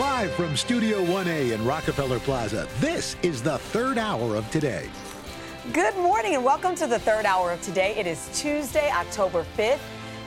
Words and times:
Live 0.00 0.32
from 0.32 0.56
Studio 0.56 1.04
1A 1.04 1.52
in 1.52 1.62
Rockefeller 1.62 2.20
Plaza, 2.20 2.66
this 2.78 3.16
is 3.22 3.42
the 3.42 3.58
third 3.58 3.98
hour 3.98 4.34
of 4.34 4.50
today. 4.50 4.88
Good 5.74 5.94
morning 5.98 6.34
and 6.36 6.42
welcome 6.42 6.74
to 6.76 6.86
the 6.86 6.98
third 6.98 7.26
hour 7.26 7.52
of 7.52 7.60
today. 7.60 7.94
It 7.98 8.06
is 8.06 8.30
Tuesday, 8.32 8.90
October 8.90 9.44
5th. 9.58 9.78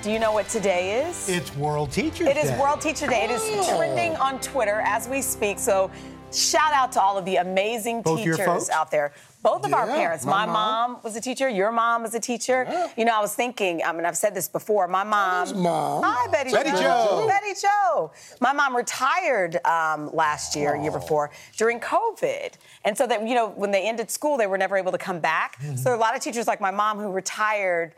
Do 0.03 0.11
you 0.11 0.19
know 0.19 0.31
what 0.31 0.47
today 0.47 1.01
is? 1.07 1.27
It's 1.27 1.55
World 1.55 1.91
Teachers 1.91 2.27
It 2.27 2.35
Day. 2.35 2.41
is 2.41 2.51
World 2.59 2.81
Teacher 2.81 3.07
Day. 3.07 3.23
It 3.23 3.31
is 3.31 3.41
Oh. 3.43 3.75
trending 3.75 4.15
on 4.17 4.39
Twitter 4.41 4.83
as 4.85 5.07
we 5.07 5.23
speak. 5.23 5.57
So 5.57 5.89
shout 6.33 6.73
out 6.73 6.91
to 6.93 7.01
all 7.01 7.17
of 7.17 7.25
the 7.25 7.37
amazing 7.37 8.01
Both 8.01 8.19
teachers 8.19 8.69
out 8.69 8.91
there. 8.91 9.13
Both 9.41 9.65
of 9.65 9.73
our 9.73 9.85
parents. 9.87 10.25
my 10.25 10.45
My, 10.45 10.45
mom. 10.45 10.91
mom. 10.93 11.01
was 11.03 11.17
a 11.17 11.21
teacher. 11.21 11.49
Your 11.49 11.69
mom 11.69 12.03
was 12.03 12.15
a 12.15 12.19
teacher. 12.19 12.65
You 12.95 13.03
know, 13.03 13.13
I 13.13 13.19
was 13.19 13.35
thinking, 13.35 13.81
I 13.83 13.91
mean, 13.91 14.05
I've 14.05 14.15
said 14.15 14.33
this 14.33 14.47
before. 14.47 14.87
My 14.87 15.03
mom. 15.03 15.61
Mom? 15.61 16.01
Hi, 16.05 16.31
Betty, 16.31 16.51
Betty 16.51 16.71
Jo. 16.71 17.25
Betty 17.27 17.59
Joe. 17.61 18.11
My 18.39 18.53
mom 18.53 18.73
retired 18.73 19.63
um, 19.65 20.09
last 20.15 20.55
year, 20.55 20.77
year 20.77 20.91
before, 20.91 21.29
during 21.57 21.81
COVID. 21.81 22.53
And 22.85 22.97
so 22.97 23.05
that, 23.05 23.27
you 23.27 23.35
know, 23.35 23.49
when 23.49 23.71
they 23.71 23.85
ended 23.87 24.09
school, 24.09 24.37
they 24.37 24.47
were 24.47 24.57
never 24.57 24.77
able 24.77 24.93
to 24.93 24.97
come 24.97 25.19
back. 25.19 25.59
Mm-hmm. 25.61 25.75
So 25.75 25.83
there 25.83 25.93
are 25.93 25.97
a 25.97 25.99
lot 25.99 26.15
of 26.15 26.21
teachers 26.21 26.47
like 26.47 26.61
my 26.61 26.71
mom 26.71 26.97
who 26.99 27.11
retired 27.11 27.95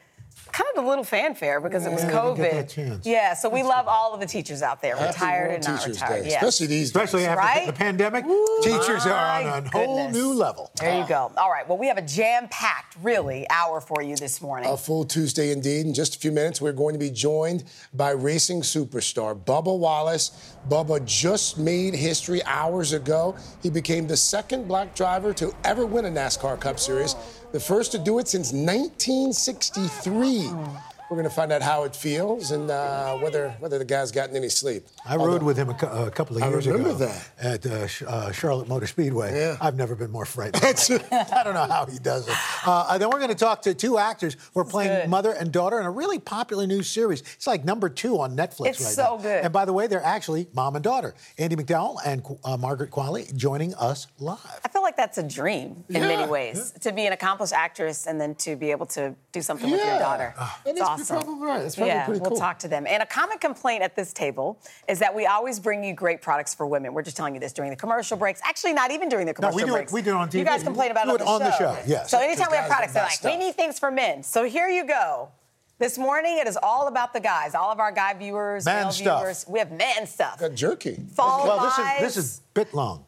kind 0.55 0.77
of 0.77 0.85
a 0.85 0.87
little 0.87 1.03
fanfare 1.03 1.59
because 1.59 1.85
it 1.85 1.91
was 1.91 2.03
Yeah, 2.03 2.07
they 2.07 2.13
didn't 2.13 2.37
COVID. 2.37 2.75
get 2.75 3.03
that. 3.03 3.05
Yeah, 3.09 3.33
so 3.33 3.49
we 3.49 3.61
love 3.63 3.87
all 3.87 4.13
of 4.13 4.19
the 4.21 4.25
teachers 4.25 4.61
out 4.61 4.81
there, 4.81 4.95
Happy 4.95 5.07
retired 5.13 5.47
World 5.49 5.55
and 5.55 5.67
not 5.67 5.79
Teachers 5.81 6.01
retired. 6.01 6.23
Day, 6.23 6.29
Yes. 6.29 6.41
especially 6.43 6.67
these 6.67 6.87
Especially 6.87 7.19
days. 7.21 7.27
after 7.29 7.41
Right? 7.41 7.65
the 7.67 7.73
pandemic, 7.73 8.23
teachers 8.61 9.05
are 9.05 9.13
on 9.13 9.43
My 9.45 9.57
a 9.57 9.69
whole 9.69 10.09
new 10.09 10.33
level. 10.33 10.71
There 10.79 10.97
you 11.01 11.05
go. 11.07 11.31
All 11.37 11.51
right. 11.51 11.67
Well, 11.67 11.77
we 11.77 11.87
have 11.87 11.97
a 11.97 12.01
jam-packed, 12.01 12.95
really, 13.03 13.45
hour 13.49 13.81
for 13.81 14.01
you 14.01 14.15
this 14.15 14.41
morning. 14.41 14.69
A 14.71 14.77
full 14.77 15.03
Tuesday 15.03 15.51
indeed. 15.51 15.85
In 15.85 15.93
just 15.93 16.15
a 16.15 16.19
few 16.19 16.31
minutes, 16.31 16.61
we're 16.61 16.71
going 16.71 16.93
to 16.93 16.99
be 16.99 17.09
joined 17.11 17.65
by 17.93 18.11
racing 18.11 18.61
superstar 18.61 19.35
Bubba 19.35 19.77
Wallace. 19.77 20.31
Bubba 20.69 21.03
just 21.05 21.57
made 21.57 21.93
history 21.95 22.41
hours 22.45 22.93
ago. 22.93 23.35
He 23.61 23.69
became 23.69 24.07
the 24.07 24.17
second 24.17 24.67
black 24.67 24.95
driver 24.95 25.33
to 25.33 25.53
ever 25.63 25.85
win 25.85 26.05
a 26.05 26.09
NASCAR 26.09 26.59
Cup 26.59 26.79
Series, 26.79 27.15
the 27.51 27.59
first 27.59 27.91
to 27.91 27.97
do 27.97 28.19
it 28.19 28.27
since 28.27 28.51
1963. 28.53 30.44
に 30.51 30.94
we're 31.09 31.17
going 31.17 31.29
to 31.29 31.33
find 31.35 31.51
out 31.51 31.61
how 31.61 31.83
it 31.83 31.95
feels 31.95 32.51
and 32.51 32.69
uh, 32.71 33.15
whether 33.17 33.49
whether 33.59 33.77
the 33.77 33.85
guy's 33.85 34.11
gotten 34.11 34.35
any 34.35 34.49
sleep. 34.49 34.87
I 35.05 35.15
rode 35.15 35.43
with 35.43 35.57
him 35.57 35.69
a, 35.69 35.73
cou- 35.73 35.87
a 35.87 36.09
couple 36.11 36.37
of 36.37 36.43
I 36.43 36.49
years 36.49 36.65
remember 36.67 36.89
ago 36.89 36.97
that. 36.99 37.29
at 37.39 37.65
uh, 37.65 37.87
Sh- 37.87 38.03
uh, 38.07 38.31
Charlotte 38.31 38.67
Motor 38.67 38.87
Speedway. 38.87 39.35
Yeah. 39.35 39.57
I've 39.61 39.75
never 39.75 39.95
been 39.95 40.11
more 40.11 40.25
frightened. 40.25 40.63
I 41.11 41.43
don't 41.43 41.53
know 41.53 41.67
how 41.67 41.85
he 41.85 41.99
does 41.99 42.27
it. 42.27 42.35
Uh, 42.65 42.97
then 42.97 43.09
we're 43.09 43.19
going 43.19 43.29
to 43.29 43.35
talk 43.35 43.61
to 43.63 43.73
two 43.73 43.97
actors 43.97 44.35
who 44.53 44.59
are 44.61 44.65
playing 44.65 44.91
good. 45.01 45.09
mother 45.09 45.31
and 45.31 45.51
daughter 45.51 45.79
in 45.79 45.85
a 45.85 45.91
really 45.91 46.17
popular 46.19 46.65
new 46.65 46.81
series. 46.81 47.21
It's 47.35 47.45
like 47.47 47.63
number 47.63 47.87
two 47.89 48.19
on 48.19 48.35
Netflix 48.35 48.67
It's 48.67 48.81
right 48.83 48.93
so 48.93 49.03
now. 49.17 49.17
good. 49.21 49.43
And 49.43 49.53
by 49.53 49.65
the 49.65 49.73
way, 49.73 49.87
they're 49.87 50.03
actually 50.03 50.47
mom 50.53 50.75
and 50.75 50.83
daughter. 50.83 51.13
Andie 51.37 51.55
MacDowell 51.55 51.97
and 52.05 52.23
uh, 52.43 52.57
Margaret 52.57 52.89
Qualley 52.91 53.33
joining 53.35 53.73
us 53.75 54.07
live. 54.19 54.39
I 54.63 54.69
feel 54.69 54.81
like 54.81 54.97
that's 54.97 55.17
a 55.17 55.23
dream 55.23 55.83
in 55.89 55.95
Yeah, 56.01 56.07
many 56.07 56.29
ways 56.31 56.71
to 56.81 56.91
be 56.91 57.05
an 57.05 57.13
accomplished 57.13 57.53
actress 57.53 58.07
and 58.07 58.19
then 58.19 58.33
to 58.35 58.55
be 58.55 58.71
able 58.71 58.85
to 58.87 59.15
do 59.31 59.41
something 59.41 59.69
with 59.69 59.83
your 59.85 59.99
daughter. 59.99 60.33
Ah. 60.37 60.59
It's 60.65 60.79
Awesome. 61.01 61.17
probably 61.17 61.45
right. 61.47 61.61
It's 61.61 61.75
probably 61.75 61.93
yeah, 61.93 62.05
pretty 62.05 62.19
we'll 62.21 62.37
talk 62.37 62.59
to 62.59 62.67
them. 62.67 62.85
And 62.87 63.01
a 63.03 63.05
common 63.05 63.37
complaint 63.37 63.83
at 63.83 63.95
this 63.95 64.13
table 64.13 64.59
is 64.87 64.99
that 64.99 65.13
we 65.13 65.25
always 65.25 65.59
bring 65.59 65.83
you 65.83 65.93
great 65.93 66.21
products 66.21 66.53
for 66.53 66.65
women. 66.67 66.93
We're 66.93 67.01
just 67.03 67.17
telling 67.17 67.33
you 67.33 67.39
this 67.39 67.53
during 67.53 67.69
the 67.71 67.77
commercial 67.77 68.17
breaks. 68.17 68.41
Actually, 68.43 68.73
not 68.73 68.91
even 68.91 69.09
during 69.09 69.25
the 69.25 69.33
commercial 69.33 69.57
No, 69.59 69.63
we 69.65 69.69
do 69.69 69.75
it- 69.75 69.77
breaks. 69.79 69.93
we 69.93 70.01
do 70.01 70.11
it 70.11 70.15
on 70.15 70.29
TV. 70.29 70.39
You 70.39 70.45
guys 70.45 70.63
complain 70.63 70.91
about 70.91 71.07
it 71.07 71.15
it 71.15 71.21
on 71.21 71.25
the 71.25 71.25
on 71.25 71.39
the 71.39 71.51
show. 71.57 71.75
show, 71.75 71.79
yes. 71.85 72.09
So 72.09 72.19
anytime 72.19 72.47
we 72.51 72.57
have 72.57 72.67
products, 72.67 72.93
the 72.93 72.99
they're 72.99 73.31
like, 73.31 73.39
we 73.39 73.45
need 73.45 73.55
things 73.55 73.79
for 73.79 73.91
men. 73.91 74.23
So 74.23 74.43
here 74.45 74.67
you 74.67 74.85
go. 74.85 75.29
This 75.77 75.97
morning, 75.97 76.37
it 76.37 76.47
is 76.47 76.57
all 76.63 76.87
about 76.87 77.11
the 77.11 77.19
guys. 77.19 77.53
All 77.53 77.69
of 77.69 77.81
our 77.81 77.91
guy 77.91 78.13
viewers, 78.13 78.63
Man 78.65 78.83
male 78.83 78.91
stuff. 78.91 79.21
viewers. 79.21 79.45
We 79.47 79.59
have 79.59 79.71
man 79.73 80.07
stuff. 80.07 80.39
Got 80.39 80.55
jerky. 80.55 80.97
Fall 81.13 81.45
well, 81.45 81.59
this 81.65 81.77
is 81.77 81.99
this 82.15 82.17
is 82.17 82.41
biltong. 82.53 83.03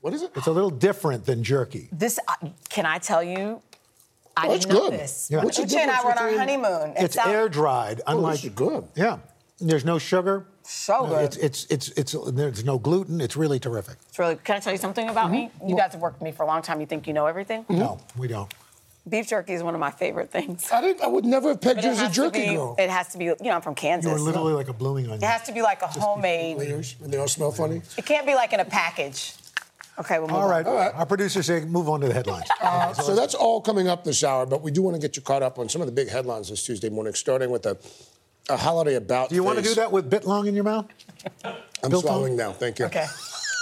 What 0.00 0.14
is 0.14 0.22
it? 0.22 0.30
It's 0.34 0.46
a 0.46 0.50
little 0.52 0.70
different 0.70 1.26
than 1.26 1.42
jerky. 1.44 1.88
This 1.92 2.18
uh, 2.26 2.48
can 2.70 2.86
I 2.86 2.96
tell 2.96 3.22
you? 3.22 3.60
I 4.42 4.48
Oh, 4.48 4.54
it's 4.54 4.64
didn't 4.64 4.78
know 4.78 4.90
good. 4.90 5.00
this. 5.00 5.28
Yeah. 5.30 5.44
What's 5.44 5.58
Uche 5.58 5.76
and 5.76 5.90
I 5.90 6.02
were 6.04 6.12
on 6.12 6.18
our 6.18 6.38
honeymoon. 6.38 6.90
It 6.96 7.02
It's 7.04 7.16
air 7.18 7.48
dried, 7.48 8.00
Oh, 8.06 8.16
unlike 8.16 8.34
this 8.36 8.44
is 8.44 8.50
good. 8.50 8.84
Yeah, 8.96 9.18
there's 9.60 9.84
no 9.84 9.98
sugar. 9.98 10.46
So 10.62 11.04
No, 11.04 11.08
good. 11.10 11.24
It's 11.24 11.36
it's 11.36 11.64
it's 11.70 11.88
it's 11.90 12.16
there's 12.32 12.64
no 12.64 12.78
gluten. 12.78 13.20
It's 13.20 13.36
really 13.36 13.58
terrific. 13.58 13.96
It's 14.08 14.18
really. 14.18 14.36
Can 14.36 14.56
I 14.56 14.60
tell 14.60 14.72
you 14.72 14.78
something 14.78 15.08
about 15.08 15.30
me? 15.30 15.50
Mm-hmm. 15.56 15.68
You 15.68 15.76
guys 15.76 15.92
have 15.92 16.00
worked 16.00 16.20
with 16.20 16.24
me 16.24 16.32
for 16.32 16.44
a 16.44 16.46
long 16.46 16.62
time. 16.62 16.80
You 16.80 16.86
think 16.86 17.06
you 17.06 17.12
know 17.12 17.26
everything? 17.26 17.64
No, 17.68 17.98
we 18.16 18.28
don't. 18.28 18.52
Beef 19.08 19.26
jerky 19.28 19.54
is 19.54 19.62
one 19.62 19.74
of 19.74 19.80
my 19.80 19.90
favorite 19.90 20.30
things. 20.30 20.70
I 20.70 20.80
didn't. 20.82 21.02
I 21.02 21.06
would 21.08 21.24
never 21.24 21.48
have 21.48 21.60
pegged 21.60 21.82
you 21.82 21.90
as 21.90 22.02
a 22.02 22.10
jerky 22.10 22.40
be- 22.50 22.54
girl. 22.54 22.76
It 22.78 22.90
has 22.90 23.08
to 23.08 23.18
be. 23.18 23.24
You 23.24 23.36
know, 23.40 23.52
I'm 23.52 23.62
from 23.62 23.74
Kansas. 23.74 24.08
You're 24.10 24.20
literally 24.20 24.52
like 24.52 24.68
a 24.68 24.72
blooming 24.74 25.06
onion. 25.06 25.22
It 25.24 25.26
has 25.26 25.42
to 25.44 25.52
be 25.52 25.62
like 25.62 25.82
a 25.82 25.86
homemade. 25.88 26.58
Layers, 26.58 26.96
and 27.02 27.12
they 27.12 27.16
all 27.18 27.26
smell 27.26 27.50
funny. 27.50 27.80
It 27.96 28.04
can't 28.06 28.26
be 28.26 28.34
like 28.34 28.52
in 28.52 28.60
a 28.60 28.64
package. 28.64 29.34
Okay, 30.00 30.18
we'll 30.18 30.28
move 30.28 30.36
All 30.38 30.48
right. 30.48 30.66
on. 30.66 30.74
right. 30.74 30.94
Our 30.94 31.04
producers 31.04 31.46
say 31.46 31.64
move 31.64 31.88
on 31.88 32.00
to 32.00 32.08
the 32.08 32.14
headlines. 32.14 32.48
Uh, 32.60 32.94
so 32.94 33.14
that's 33.14 33.34
all 33.34 33.60
coming 33.60 33.86
up 33.86 34.02
this 34.02 34.24
hour, 34.24 34.46
but 34.46 34.62
we 34.62 34.70
do 34.70 34.80
want 34.80 34.94
to 34.96 35.00
get 35.00 35.14
you 35.16 35.22
caught 35.22 35.42
up 35.42 35.58
on 35.58 35.68
some 35.68 35.82
of 35.82 35.86
the 35.86 35.92
big 35.92 36.08
headlines 36.08 36.48
this 36.48 36.64
Tuesday 36.64 36.88
morning, 36.88 37.12
starting 37.12 37.50
with 37.50 37.66
a, 37.66 37.76
a 38.48 38.56
holiday 38.56 38.94
about. 38.94 39.28
do 39.28 39.34
you 39.34 39.44
want 39.44 39.58
to 39.58 39.64
do 39.64 39.74
that 39.74 39.92
with 39.92 40.08
bit 40.08 40.24
long 40.24 40.46
in 40.46 40.54
your 40.54 40.64
mouth? 40.64 40.86
I'm 41.44 41.90
Bill 41.90 42.00
swallowing 42.00 42.36
Clinton? 42.36 42.46
now. 42.48 42.52
Thank 42.52 42.78
you. 42.78 42.86
Okay. 42.86 43.06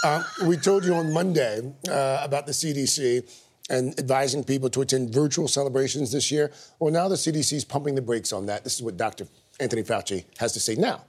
Uh, 0.05 0.23
we 0.47 0.57
told 0.57 0.85
you 0.85 0.95
on 0.95 1.13
Monday 1.13 1.61
uh, 1.89 2.21
about 2.23 2.47
the 2.47 2.53
CDC 2.53 3.29
and 3.69 3.99
advising 3.99 4.45
people 4.45 4.71
to 4.71 4.81
attend 4.81 5.11
virtual 5.11 5.49
celebrations 5.49 6.13
this 6.13 6.31
year. 6.31 6.53
Well, 6.79 6.93
now 6.93 7.09
the 7.09 7.17
CDC 7.17 7.53
is 7.55 7.65
pumping 7.65 7.97
the 7.97 8.03
brakes 8.03 8.33
on 8.33 8.47
that. 8.47 8.63
This 8.63 8.77
is 8.77 8.83
what 8.83 8.97
Dr. 8.97 9.27
Anthony 9.59 9.83
Fauci 9.83 10.25
has 10.39 10.53
to 10.53 10.61
say 10.61 10.77
now. 10.77 11.03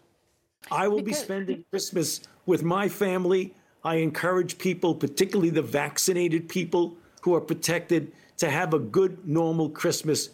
I 0.71 0.87
will 0.87 1.01
be 1.03 1.13
spending 1.13 1.63
Christmas 1.69 2.21
with 2.45 2.63
my 2.63 2.89
family. 2.89 3.53
I 3.83 3.95
encourage 3.95 4.57
people, 4.57 4.93
particularly 4.93 5.49
the 5.49 5.61
vaccinated 5.61 6.49
people 6.49 6.97
who 7.21 7.33
are 7.35 7.41
protected, 7.41 8.11
to 8.37 8.49
have 8.49 8.73
a 8.73 8.79
good, 8.79 9.27
normal 9.27 9.69
Christmas 9.69 10.29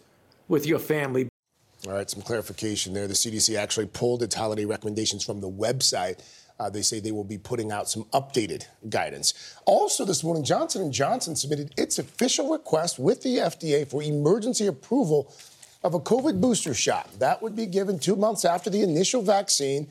with 0.48 0.66
your 0.66 0.80
family. 0.80 1.28
All 1.88 1.94
right, 1.94 2.10
some 2.10 2.22
clarification 2.22 2.94
there. 2.94 3.08
The 3.08 3.14
CDC 3.14 3.58
actually 3.58 3.88
pulled 3.88 4.24
its 4.24 4.36
holiday 4.36 4.66
recommendations 4.66 5.24
from 5.24 5.42
the 5.42 5.50
website. 5.50 6.20
Uh, 6.60 6.70
they 6.70 6.82
say 6.82 7.00
they 7.00 7.12
will 7.12 7.24
be 7.24 7.38
putting 7.38 7.72
out 7.72 7.90
some 7.90 8.06
updated 8.06 8.66
guidance. 8.90 9.56
Also, 9.66 10.06
this 10.06 10.24
morning, 10.24 10.44
Johnson 10.44 10.92
& 10.92 10.94
Johnson 10.94 11.36
submitted 11.36 11.74
its 11.78 12.00
official 12.00 12.52
request 12.52 12.98
with 12.98 13.22
the 13.24 13.38
FDA 13.38 13.88
for 13.88 14.02
emergency 14.02 14.68
approval 14.68 15.34
of 15.84 15.94
a 15.94 16.00
COVID 16.00 16.40
booster 16.40 16.74
shot. 16.74 17.10
That 17.20 17.42
would 17.42 17.56
be 17.56 17.66
given 17.66 18.00
two 18.00 18.16
months 18.16 18.46
after 18.46 18.70
the 18.70 18.82
initial 18.82 19.22
vaccine. 19.22 19.88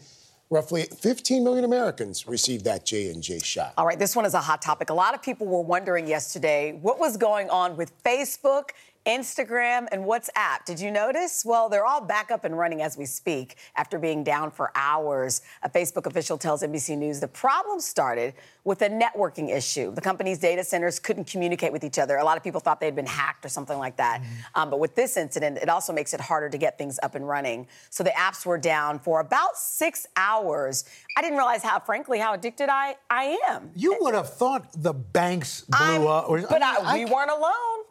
Roughly 0.55 0.85
15 0.85 1.43
million 1.43 1.65
Americans 1.65 2.29
received 2.29 2.65
that 2.65 2.87
J&J 2.87 3.41
shot. 3.41 3.75
All 3.77 3.85
right, 3.85 3.99
this 3.99 4.15
one 4.15 4.25
is 4.25 4.35
a 4.35 4.41
hot 4.41 4.63
topic. 4.63 4.89
A 4.89 4.95
lot 4.95 5.13
of 5.13 5.21
people 5.21 5.49
were 5.49 5.61
wondering 5.61 6.07
yesterday 6.07 6.79
what 6.81 7.01
was 7.01 7.17
going 7.17 7.51
on 7.51 7.77
with 7.77 7.91
Facebook, 8.05 8.71
Instagram, 9.07 9.87
and 9.93 10.05
WhatsApp. 10.05 10.65
Did 10.65 10.81
you 10.81 10.91
notice? 10.91 11.45
Well, 11.45 11.69
they're 11.69 11.85
all 11.85 12.01
back 12.01 12.31
up 12.31 12.45
and 12.45 12.57
running 12.57 12.81
as 12.81 12.97
we 12.97 13.05
speak 13.05 13.57
after 13.77 13.99
being 13.99 14.25
down 14.25 14.51
for 14.51 14.71
hours. 14.75 15.43
A 15.63 15.69
Facebook 15.69 16.07
official 16.07 16.39
tells 16.39 16.63
NBC 16.63 16.97
News 16.97 17.21
the 17.21 17.29
problem 17.29 17.81
started 17.81 18.35
with 18.65 18.81
a 18.81 18.89
networking 18.89 19.55
issue. 19.55 19.95
The 19.95 20.01
company's 20.01 20.39
data 20.39 20.65
centers 20.65 20.99
couldn't 20.99 21.27
communicate 21.27 21.71
with 21.71 21.85
each 21.85 21.99
other. 21.99 22.17
A 22.17 22.25
lot 22.25 22.39
of 22.39 22.43
people 22.43 22.61
thought 22.61 22.81
they'd 22.81 22.97
been 22.97 23.05
hacked 23.05 23.45
or 23.45 23.51
something 23.51 23.77
like 23.77 23.97
that. 23.99 24.23
Um, 24.55 24.71
but 24.71 24.81
with 24.81 24.95
this 24.95 25.19
incident, 25.19 25.59
it 25.59 25.69
also 25.69 25.93
makes 25.93 26.15
it 26.15 26.21
harder 26.21 26.49
to 26.49 26.57
get 26.57 26.79
things 26.79 26.99
up 27.03 27.15
and 27.15 27.29
running. 27.29 27.67
So 27.91 28.03
the 28.05 28.11
apps 28.11 28.47
were 28.47 28.57
down 28.59 28.99
for 28.99 29.21
about 29.21 29.59
six 29.59 30.07
hours. 30.17 30.85
I 31.19 31.21
didn't 31.21 31.37
realize 31.37 31.63
how, 31.63 31.79
frankly, 31.79 32.19
how 32.19 32.33
addicted 32.33 32.71
I, 32.71 32.97
I 33.11 33.39
am. 33.51 33.71
You 33.77 33.99
would 34.01 34.15
have 34.15 34.33
thought 34.33 34.67
the 34.83 34.95
banks 34.95 35.61
blew 35.63 35.79
I'm- 35.79 36.07
up. 36.07 36.29
Or, 36.31 36.41
but 36.41 36.63
I 36.63 36.77
mean, 36.77 36.87
I, 36.87 36.95
we 36.95 37.05
I- 37.05 37.13
weren't 37.13 37.31
alone. 37.31 37.85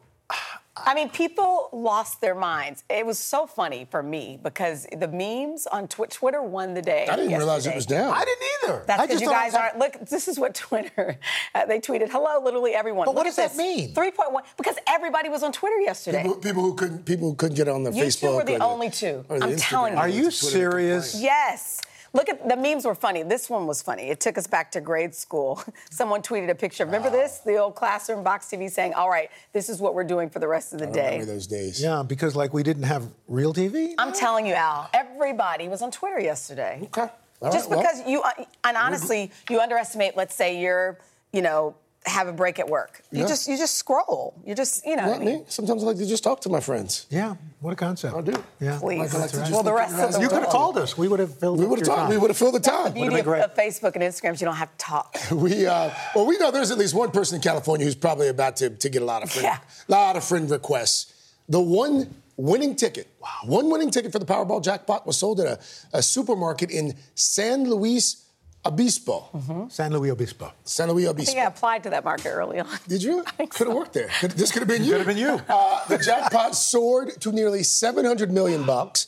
I 0.75 0.95
mean, 0.95 1.09
people 1.09 1.69
lost 1.71 2.19
their 2.19 2.33
minds. 2.33 2.83
It 2.89 3.05
was 3.05 3.19
so 3.19 3.45
funny 3.45 3.85
for 3.91 4.01
me 4.01 4.39
because 4.41 4.87
the 4.97 5.07
memes 5.07 5.67
on 5.67 5.87
Twi- 5.87 6.07
Twitter 6.07 6.41
won 6.41 6.73
the 6.73 6.81
day. 6.81 7.07
I 7.07 7.15
didn't 7.15 7.37
realize 7.37 7.67
it 7.67 7.75
was 7.75 7.85
down. 7.85 8.11
I 8.11 8.25
didn't 8.25 8.43
either. 8.63 8.83
That's 8.87 9.01
because 9.03 9.21
you 9.21 9.27
guys 9.29 9.53
aren't. 9.53 9.77
Look, 9.77 9.99
this 10.09 10.27
is 10.27 10.39
what 10.39 10.55
Twitter. 10.55 11.17
Uh, 11.55 11.65
they 11.67 11.79
tweeted, 11.79 12.09
"Hello, 12.09 12.43
literally 12.43 12.73
everyone." 12.73 13.05
But 13.05 13.13
what 13.13 13.25
does 13.25 13.37
at 13.37 13.51
that 13.51 13.57
mean? 13.57 13.93
Three 13.93 14.09
point 14.09 14.31
one. 14.31 14.43
Because 14.57 14.75
everybody 14.87 15.29
was 15.29 15.43
on 15.43 15.51
Twitter 15.51 15.79
yesterday. 15.81 16.23
People, 16.23 16.37
people 16.37 16.63
who 16.63 16.73
couldn't 16.73 17.05
people 17.05 17.29
who 17.29 17.35
couldn't 17.35 17.55
get 17.55 17.67
on 17.67 17.83
the 17.83 17.91
You 17.91 18.01
two 18.01 18.07
Facebook. 18.07 18.35
were 18.37 18.43
the 18.43 18.55
or 18.55 18.63
only 18.63 18.89
two. 18.89 19.23
or 19.29 19.37
the 19.39 19.45
I'm 19.45 19.51
Instagram 19.51 19.69
telling 19.69 19.93
you. 19.93 19.99
Are 19.99 20.09
you 20.09 20.31
serious? 20.31 21.13
Yes. 21.21 21.79
Look 22.15 22.29
at 22.29 22.47
the 22.47 22.55
memes 22.55 22.85
were 22.85 22.93
funny. 22.93 23.23
This 23.23 23.49
one 23.49 23.65
was 23.65 23.81
funny. 23.81 24.03
It 24.03 24.19
took 24.19 24.37
us 24.37 24.45
back 24.45 24.71
to 24.73 24.81
grade 24.81 25.15
school. 25.15 25.63
Someone 25.89 26.21
tweeted 26.21 26.49
a 26.49 26.55
picture. 26.55 26.85
Remember 26.85 27.09
this? 27.09 27.39
The 27.39 27.57
old 27.57 27.73
classroom 27.73 28.23
box 28.23 28.45
TV 28.47 28.69
saying, 28.69 28.93
"All 28.93 29.09
right, 29.09 29.31
this 29.51 29.67
is 29.67 29.79
what 29.79 29.95
we're 29.95 30.03
doing 30.03 30.29
for 30.29 30.37
the 30.37 30.47
rest 30.47 30.73
of 30.73 30.79
the 30.79 30.89
I 30.89 30.91
day." 30.91 31.11
remember 31.13 31.33
those 31.33 31.47
days. 31.47 31.81
Yeah, 31.81 32.03
because 32.05 32.35
like 32.35 32.53
we 32.53 32.61
didn't 32.61 32.83
have 32.83 33.07
real 33.27 33.53
TV. 33.53 33.95
I'm 33.97 34.13
telling 34.13 34.45
you, 34.45 34.53
Al, 34.53 34.89
everybody 34.93 35.67
was 35.67 35.81
on 35.81 35.89
Twitter 35.89 36.19
yesterday. 36.19 36.81
Okay. 36.83 37.09
All 37.41 37.51
Just 37.51 37.69
right, 37.69 37.77
well, 37.77 37.81
because 37.81 38.07
you, 38.07 38.21
uh, 38.21 38.31
and 38.63 38.77
honestly, 38.77 39.29
you 39.49 39.59
underestimate, 39.59 40.15
let's 40.15 40.33
say 40.33 40.61
you're, 40.61 40.97
you 41.33 41.41
know, 41.41 41.75
have 42.05 42.27
a 42.27 42.33
break 42.33 42.59
at 42.59 42.67
work. 42.69 43.01
You 43.11 43.21
Yeah. 43.21 43.27
just 43.27 43.47
you 43.47 43.57
just 43.57 43.75
scroll. 43.75 44.33
You 44.45 44.55
just 44.55 44.85
you 44.85 44.95
know. 44.95 45.05
Not 45.05 45.21
I 45.21 45.25
mean? 45.25 45.39
me. 45.39 45.45
Sometimes 45.47 45.83
I 45.83 45.87
like 45.87 45.97
to 45.97 46.05
just 46.05 46.23
talk 46.23 46.41
to 46.41 46.49
my 46.49 46.59
friends. 46.59 47.05
Yeah, 47.09 47.35
what 47.61 47.71
a 47.71 47.75
concept. 47.75 48.15
I 48.15 48.21
do. 48.21 48.33
Yeah. 48.59 48.77
Please. 48.79 48.99
Like, 48.99 49.13
I 49.13 49.17
like 49.19 49.31
to 49.31 49.51
Well, 49.51 49.63
the 49.63 49.73
rest 49.73 49.93
of 49.93 49.99
guys. 49.99 50.15
the 50.15 50.21
You 50.21 50.27
could 50.27 50.33
have 50.35 50.43
world. 50.43 50.51
called 50.51 50.77
us. 50.77 50.97
We 50.97 51.07
would 51.07 51.19
have 51.19 51.33
filled 51.37 51.59
We 51.59 51.65
would 51.65 51.79
have 51.79 51.87
your 51.87 51.95
talked. 51.95 52.07
time. 52.07 52.09
We 52.09 52.17
would 52.17 52.29
have 52.29 52.37
filled 52.37 52.55
the 52.55 52.59
time. 52.59 52.93
Beauty 52.93 53.09
been 53.09 53.19
of, 53.19 53.25
great. 53.25 53.41
of 53.43 53.55
Facebook 53.55 53.93
and 53.95 54.03
Instagram 54.03 54.33
is 54.33 54.41
you 54.41 54.45
don't 54.45 54.55
have 54.55 54.71
to 54.71 54.77
talk. 54.77 55.15
We 55.31 55.65
uh, 55.65 55.89
well, 56.15 56.25
we 56.25 56.37
know 56.37 56.51
there's 56.51 56.71
at 56.71 56.77
least 56.77 56.93
one 56.93 57.11
person 57.11 57.35
in 57.37 57.41
California 57.41 57.85
who's 57.85 57.95
probably 57.95 58.27
about 58.27 58.57
to, 58.57 58.69
to 58.69 58.89
get 58.89 59.01
a 59.01 59.05
lot 59.05 59.23
of 59.23 59.31
friend, 59.31 59.45
Yeah. 59.45 59.57
lot 59.87 60.15
of 60.17 60.23
friend 60.23 60.49
requests. 60.49 61.13
The 61.49 61.59
one 61.61 62.13
winning 62.35 62.75
ticket, 62.75 63.07
wow, 63.21 63.29
one 63.45 63.69
winning 63.69 63.91
ticket 63.91 64.11
for 64.11 64.17
the 64.19 64.25
Powerball 64.25 64.61
jackpot 64.63 65.05
was 65.05 65.17
sold 65.17 65.39
at 65.39 65.47
a, 65.47 65.59
a 65.97 66.01
supermarket 66.01 66.71
in 66.71 66.95
San 67.15 67.69
Luis 67.69 68.22
Obispo. 68.65 69.67
San 69.69 69.91
Luis 69.91 70.11
Obispo. 70.11 70.51
San 70.63 70.89
Luis 70.89 71.07
I 71.07 71.09
Obispo. 71.09 71.31
think 71.33 71.43
I 71.43 71.47
applied 71.47 71.83
to 71.83 71.89
that 71.91 72.03
market 72.05 72.29
early 72.29 72.59
on. 72.59 72.67
Did 72.87 73.03
you? 73.03 73.23
Could 73.49 73.67
have 73.67 73.75
worked 73.75 73.93
there. 73.93 74.09
Could- 74.19 74.31
this 74.31 74.51
could 74.51 74.61
have 74.61 74.69
been 74.69 74.83
you. 74.83 74.91
Could 74.91 74.97
have 74.99 75.07
been 75.07 75.17
you. 75.17 75.41
Uh, 75.49 75.85
the 75.87 75.97
jackpot 75.97 76.55
soared 76.55 77.19
to 77.21 77.31
nearly 77.31 77.63
700 77.63 78.31
million 78.31 78.65
bucks. 78.65 79.07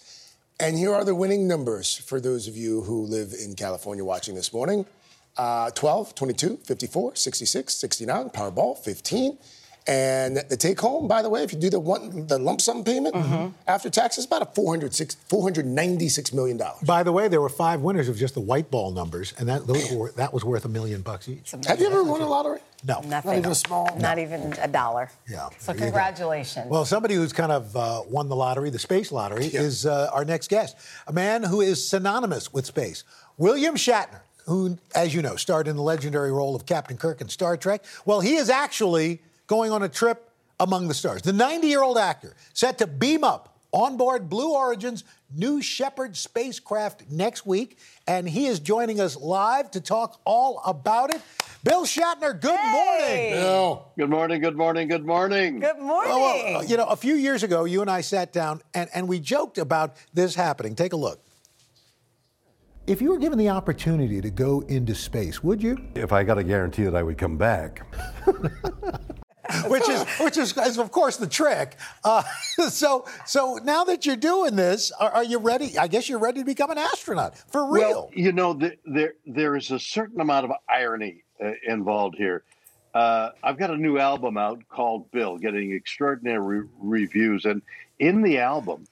And 0.60 0.78
here 0.78 0.94
are 0.94 1.04
the 1.04 1.16
winning 1.16 1.48
numbers 1.48 1.96
for 1.98 2.20
those 2.22 2.48
of 2.48 2.56
you 2.56 2.82
who 2.82 3.02
live 3.06 3.34
in 3.34 3.56
California 3.56 4.04
watching 4.06 4.36
this 4.36 4.54
morning. 4.54 4.86
Uh, 5.38 5.70
12, 5.72 6.16
22, 6.16 6.58
54, 6.64 7.16
66, 7.16 7.74
69, 7.76 8.30
Powerball, 8.30 8.78
15. 8.78 9.38
And 9.88 10.38
the 10.50 10.58
take 10.58 10.80
home, 10.82 11.08
by 11.08 11.22
the 11.22 11.30
way, 11.30 11.44
if 11.44 11.54
you 11.54 11.60
do 11.60 11.70
the 11.70 11.80
one, 11.80 12.26
the 12.26 12.40
lump 12.40 12.60
sum 12.60 12.84
payment 12.84 13.14
Mm-hmm. 13.16 13.48
after 13.68 13.90
taxes, 13.90 14.26
about 14.26 14.42
a 14.42 14.46
406, 14.48 15.16
$496 15.30 16.34
million. 16.34 16.60
By 16.84 17.04
the 17.04 17.12
way, 17.12 17.28
there 17.28 17.40
were 17.40 17.50
five 17.50 17.82
winners 17.82 18.10
of 18.10 18.18
just 18.18 18.34
the 18.34 18.40
white 18.42 18.72
ball 18.72 18.92
numbers, 18.92 19.34
and 19.38 19.48
that 19.48 19.68
those 19.68 19.92
were, 19.92 20.12
that 20.14 20.34
was 20.34 20.44
worth 20.44 20.66
a 20.66 20.70
million 20.70 21.02
bucks 21.02 21.30
each. 21.30 21.52
Have 21.68 21.80
you 21.80 21.86
ever 21.88 22.04
won 22.04 22.22
a 22.22 22.28
lottery? 22.28 22.60
No. 22.84 23.02
Nothing. 23.02 23.32
Not 23.32 23.38
even 23.38 23.52
a 23.52 23.56
small- 23.56 23.98
Not 24.00 24.18
even 24.18 24.54
a 24.60 24.68
dollar. 24.68 25.12
Yeah, 25.30 25.50
So 25.60 25.72
there 25.74 25.82
congratulations. 25.86 26.68
Well, 26.70 26.86
somebody 26.86 27.14
who's 27.14 27.34
kind 27.34 27.52
of 27.52 27.76
uh, 27.76 28.02
won 28.10 28.28
the 28.28 28.36
lottery, 28.36 28.72
the 28.72 28.80
space 28.80 29.12
lottery, 29.12 29.48
Yeah. 29.48 29.62
is 29.62 29.86
uh, 29.86 30.10
our 30.12 30.26
next 30.26 30.50
guest. 30.50 30.76
A 31.08 31.14
man 31.14 31.44
who 31.44 31.62
is 31.62 31.88
synonymous 31.88 32.52
with 32.52 32.66
space. 32.66 33.04
William 33.38 33.76
Shatner, 33.76 34.22
who, 34.48 34.78
as 34.96 35.14
you 35.14 35.22
know, 35.22 35.36
starred 35.36 35.68
in 35.68 35.76
the 35.76 35.82
legendary 35.84 36.32
role 36.32 36.56
of 36.56 36.66
Captain 36.66 36.98
Kirk 36.98 37.22
in 37.22 37.30
Star 37.30 37.56
Trek. 37.56 37.84
Well, 38.06 38.20
he 38.22 38.36
is 38.36 38.50
actually 38.50 39.22
going 39.48 39.72
on 39.72 39.84
a 39.84 39.90
trip 39.90 40.30
among 40.60 40.88
the 40.88 40.94
stars. 40.94 41.22
The 41.22 41.34
90 41.34 41.68
year 41.68 41.84
old 41.84 41.98
actor 41.98 42.34
set 42.54 42.78
to 42.80 42.88
beam 42.88 43.24
up 43.24 43.60
on 43.72 43.98
board 43.98 44.30
Blue 44.30 44.54
Origin's 44.54 45.04
New 45.36 45.62
Shepard 45.62 46.16
spacecraft 46.16 47.10
next 47.12 47.46
week, 47.46 47.78
and 48.08 48.30
he 48.30 48.46
is 48.46 48.60
joining 48.60 49.02
us 49.02 49.18
live 49.18 49.70
to 49.72 49.82
talk 49.82 50.22
all 50.24 50.62
about 50.66 51.14
it. 51.14 51.22
Bill 51.64 51.84
Shatner, 51.84 52.40
good 52.40 52.58
Hey. 52.58 53.32
morning. 53.32 53.44
No. 53.44 53.88
Good 53.98 54.10
morning, 54.10 54.40
good 54.40 54.56
morning, 54.56 54.88
good 54.88 55.06
morning. 55.06 55.60
Good 55.60 55.80
morning. 55.80 56.12
Oh, 56.14 56.20
well, 56.46 56.58
uh, 56.58 56.62
you 56.62 56.78
know, 56.78 56.86
a 56.86 56.96
few 56.96 57.16
years 57.16 57.44
ago, 57.44 57.66
you 57.66 57.82
and 57.82 57.90
I 57.90 58.02
sat 58.02 58.32
down 58.32 58.62
and, 58.76 58.90
and 58.94 59.08
we 59.10 59.20
joked 59.20 59.58
about 59.58 59.96
this 60.14 60.36
happening. 60.36 60.76
Take 60.76 60.94
a 60.94 60.98
look. 60.98 61.20
If 62.88 63.02
you 63.02 63.10
were 63.10 63.18
given 63.18 63.40
the 63.40 63.50
opportunity 63.50 64.22
to 64.22 64.30
go 64.30 64.60
into 64.68 64.94
space, 64.94 65.44
would 65.44 65.62
you? 65.62 65.76
If 65.96 66.14
I 66.14 66.24
got 66.24 66.38
a 66.38 66.44
guarantee 66.44 66.84
that 66.84 66.96
I 66.96 67.02
would 67.02 67.18
come 67.18 67.36
back. 67.36 67.82
Which 69.68 69.88
is, 69.88 70.04
which 70.20 70.38
is, 70.38 70.58
is 70.58 70.78
of 70.78 70.92
course, 70.92 71.18
the 71.18 71.28
trick. 71.28 71.76
Uh, 72.04 72.24
so, 72.70 73.06
so 73.26 73.60
now 73.64 73.84
that 73.84 74.06
you're 74.06 74.16
doing 74.16 74.56
this, 74.56 74.92
are, 74.92 75.12
are 75.12 75.24
you 75.24 75.40
ready? 75.40 75.78
I 75.78 75.88
guess 75.88 76.10
you're 76.10 76.20
ready 76.20 76.40
to 76.40 76.46
become 76.46 76.72
an 76.72 76.78
astronaut 76.78 77.38
for 77.38 77.72
real. 77.72 77.90
Well, 77.90 78.12
you 78.14 78.32
know, 78.32 78.54
the, 78.54 78.78
there 78.86 79.14
there 79.26 79.56
is 79.56 79.72
a 79.72 79.80
certain 79.80 80.20
amount 80.20 80.46
of 80.46 80.52
irony 80.68 81.24
uh, 81.44 81.52
involved 81.68 82.16
here. 82.18 82.44
Uh, 82.94 83.32
I've 83.44 83.58
got 83.58 83.72
a 83.72 83.78
new 83.78 83.98
album 83.98 84.38
out 84.38 84.64
called 84.70 85.12
Bill, 85.12 85.38
getting 85.38 85.74
extraordinary 85.74 86.62
re- 86.62 86.68
reviews, 86.80 87.46
and 87.46 87.62
in 88.00 88.22
the 88.22 88.40
album, 88.40 88.86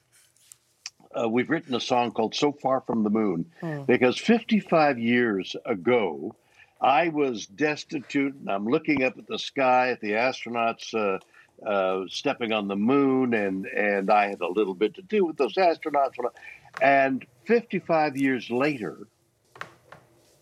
uh, 1.18 1.28
we've 1.28 1.48
written 1.48 1.74
a 1.74 1.80
song 1.80 2.10
called 2.12 2.34
"So 2.34 2.52
Far 2.52 2.80
from 2.82 3.02
the 3.02 3.10
Moon" 3.10 3.46
because 3.86 4.18
55 4.18 4.98
years 4.98 5.56
ago, 5.64 6.34
I 6.80 7.08
was 7.08 7.46
destitute, 7.46 8.34
and 8.34 8.50
I'm 8.50 8.66
looking 8.66 9.04
up 9.04 9.18
at 9.18 9.26
the 9.26 9.38
sky 9.38 9.90
at 9.90 10.00
the 10.00 10.12
astronauts. 10.12 10.94
Uh, 10.94 11.18
uh, 11.64 12.04
stepping 12.08 12.52
on 12.52 12.68
the 12.68 12.76
moon, 12.76 13.32
and 13.32 13.66
and 13.66 14.10
I 14.10 14.28
had 14.28 14.40
a 14.40 14.48
little 14.48 14.74
bit 14.74 14.94
to 14.94 15.02
do 15.02 15.24
with 15.24 15.36
those 15.36 15.54
astronauts. 15.54 16.14
And 16.82 17.24
55 17.46 18.16
years 18.16 18.50
later, 18.50 19.06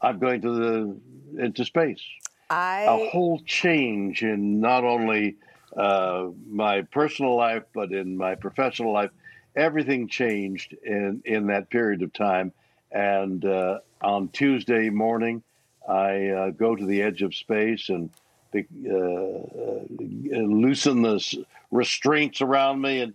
I'm 0.00 0.18
going 0.18 0.40
to 0.40 0.50
the 0.50 1.44
into 1.44 1.64
space. 1.64 2.02
A 2.50 2.54
I 2.54 3.08
whole 3.12 3.40
change 3.46 4.22
in 4.22 4.60
not 4.60 4.84
only 4.84 5.36
uh, 5.76 6.28
my 6.48 6.82
personal 6.82 7.36
life, 7.36 7.64
but 7.72 7.92
in 7.92 8.16
my 8.16 8.34
professional 8.34 8.92
life. 8.92 9.10
Everything 9.54 10.08
changed 10.08 10.74
in 10.84 11.22
in 11.24 11.46
that 11.48 11.70
period 11.70 12.02
of 12.02 12.12
time. 12.12 12.52
And 12.90 13.44
uh, 13.44 13.78
on 14.02 14.28
Tuesday 14.28 14.90
morning, 14.90 15.42
I 15.88 16.28
uh, 16.28 16.50
go 16.50 16.76
to 16.76 16.86
the 16.86 17.02
edge 17.02 17.22
of 17.22 17.34
space 17.34 17.88
and 17.88 18.10
be, 18.52 18.66
uh, 18.88 18.94
uh, 18.94 20.42
loosen 20.42 21.02
the 21.02 21.44
restraints 21.70 22.40
around 22.40 22.80
me 22.80 23.00
and 23.00 23.14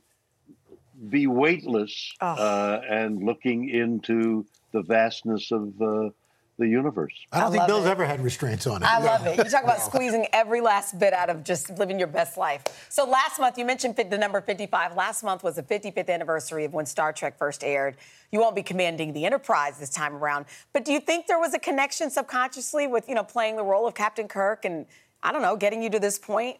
be 1.09 1.27
weightless 1.27 2.13
uh, 2.21 2.81
and 2.89 3.23
looking 3.23 3.69
into 3.69 4.45
the 4.71 4.81
vastness 4.81 5.51
of 5.51 5.81
uh, 5.81 6.09
the 6.57 6.67
universe. 6.67 7.13
I 7.31 7.41
don't 7.41 7.49
I 7.49 7.51
think 7.51 7.67
Bill's 7.67 7.85
it. 7.85 7.89
ever 7.89 8.05
had 8.05 8.19
restraints 8.23 8.65
on 8.67 8.81
it. 8.81 8.85
I 8.85 8.99
love 8.99 9.25
it. 9.27 9.37
You 9.37 9.43
talk 9.43 9.63
about 9.63 9.79
squeezing 9.91 10.27
every 10.33 10.59
last 10.61 10.97
bit 10.97 11.13
out 11.13 11.29
of 11.29 11.43
just 11.43 11.69
living 11.77 11.99
your 11.99 12.07
best 12.07 12.37
life. 12.37 12.63
So 12.89 13.05
last 13.05 13.39
month, 13.39 13.57
you 13.57 13.65
mentioned 13.65 13.95
the 13.95 14.17
number 14.17 14.41
55. 14.41 14.95
Last 14.95 15.23
month 15.23 15.43
was 15.43 15.55
the 15.55 15.63
55th 15.63 16.09
anniversary 16.09 16.65
of 16.65 16.73
when 16.73 16.85
Star 16.85 17.13
Trek 17.13 17.37
first 17.37 17.63
aired. 17.63 17.95
You 18.31 18.39
won't 18.39 18.55
be 18.55 18.63
commanding 18.63 19.13
the 19.13 19.25
Enterprise 19.25 19.77
this 19.77 19.89
time 19.89 20.15
around, 20.15 20.45
but 20.73 20.83
do 20.83 20.91
you 20.91 20.99
think 20.99 21.27
there 21.27 21.39
was 21.39 21.53
a 21.53 21.59
connection 21.59 22.09
subconsciously 22.09 22.87
with 22.87 23.07
you 23.07 23.15
know 23.15 23.23
playing 23.23 23.55
the 23.55 23.63
role 23.63 23.87
of 23.87 23.93
Captain 23.93 24.27
Kirk 24.27 24.65
and 24.65 24.85
I 25.23 25.31
don't 25.31 25.41
know, 25.41 25.55
getting 25.55 25.81
you 25.83 25.89
to 25.91 25.99
this 25.99 26.17
point? 26.19 26.57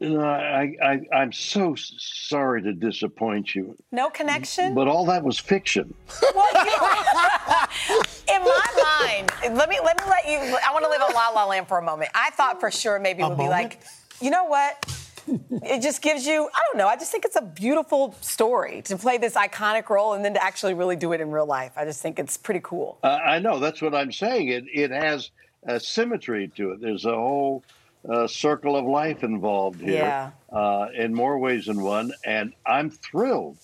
You 0.00 0.10
know, 0.10 0.22
I, 0.24 0.74
I, 0.82 1.00
I'm 1.16 1.32
so 1.32 1.76
sorry 1.76 2.60
to 2.62 2.72
disappoint 2.72 3.54
you, 3.54 3.76
No 3.92 4.10
connection. 4.10 4.74
but 4.74 4.88
all 4.88 5.06
that 5.06 5.22
was 5.22 5.38
fiction. 5.38 5.94
Well, 6.34 6.46
you- 6.66 7.63
in 7.90 8.42
my 8.42 9.26
mind, 9.42 9.56
let 9.56 9.68
me 9.68 9.78
let 9.84 9.96
me 9.98 10.04
let 10.08 10.26
you. 10.28 10.38
I 10.66 10.72
want 10.72 10.84
to 10.84 10.90
live 10.90 11.02
in 11.08 11.14
La 11.14 11.28
La 11.30 11.44
Land 11.46 11.68
for 11.68 11.78
a 11.78 11.82
moment. 11.82 12.10
I 12.14 12.30
thought 12.30 12.60
for 12.60 12.70
sure 12.70 12.98
maybe 12.98 13.22
it 13.22 13.26
A 13.26 13.28
would 13.28 13.38
be 13.38 13.48
like, 13.48 13.80
you 14.20 14.30
know 14.30 14.44
what? 14.44 14.84
It 15.26 15.80
just 15.80 16.02
gives 16.02 16.26
you. 16.26 16.48
I 16.54 16.58
don't 16.70 16.78
know. 16.78 16.86
I 16.86 16.96
just 16.96 17.10
think 17.10 17.24
it's 17.24 17.36
a 17.36 17.42
beautiful 17.42 18.14
story 18.20 18.82
to 18.82 18.96
play 18.98 19.16
this 19.16 19.34
iconic 19.34 19.88
role 19.88 20.12
and 20.12 20.22
then 20.24 20.34
to 20.34 20.42
actually 20.44 20.74
really 20.74 20.96
do 20.96 21.12
it 21.12 21.20
in 21.20 21.30
real 21.30 21.46
life. 21.46 21.72
I 21.76 21.84
just 21.86 22.02
think 22.02 22.18
it's 22.18 22.36
pretty 22.36 22.60
cool. 22.62 22.98
Uh, 23.02 23.18
I 23.24 23.38
know 23.38 23.58
that's 23.58 23.80
what 23.80 23.94
I'm 23.94 24.12
saying. 24.12 24.48
It 24.48 24.64
it 24.72 24.90
has 24.90 25.30
a 25.66 25.80
symmetry 25.80 26.48
to 26.56 26.72
it. 26.72 26.80
There's 26.82 27.06
a 27.06 27.14
whole 27.14 27.64
uh, 28.06 28.26
circle 28.26 28.76
of 28.76 28.84
life 28.84 29.24
involved 29.24 29.80
here, 29.80 29.94
Yeah. 29.94 30.30
uh, 30.52 30.88
in 30.94 31.14
more 31.14 31.38
ways 31.38 31.64
than 31.66 31.80
one. 31.80 32.12
And 32.26 32.52
I'm 32.66 32.90
thrilled, 32.90 33.56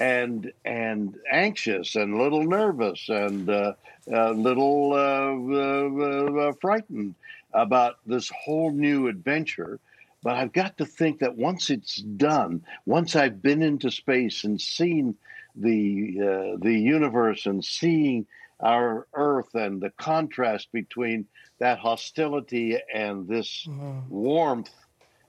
and 0.00 0.52
and 0.64 1.16
anxious, 1.30 1.94
and 1.94 2.14
a 2.14 2.22
little 2.22 2.44
nervous, 2.44 3.08
and 3.08 3.48
uh, 3.48 3.72
a 4.12 4.32
little 4.32 4.92
uh, 4.92 6.46
uh, 6.46 6.48
uh, 6.48 6.52
frightened 6.60 7.14
about 7.52 7.96
this 8.06 8.30
whole 8.44 8.70
new 8.70 9.08
adventure. 9.08 9.78
But 10.22 10.36
I've 10.36 10.52
got 10.52 10.78
to 10.78 10.86
think 10.86 11.20
that 11.20 11.36
once 11.36 11.70
it's 11.70 11.96
done, 11.96 12.64
once 12.86 13.14
I've 13.14 13.42
been 13.42 13.62
into 13.62 13.90
space 13.90 14.44
and 14.44 14.60
seen 14.60 15.16
the 15.54 16.18
uh, 16.20 16.56
the 16.60 16.74
universe 16.74 17.46
and 17.46 17.64
seeing 17.64 18.26
our 18.60 19.06
Earth 19.14 19.54
and 19.54 19.80
the 19.80 19.90
contrast 19.90 20.72
between 20.72 21.26
that 21.58 21.78
hostility 21.78 22.78
and 22.92 23.28
this 23.28 23.66
warmth, 24.08 24.74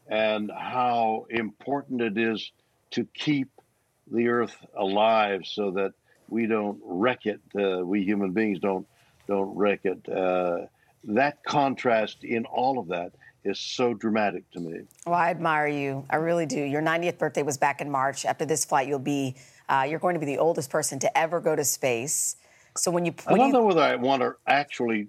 and 0.08 0.52
how 0.52 1.28
important 1.30 2.02
it 2.02 2.18
is 2.18 2.52
to 2.92 3.06
keep 3.14 3.50
the 4.12 4.28
Earth 4.28 4.56
alive 4.78 5.42
so 5.46 5.72
that 5.72 5.94
we 6.30 6.48
don't 6.48 6.80
wreck 6.84 7.26
it. 7.26 7.40
Uh, 7.58 7.86
we 7.86 8.04
human 8.04 8.32
beings 8.32 8.60
don't 8.60 8.88
don't 9.28 9.56
wreck 9.56 9.82
it. 9.84 10.08
Uh, 10.10 10.68
that 11.06 11.44
contrast 11.44 12.24
in 12.24 12.46
all 12.46 12.80
of 12.80 12.88
that 12.88 13.12
is 13.44 13.60
so 13.60 13.94
dramatic 13.94 14.50
to 14.52 14.60
me. 14.60 14.82
Well, 15.06 15.16
I 15.16 15.30
admire 15.30 15.68
you. 15.68 16.06
I 16.10 16.16
really 16.18 16.46
do. 16.46 16.60
Your 16.60 16.82
90th 16.82 17.18
birthday 17.20 17.44
was 17.44 17.58
back 17.58 17.80
in 17.80 17.92
March. 17.92 18.26
After 18.26 18.46
this 18.46 18.66
flight, 18.66 18.88
you'll 18.88 19.00
be 19.00 19.36
uh, 19.70 19.86
you're 19.88 20.00
going 20.00 20.14
to 20.16 20.20
be 20.20 20.26
the 20.26 20.38
oldest 20.38 20.70
person 20.70 21.00
to 21.00 21.18
ever 21.18 21.40
go 21.40 21.56
to 21.56 21.64
space. 21.64 22.36
So 22.78 22.92
when 22.92 23.06
you 23.06 23.14
I 23.28 23.36
don't 23.36 23.48
you, 23.48 23.54
know 23.54 23.64
whether 23.64 23.82
I 23.82 23.96
want 23.96 24.22
to 24.22 24.36
actually 24.46 25.08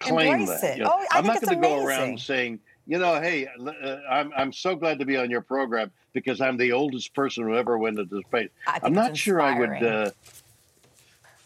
claim 0.00 0.46
that. 0.46 0.76
you 0.76 0.84
know. 0.84 0.90
Oh, 0.92 1.06
I 1.12 1.18
I'm 1.18 1.24
think 1.24 1.42
not 1.42 1.42
going 1.42 1.60
to 1.62 1.68
go 1.68 1.84
around 1.84 2.20
saying, 2.20 2.60
you 2.86 2.98
know, 2.98 3.20
hey, 3.20 3.46
uh, 3.46 3.96
I'm 4.10 4.32
I'm 4.36 4.52
so 4.52 4.74
glad 4.74 4.98
to 4.98 5.04
be 5.04 5.16
on 5.16 5.30
your 5.30 5.40
program 5.40 5.90
because 6.12 6.40
I'm 6.40 6.56
the 6.56 6.72
oldest 6.72 7.14
person 7.14 7.44
who 7.44 7.54
ever 7.54 7.78
went 7.78 7.98
into 7.98 8.20
space. 8.26 8.50
I'm 8.66 8.92
not 8.92 9.16
sure 9.16 9.40
I 9.40 9.58
would. 9.58 9.82
Uh, 9.82 10.10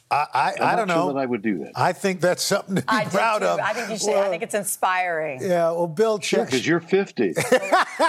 I, 0.09 0.27
I, 0.33 0.53
I'm 0.71 0.77
don't 0.77 0.89
sure 0.89 0.97
know. 0.97 1.13
that 1.15 1.19
I 1.19 1.27
would 1.27 1.43
do 1.43 1.59
that. 1.65 1.73
I 1.75 1.93
think 1.93 2.21
that's 2.21 2.43
something 2.43 2.77
to 2.77 2.83
be 2.83 2.87
I 2.89 3.07
proud 3.07 3.43
of. 3.43 3.59
I 3.59 3.73
think 3.73 3.91
you 3.91 3.99
should. 3.99 4.15
I 4.15 4.29
think 4.29 4.45
it's 4.45 4.55
inspiring. 4.55 5.41
Yeah, 5.43 5.73
well, 5.73 5.89
Bill, 5.89 6.21
Sure, 6.21 6.41
check. 6.41 6.47
because 6.51 6.65
you're 6.67 6.79
50. 6.81 7.33
43. 7.33 7.73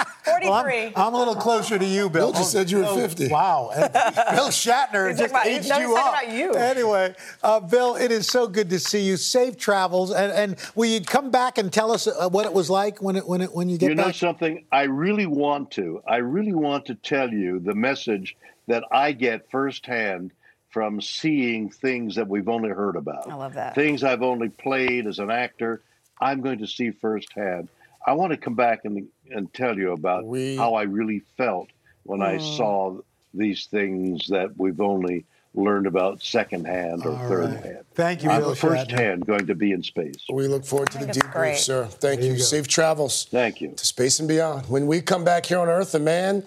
Well, 0.50 0.54
I'm, 0.54 0.92
I'm 0.96 1.14
a 1.14 1.18
little 1.18 1.36
closer 1.36 1.80
to 1.80 1.86
you, 1.86 2.10
Bill. 2.10 2.32
Bill 2.32 2.34
just 2.34 2.52
said 2.52 2.70
you 2.70 2.78
were 2.80 2.86
Oh, 2.86 2.96
50. 2.96 3.30
Wow. 3.30 3.72
And 3.76 3.92
Bill 3.94 4.50
Shatner 4.50 5.10
He's 5.10 5.18
just 5.20 5.32
about- 5.32 5.48
aged 5.48 5.66
he's 5.72 5.78
you 5.80 5.96
up. 5.98 6.10
about 6.24 6.32
you. 6.32 6.52
Anyway, 6.54 7.16
uh, 7.44 7.60
Bill, 7.62 7.96
it 7.96 8.12
is 8.12 8.28
so 8.28 8.48
good 8.48 8.70
to 8.70 8.80
see 8.80 9.02
you. 9.02 9.18
Safe 9.18 9.58
travels, 9.58 10.12
and, 10.12 10.32
and 10.32 10.56
will 10.76 10.86
you 10.90 11.02
come 11.02 11.32
back 11.32 11.58
and 11.58 11.74
tell 11.74 11.92
us 11.92 12.06
uh, 12.08 12.30
what 12.30 12.46
it 12.46 12.54
was 12.54 12.70
like 12.70 13.02
when 13.02 13.16
it 13.16 13.28
when 13.28 13.42
it 13.42 13.52
when 13.54 13.70
you 13.70 13.78
get 13.80 13.90
you 13.90 13.96
know 13.96 14.04
back? 14.06 14.16
something? 14.16 14.64
I 14.72 14.84
really 14.84 15.26
want 15.26 15.72
to. 15.72 16.02
I 16.08 16.18
really 16.18 16.54
want 16.54 16.86
to 16.88 16.96
tell 16.96 17.32
you 17.32 17.60
the 17.60 17.74
message 17.74 18.36
that 18.68 18.84
I 18.92 19.14
get 19.14 19.50
firsthand 19.50 20.32
from 20.70 21.02
seeing 21.02 21.70
things 21.70 22.16
that 22.16 22.28
we've 22.28 22.50
only 22.50 22.70
heard 22.70 22.96
about. 22.96 23.30
I 23.30 23.36
love 23.36 23.54
that. 23.54 23.76
Things 23.76 24.04
I've 24.04 24.22
only 24.22 24.50
played 24.50 25.08
as 25.08 25.20
an 25.20 25.32
actor. 25.32 25.82
I'm 26.20 26.42
going 26.42 26.60
to 26.60 26.68
see 26.68 26.92
firsthand. 26.92 27.70
I 28.06 28.14
want 28.14 28.32
to 28.32 28.38
come 28.38 28.56
back 28.56 28.86
and 28.86 29.08
and 29.30 29.54
tell 29.54 29.78
you 29.78 29.92
about 29.92 30.26
We- 30.26 30.56
how 30.56 30.76
I 30.76 30.84
really 30.84 31.20
felt 31.38 31.70
when 32.04 32.22
I 32.22 32.36
Mm. 32.38 32.58
saw 32.58 33.00
these 33.34 33.66
things 33.68 34.28
that 34.28 34.58
we've 34.58 34.80
only 34.82 35.26
learned 35.58 35.88
about 35.88 36.22
secondhand 36.24 37.06
or 37.06 37.12
All 37.12 37.28
third 37.28 37.50
right. 37.54 37.64
hand. 37.64 37.78
Thank 37.96 38.24
you, 38.24 38.30
I'm 38.30 38.42
Bill 38.42 38.56
first 38.56 38.90
Shatner. 38.90 39.00
hand 39.00 39.26
going 39.26 39.48
to 39.48 39.56
be 39.56 39.72
in 39.72 39.82
space. 39.84 40.16
We 40.32 40.48
look 40.48 40.64
forward 40.64 40.92
to 40.92 41.00
the 41.00 41.06
think 41.06 41.18
it's 41.18 41.26
debrief, 41.26 41.32
great. 41.34 41.58
sir. 41.58 41.86
Thank 41.86 42.22
There 42.22 42.30
you. 42.30 42.36
you. 42.36 42.40
Safe 42.40 42.68
travels 42.68 43.26
Thank 43.32 43.60
you. 43.60 43.74
to 43.76 43.86
space 43.86 44.20
and 44.20 44.28
beyond. 44.28 44.68
When 44.70 44.86
we 44.88 45.02
come 45.02 45.24
back 45.24 45.46
here 45.46 45.60
on 45.60 45.68
Earth, 45.68 45.96
a 45.96 46.00
man, 46.00 46.44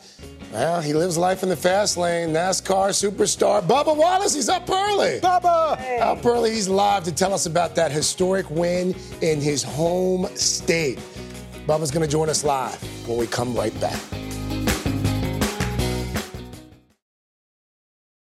well, 0.52 0.80
he 0.80 0.94
lives 0.94 1.18
life 1.18 1.42
in 1.42 1.48
the 1.48 1.56
fast 1.56 1.96
lane. 1.96 2.30
NASCAR 2.30 2.90
superstar 2.90 3.62
Bubba 3.62 3.96
Wallace. 3.96 4.34
He's 4.34 4.48
up 4.48 4.68
early. 4.70 5.18
Bubba! 5.20 6.00
Up 6.00 6.24
early, 6.24 6.52
he's 6.52 6.68
live 6.68 7.02
to 7.04 7.12
tell 7.12 7.34
us 7.34 7.46
about 7.46 7.74
that 7.74 7.90
historic 7.90 8.48
win 8.50 8.94
in 9.20 9.40
his 9.40 9.62
home 9.62 10.26
state. 10.36 10.98
Bubba's 11.66 11.90
going 11.90 12.04
to 12.04 12.10
join 12.10 12.28
us 12.28 12.44
live 12.44 12.80
when 13.08 13.18
we 13.18 13.26
come 13.26 13.54
right 13.54 13.78
back. 13.80 14.00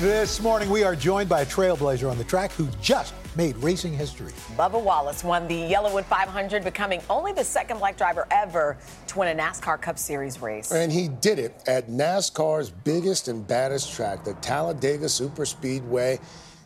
This 0.00 0.40
morning, 0.40 0.70
we 0.70 0.82
are 0.82 0.96
joined 0.96 1.28
by 1.28 1.42
a 1.42 1.44
trailblazer 1.44 2.10
on 2.10 2.16
the 2.16 2.24
track 2.24 2.52
who 2.52 2.66
just 2.80 3.12
made 3.36 3.54
racing 3.58 3.92
history. 3.92 4.32
Bubba 4.56 4.82
Wallace 4.82 5.22
won 5.22 5.46
the 5.46 5.70
YellaWood 5.70 6.06
500, 6.06 6.64
becoming 6.64 7.02
only 7.10 7.34
the 7.34 7.44
second 7.44 7.80
black 7.80 7.98
driver 7.98 8.26
ever 8.30 8.78
to 9.08 9.18
win 9.18 9.38
a 9.38 9.38
NASCAR 9.38 9.78
Cup 9.78 9.98
Series 9.98 10.40
race. 10.40 10.72
And 10.72 10.90
he 10.90 11.08
did 11.08 11.38
it 11.38 11.62
at 11.66 11.88
NASCAR's 11.88 12.70
biggest 12.70 13.28
and 13.28 13.46
baddest 13.46 13.92
track, 13.92 14.24
the 14.24 14.32
Talladega 14.40 15.04
Superspeedway. 15.04 16.18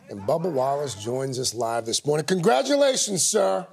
And 0.09 0.21
Bubba 0.21 0.49
Wallace 0.49 0.95
joins 0.95 1.37
us 1.37 1.53
live 1.53 1.85
this 1.85 2.05
morning. 2.05 2.25
Congratulations, 2.27 3.21
sir. 3.21 3.67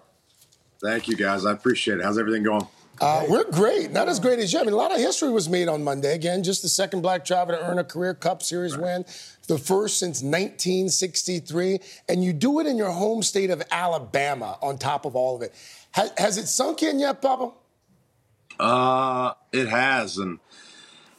Thank 0.83 1.07
you, 1.07 1.15
guys. 1.15 1.47
I 1.47 1.53
appreciate 1.53 1.99
it. 1.99 2.05
How's 2.05 2.19
everything 2.19 2.43
going? 2.43 2.67
Uh, 3.01 3.25
we're 3.29 3.51
great. 3.51 3.91
Not 3.91 4.09
as 4.09 4.21
great 4.21 4.39
as 4.39 4.53
you. 4.53 4.61
I 4.61 4.65
mean, 4.65 4.75
a 4.75 4.77
lot 4.77 4.93
of 4.93 4.99
history 4.99 5.31
was 5.31 5.49
made 5.49 5.67
on 5.69 5.83
Monday. 5.83 6.15
Again, 6.15 6.43
just 6.43 6.63
the 6.63 6.69
second 6.69 7.01
black 7.01 7.25
driver 7.25 7.53
to 7.53 7.61
earn 7.61 7.79
a 7.79 7.85
career 7.85 8.15
Cup 8.15 8.43
Series 8.43 8.77
win, 8.77 9.05
the 9.49 9.59
first 9.59 9.99
since 9.99 10.23
1963. 10.23 11.81
And 12.09 12.25
you 12.25 12.33
do 12.33 12.61
it 12.61 12.67
in 12.67 12.77
your 12.77 12.91
home 12.91 13.23
state 13.23 13.51
of 13.51 13.63
Alabama 13.71 14.59
on 14.63 14.79
top 14.79 15.05
of 15.05 15.17
all 15.17 15.37
of 15.37 15.43
it. 15.43 15.55
Has, 15.93 16.13
has 16.17 16.39
it 16.39 16.47
sunk 16.47 16.83
in 16.83 16.99
yet, 16.99 17.21
Bubba? 17.21 17.53
Uh, 18.59 19.33
it 19.53 19.69
has, 19.69 20.19
and 20.19 20.39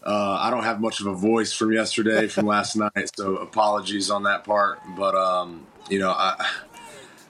uh, 0.04 0.38
I 0.40 0.50
don't 0.50 0.64
have 0.64 0.80
much 0.80 1.02
of 1.02 1.08
a 1.08 1.14
voice 1.14 1.54
from 1.54 1.72
yesterday, 1.72 2.28
from 2.30 2.46
last 2.46 2.76
night, 2.76 3.10
so 3.16 3.38
apologies 3.38 4.10
on 4.10 4.24
that 4.24 4.44
part. 4.44 4.80
But 4.98 5.16
um, 5.16 5.66
you 5.90 6.00
know, 6.00 6.12
I 6.12 6.50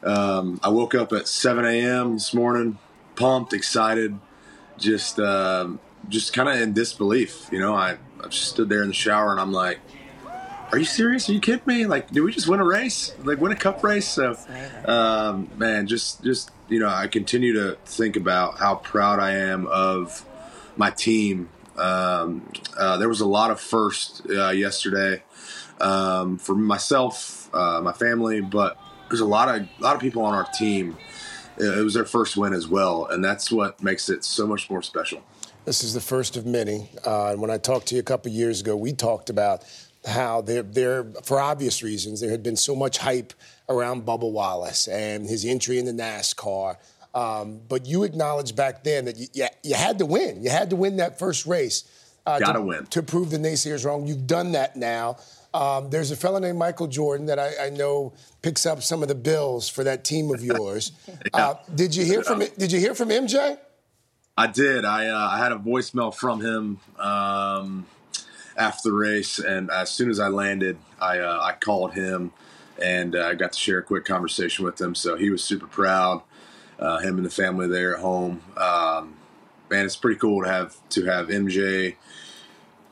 um, 0.03 0.59
I 0.63 0.69
woke 0.69 0.95
up 0.95 1.13
at 1.13 1.27
7 1.27 1.65
a.m. 1.65 2.13
this 2.13 2.33
morning, 2.33 2.77
pumped, 3.15 3.53
excited, 3.53 4.17
just 4.77 5.19
um, 5.19 5.79
just 6.09 6.33
kind 6.33 6.49
of 6.49 6.59
in 6.61 6.73
disbelief. 6.73 7.47
You 7.51 7.59
know, 7.59 7.73
I 7.73 7.97
I 8.23 8.27
just 8.27 8.49
stood 8.49 8.69
there 8.69 8.81
in 8.83 8.89
the 8.89 8.93
shower 8.93 9.31
and 9.31 9.39
I'm 9.39 9.51
like. 9.51 9.79
Are 10.73 10.79
you 10.79 10.85
serious? 10.85 11.29
Are 11.29 11.33
you 11.33 11.39
kidding 11.39 11.61
me? 11.67 11.85
Like, 11.85 12.09
did 12.09 12.21
we 12.21 12.31
just 12.31 12.47
win 12.47 12.59
a 12.59 12.63
race? 12.65 13.13
Like, 13.23 13.39
win 13.39 13.51
a 13.51 13.55
cup 13.55 13.83
race? 13.83 14.07
So, 14.07 14.35
um, 14.85 15.47
man, 15.55 15.85
just, 15.85 16.23
just 16.23 16.49
you 16.67 16.79
know, 16.79 16.87
I 16.87 17.05
continue 17.05 17.53
to 17.53 17.77
think 17.85 18.15
about 18.15 18.57
how 18.57 18.77
proud 18.77 19.19
I 19.19 19.35
am 19.35 19.67
of 19.67 20.25
my 20.75 20.89
team. 20.89 21.49
Um, 21.77 22.51
uh, 22.75 22.97
there 22.97 23.07
was 23.07 23.21
a 23.21 23.27
lot 23.27 23.51
of 23.51 23.61
first 23.61 24.23
uh, 24.27 24.49
yesterday 24.49 25.21
um, 25.79 26.39
for 26.39 26.55
myself, 26.55 27.53
uh, 27.53 27.79
my 27.83 27.93
family, 27.93 28.41
but 28.41 28.75
there's 29.09 29.21
a 29.21 29.25
lot 29.25 29.49
of 29.49 29.61
a 29.61 29.83
lot 29.83 29.95
of 29.95 30.01
people 30.01 30.23
on 30.23 30.33
our 30.33 30.47
team. 30.55 30.97
It 31.55 31.83
was 31.83 31.93
their 31.93 32.05
first 32.05 32.35
win 32.35 32.51
as 32.51 32.67
well, 32.67 33.05
and 33.05 33.23
that's 33.23 33.51
what 33.51 33.83
makes 33.83 34.09
it 34.09 34.25
so 34.25 34.47
much 34.47 34.71
more 34.71 34.81
special. 34.81 35.21
This 35.65 35.83
is 35.83 35.93
the 35.93 36.01
first 36.01 36.35
of 36.35 36.45
many. 36.45 36.89
Uh, 37.05 37.27
and 37.27 37.41
when 37.41 37.49
I 37.49 37.57
talked 37.57 37.87
to 37.87 37.95
you 37.95 38.01
a 38.01 38.03
couple 38.03 38.31
of 38.31 38.35
years 38.35 38.59
ago, 38.59 38.75
we 38.75 38.91
talked 38.91 39.29
about 39.29 39.63
how 40.05 40.41
there, 40.41 40.63
there, 40.63 41.05
for 41.23 41.39
obvious 41.39 41.81
reasons, 41.81 42.21
there 42.21 42.31
had 42.31 42.43
been 42.43 42.55
so 42.55 42.75
much 42.75 42.97
hype 42.97 43.33
around 43.69 44.05
Bubba 44.05 44.29
Wallace 44.29 44.87
and 44.87 45.25
his 45.25 45.45
entry 45.45 45.79
into 45.79 45.91
NASCAR. 45.91 46.77
Um, 47.13 47.61
but 47.69 47.85
you 47.85 48.03
acknowledged 48.03 48.55
back 48.55 48.83
then 48.83 49.05
that 49.05 49.17
you, 49.17 49.27
you, 49.33 49.47
you, 49.63 49.75
had 49.75 49.99
to 49.99 50.05
win. 50.05 50.43
You 50.43 50.49
had 50.49 50.71
to 50.71 50.75
win 50.75 50.97
that 50.97 51.19
first 51.19 51.45
race. 51.45 51.83
Uh, 52.25 52.39
Gotta 52.39 52.59
to, 52.59 52.61
win. 52.61 52.85
To 52.87 53.03
prove 53.03 53.29
the 53.29 53.37
naysayers 53.37 53.85
wrong. 53.85 54.07
You've 54.07 54.25
done 54.25 54.53
that 54.53 54.75
now. 54.75 55.17
Um, 55.53 55.91
there's 55.91 56.09
a 56.09 56.15
fellow 56.15 56.39
named 56.39 56.57
Michael 56.57 56.87
Jordan 56.87 57.27
that 57.27 57.37
I, 57.37 57.67
I, 57.67 57.69
know 57.69 58.13
picks 58.41 58.65
up 58.65 58.81
some 58.81 59.03
of 59.03 59.07
the 59.07 59.15
bills 59.15 59.69
for 59.69 59.83
that 59.83 60.03
team 60.03 60.33
of 60.33 60.43
yours. 60.43 60.93
yeah. 61.07 61.15
uh, 61.33 61.55
did 61.75 61.95
you 61.95 62.03
hear 62.03 62.23
from 62.23 62.39
Did 62.57 62.71
you 62.71 62.79
hear 62.79 62.95
from 62.95 63.09
MJ? 63.09 63.59
I 64.35 64.47
did. 64.47 64.83
I 64.83 65.07
uh, 65.09 65.29
I 65.31 65.37
had 65.37 65.51
a 65.51 65.57
voicemail 65.57 66.13
from 66.13 66.41
him 66.41 66.79
um, 66.97 67.85
after 68.57 68.89
the 68.89 68.95
race, 68.95 69.39
and 69.39 69.71
as 69.71 69.89
soon 69.89 70.09
as 70.09 70.19
I 70.19 70.27
landed, 70.27 70.77
I 70.99 71.19
uh, 71.19 71.39
I 71.41 71.53
called 71.53 71.93
him, 71.93 72.31
and 72.81 73.15
I 73.15 73.31
uh, 73.31 73.33
got 73.33 73.53
to 73.53 73.59
share 73.59 73.79
a 73.79 73.83
quick 73.83 74.05
conversation 74.05 74.65
with 74.65 74.79
him. 74.79 74.95
So 74.95 75.15
he 75.15 75.29
was 75.29 75.43
super 75.43 75.67
proud. 75.67 76.21
Uh, 76.79 76.99
him 76.99 77.17
and 77.17 77.25
the 77.25 77.29
family 77.29 77.67
there 77.67 77.95
at 77.95 78.01
home. 78.01 78.41
Um, 78.57 79.15
man, 79.69 79.85
it's 79.85 79.95
pretty 79.95 80.19
cool 80.19 80.43
to 80.43 80.49
have 80.49 80.77
to 80.89 81.05
have 81.05 81.27
MJ 81.27 81.95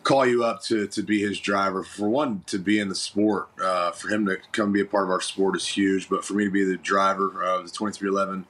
call 0.04 0.26
you 0.26 0.44
up 0.44 0.62
to 0.64 0.88
to 0.88 1.04
be 1.04 1.22
his 1.22 1.40
driver. 1.40 1.84
For 1.84 2.10
one, 2.10 2.44
to 2.48 2.58
be 2.58 2.80
in 2.80 2.90
the 2.90 2.96
sport, 2.96 3.50
uh, 3.62 3.92
for 3.92 4.10
him 4.10 4.26
to 4.28 4.38
come 4.52 4.72
be 4.72 4.82
a 4.82 4.86
part 4.86 5.06
of 5.06 5.10
our 5.10 5.22
sport 5.22 5.56
is 5.56 5.68
huge. 5.68 6.10
But 6.10 6.26
for 6.26 6.34
me 6.34 6.46
to 6.46 6.52
be 6.52 6.64
the 6.64 6.78
driver 6.78 7.44
of 7.44 7.66
the 7.66 7.72
twenty 7.72 7.98
three 7.98 8.10
eleven 8.10 8.46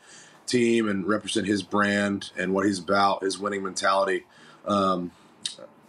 team 0.46 0.90
and 0.90 1.08
represent 1.08 1.48
his 1.48 1.64
brand 1.64 2.32
and 2.38 2.54
what 2.54 2.66
he's 2.66 2.80
about, 2.80 3.24
his 3.24 3.40
winning 3.40 3.64
mentality. 3.64 4.26
Um, 4.66 5.12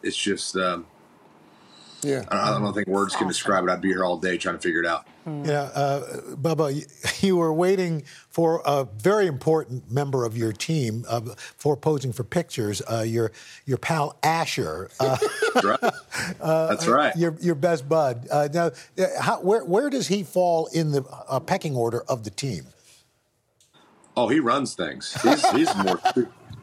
it's 0.02 0.16
just, 0.16 0.56
um, 0.56 0.86
Yeah. 2.02 2.24
I 2.28 2.50
don't, 2.50 2.62
I 2.62 2.64
don't 2.64 2.74
think 2.74 2.88
words 2.88 3.14
can 3.14 3.28
describe 3.28 3.64
it. 3.64 3.70
I'd 3.70 3.80
be 3.80 3.88
here 3.88 4.04
all 4.04 4.16
day 4.16 4.36
trying 4.36 4.56
to 4.56 4.60
figure 4.60 4.80
it 4.80 4.86
out. 4.86 5.06
Yeah, 5.24 5.70
uh, 5.74 6.00
Bubba, 6.34 6.74
you, 6.74 6.82
you 7.26 7.36
were 7.36 7.52
waiting 7.52 8.02
for 8.28 8.60
a 8.66 8.84
very 8.84 9.26
important 9.28 9.90
member 9.90 10.24
of 10.24 10.36
your 10.36 10.52
team 10.52 11.04
uh, 11.08 11.20
for 11.56 11.76
posing 11.76 12.12
for 12.12 12.24
pictures. 12.24 12.82
Uh, 12.90 13.02
your 13.02 13.30
your 13.66 13.78
pal 13.78 14.16
Asher. 14.22 14.90
Uh, 14.98 15.16
That's 15.54 15.64
right. 15.64 15.92
That's 16.40 16.86
right. 16.88 17.16
Your 17.16 17.36
your 17.40 17.54
best 17.54 17.88
bud. 17.88 18.26
Uh, 18.30 18.48
now, 18.52 18.70
uh, 18.98 19.06
how, 19.20 19.40
where 19.40 19.64
where 19.64 19.90
does 19.90 20.08
he 20.08 20.24
fall 20.24 20.66
in 20.72 20.90
the 20.90 21.04
uh, 21.28 21.38
pecking 21.38 21.76
order 21.76 22.02
of 22.08 22.24
the 22.24 22.30
team? 22.30 22.66
Oh, 24.16 24.28
he 24.28 24.40
runs 24.40 24.74
things. 24.74 25.16
He's 25.22 25.48
he's 25.50 25.76
more 25.76 26.00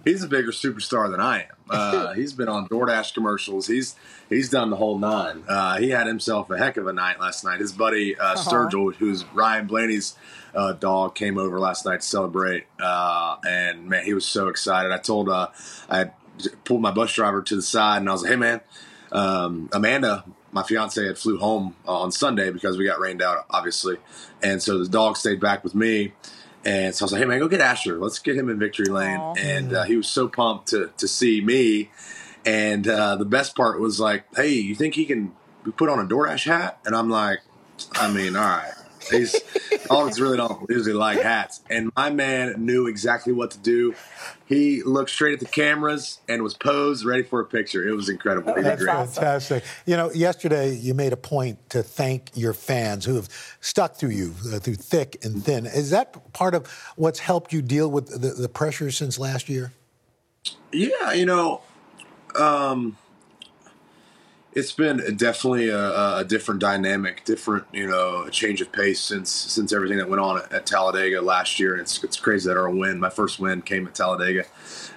he's 0.03 0.23
a 0.23 0.27
bigger 0.27 0.51
superstar 0.51 1.09
than 1.09 1.19
I 1.19 1.41
am. 1.41 1.55
Uh, 1.69 2.13
he's 2.15 2.33
been 2.33 2.49
on 2.49 2.67
DoorDash 2.67 3.13
commercials. 3.13 3.67
He's 3.67 3.95
he's 4.29 4.49
done 4.49 4.69
the 4.69 4.75
whole 4.75 4.97
nine. 4.97 5.43
Uh, 5.47 5.77
he 5.77 5.89
had 5.89 6.07
himself 6.07 6.49
a 6.49 6.57
heck 6.57 6.77
of 6.77 6.87
a 6.87 6.93
night 6.93 7.19
last 7.19 7.43
night. 7.43 7.59
His 7.59 7.71
buddy 7.71 8.17
uh, 8.17 8.35
Sturgill, 8.35 8.95
who's 8.95 9.25
Ryan 9.33 9.67
Blaney's 9.67 10.15
uh, 10.55 10.73
dog, 10.73 11.15
came 11.15 11.37
over 11.37 11.59
last 11.59 11.85
night 11.85 12.01
to 12.01 12.07
celebrate, 12.07 12.65
uh, 12.81 13.37
and 13.47 13.87
man, 13.87 14.05
he 14.05 14.13
was 14.13 14.25
so 14.25 14.47
excited. 14.47 14.91
I 14.91 14.97
told 14.97 15.29
uh, 15.29 15.49
I 15.89 16.11
pulled 16.63 16.81
my 16.81 16.91
bus 16.91 17.13
driver 17.13 17.41
to 17.41 17.55
the 17.55 17.61
side, 17.61 17.97
and 17.97 18.09
I 18.09 18.13
was 18.13 18.23
like, 18.23 18.31
"Hey, 18.31 18.37
man, 18.37 18.61
um, 19.11 19.69
Amanda." 19.71 20.25
My 20.51 20.63
fiance 20.63 21.05
had 21.05 21.15
flew 21.15 21.37
home 21.37 21.75
on 21.85 22.11
Sunday 22.11 22.49
because 22.49 22.75
we 22.75 22.83
got 22.83 22.99
rained 22.99 23.21
out, 23.21 23.45
obviously, 23.51 23.97
and 24.41 24.59
so 24.59 24.79
the 24.79 24.89
dog 24.89 25.15
stayed 25.15 25.39
back 25.39 25.63
with 25.63 25.75
me. 25.75 26.13
And 26.65 26.93
so 26.93 27.03
I 27.03 27.05
was 27.05 27.11
like, 27.13 27.21
"Hey 27.21 27.25
man, 27.27 27.39
go 27.39 27.47
get 27.47 27.61
Asher. 27.61 27.97
Let's 27.97 28.19
get 28.19 28.35
him 28.35 28.49
in 28.49 28.59
victory 28.59 28.87
lane." 28.87 29.19
And 29.37 29.73
uh, 29.73 29.83
he 29.83 29.95
was 29.95 30.07
so 30.07 30.27
pumped 30.27 30.69
to 30.69 30.91
to 30.97 31.07
see 31.07 31.41
me. 31.41 31.89
And 32.45 32.87
uh, 32.87 33.15
the 33.15 33.25
best 33.25 33.55
part 33.55 33.79
was 33.79 33.99
like, 33.99 34.23
"Hey, 34.35 34.53
you 34.53 34.75
think 34.75 34.95
he 34.95 35.05
can 35.05 35.33
put 35.77 35.89
on 35.89 35.99
a 35.99 36.05
DoorDash 36.07 36.45
hat?" 36.45 36.79
And 36.85 36.95
I'm 36.95 37.09
like, 37.09 37.39
"I 37.93 38.11
mean, 38.11 38.35
all 38.35 38.43
right." 38.43 38.73
These 39.09 39.35
dogs 39.87 40.19
really 40.19 40.37
don't 40.37 40.69
usually 40.69 40.93
like 40.93 41.21
hats. 41.21 41.61
And 41.69 41.91
my 41.95 42.09
man 42.09 42.65
knew 42.65 42.87
exactly 42.87 43.33
what 43.33 43.51
to 43.51 43.59
do. 43.59 43.95
He 44.45 44.81
looked 44.83 45.09
straight 45.09 45.33
at 45.33 45.39
the 45.39 45.45
cameras 45.45 46.19
and 46.27 46.41
was 46.41 46.53
posed, 46.53 47.05
ready 47.05 47.23
for 47.23 47.39
a 47.39 47.45
picture. 47.45 47.87
It 47.87 47.93
was 47.93 48.09
incredible. 48.09 48.53
He 48.55 48.61
did 48.61 48.79
That's 48.79 49.15
fantastic. 49.15 49.63
You 49.85 49.97
know, 49.97 50.11
yesterday 50.11 50.75
you 50.75 50.93
made 50.93 51.13
a 51.13 51.17
point 51.17 51.69
to 51.71 51.83
thank 51.83 52.31
your 52.33 52.53
fans 52.53 53.05
who 53.05 53.15
have 53.15 53.29
stuck 53.61 53.95
through 53.95 54.09
you 54.09 54.33
uh, 54.53 54.59
through 54.59 54.75
thick 54.75 55.23
and 55.23 55.43
thin. 55.43 55.65
Is 55.65 55.91
that 55.91 56.33
part 56.33 56.55
of 56.55 56.67
what's 56.95 57.19
helped 57.19 57.53
you 57.53 57.61
deal 57.61 57.89
with 57.89 58.21
the, 58.21 58.29
the 58.29 58.49
pressure 58.49 58.91
since 58.91 59.19
last 59.19 59.49
year? 59.49 59.71
Yeah, 60.71 61.13
you 61.13 61.25
know, 61.25 61.61
um, 62.35 62.97
it's 64.59 64.73
been 64.73 65.15
definitely 65.15 65.69
a, 65.69 66.17
a 66.17 66.25
different 66.25 66.59
dynamic, 66.59 67.23
different 67.23 67.65
you 67.71 67.87
know, 67.87 68.23
a 68.23 68.31
change 68.31 68.59
of 68.61 68.71
pace 68.71 68.99
since 68.99 69.31
since 69.31 69.71
everything 69.71 69.97
that 69.97 70.09
went 70.09 70.21
on 70.21 70.41
at, 70.51 70.65
Talladega 70.65 71.21
last 71.21 71.59
year. 71.59 71.73
And 71.73 71.81
it's 71.81 72.03
it's 72.03 72.19
crazy 72.19 72.49
that 72.49 72.57
our 72.57 72.69
win, 72.69 72.99
my 72.99 73.09
first 73.09 73.39
win, 73.39 73.61
came 73.61 73.87
at 73.87 73.95
Talladega. 73.95 74.45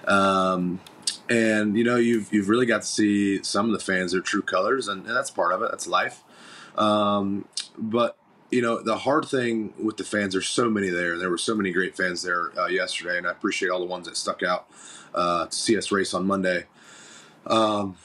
Um, 0.05 0.81
and 1.29 1.77
you 1.77 1.83
know, 1.83 1.95
you've 1.95 2.31
you've 2.33 2.49
really 2.49 2.65
got 2.65 2.81
to 2.81 2.87
see 2.87 3.41
some 3.41 3.67
of 3.67 3.71
the 3.71 3.79
fans 3.79 4.11
their 4.11 4.21
true 4.21 4.41
colors, 4.41 4.87
and, 4.87 5.07
and 5.07 5.15
that's 5.15 5.31
part 5.31 5.53
of 5.53 5.61
it. 5.61 5.71
That's 5.71 5.87
life. 5.87 6.21
Um, 6.77 7.45
but 7.77 8.17
you 8.51 8.61
know, 8.61 8.81
the 8.83 8.97
hard 8.97 9.25
thing 9.25 9.73
with 9.81 9.97
the 9.97 10.03
fans, 10.03 10.33
there's 10.33 10.47
so 10.47 10.69
many 10.69 10.89
there. 10.89 11.13
and 11.13 11.21
There 11.21 11.29
were 11.29 11.37
so 11.37 11.55
many 11.55 11.71
great 11.71 11.95
fans 11.95 12.21
there 12.21 12.51
uh, 12.59 12.67
yesterday, 12.67 13.17
and 13.17 13.25
I 13.25 13.31
appreciate 13.31 13.69
all 13.69 13.79
the 13.79 13.85
ones 13.85 14.07
that 14.07 14.17
stuck 14.17 14.43
out 14.43 14.67
uh, 15.15 15.47
to 15.47 15.55
see 15.55 15.77
us 15.77 15.91
race 15.91 16.13
on 16.13 16.27
Monday. 16.27 16.65
Um, 17.47 17.95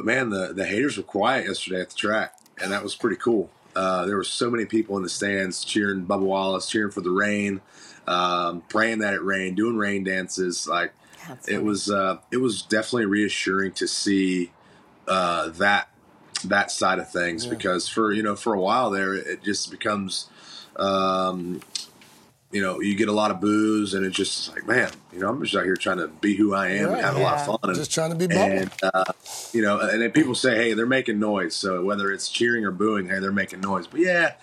but 0.00 0.06
man, 0.06 0.30
the 0.30 0.54
the 0.54 0.64
haters 0.64 0.96
were 0.96 1.02
quiet 1.02 1.46
yesterday 1.46 1.82
at 1.82 1.90
the 1.90 1.94
track, 1.94 2.34
and 2.62 2.72
that 2.72 2.82
was 2.82 2.94
pretty 2.94 3.16
cool. 3.16 3.50
Uh, 3.76 4.06
there 4.06 4.16
were 4.16 4.24
so 4.24 4.50
many 4.50 4.64
people 4.64 4.96
in 4.96 5.02
the 5.02 5.10
stands 5.10 5.62
cheering 5.62 6.06
Bubba 6.06 6.22
Wallace, 6.22 6.70
cheering 6.70 6.90
for 6.90 7.02
the 7.02 7.10
rain, 7.10 7.60
um, 8.06 8.62
praying 8.70 9.00
that 9.00 9.12
it 9.12 9.22
rained, 9.22 9.58
doing 9.58 9.76
rain 9.76 10.02
dances. 10.02 10.66
Like 10.66 10.94
it 11.46 11.62
was, 11.62 11.90
uh, 11.90 12.16
it 12.32 12.38
was 12.38 12.62
definitely 12.62 13.04
reassuring 13.04 13.72
to 13.72 13.86
see 13.86 14.52
uh, 15.06 15.50
that 15.50 15.90
that 16.44 16.70
side 16.70 16.98
of 16.98 17.10
things 17.10 17.44
because 17.44 17.86
for 17.86 18.10
you 18.10 18.22
know 18.22 18.34
for 18.34 18.54
a 18.54 18.58
while 18.58 18.88
there 18.88 19.12
it 19.12 19.42
just 19.42 19.70
becomes 19.70 20.30
um, 20.76 21.60
you 22.52 22.60
know 22.60 22.80
you 22.80 22.94
get 22.96 23.08
a 23.08 23.12
lot 23.12 23.30
of 23.30 23.40
boos 23.40 23.94
and 23.94 24.04
it's 24.04 24.16
just 24.16 24.52
like 24.52 24.66
man 24.66 24.90
you 25.12 25.20
know 25.20 25.28
i'm 25.28 25.42
just 25.42 25.54
out 25.54 25.64
here 25.64 25.76
trying 25.76 25.98
to 25.98 26.08
be 26.08 26.34
who 26.36 26.52
i 26.54 26.68
am 26.68 26.86
and 26.86 26.92
Right. 26.94 27.04
have 27.04 27.16
a 27.16 27.20
lot 27.20 27.34
of 27.38 27.46
fun. 27.46 27.58
And, 27.62 27.74
Just 27.76 27.92
trying 27.92 28.10
to 28.10 28.16
be 28.16 28.26
Bubba. 28.26 28.62
and 28.62 28.70
uh, 28.82 29.04
you 29.52 29.62
know 29.62 29.78
and 29.78 30.02
then 30.02 30.10
people 30.10 30.34
say 30.34 30.56
hey 30.56 30.74
they're 30.74 30.86
making 30.86 31.18
noise. 31.20 31.54
So 31.54 31.84
whether 31.84 32.10
it's 32.10 32.28
cheering 32.28 32.64
or 32.64 32.70
booing 32.72 33.08
hey 33.08 33.18
they're 33.20 33.30
making 33.32 33.60
noise. 33.60 33.86
But 33.86 34.00
yeah 34.00 34.34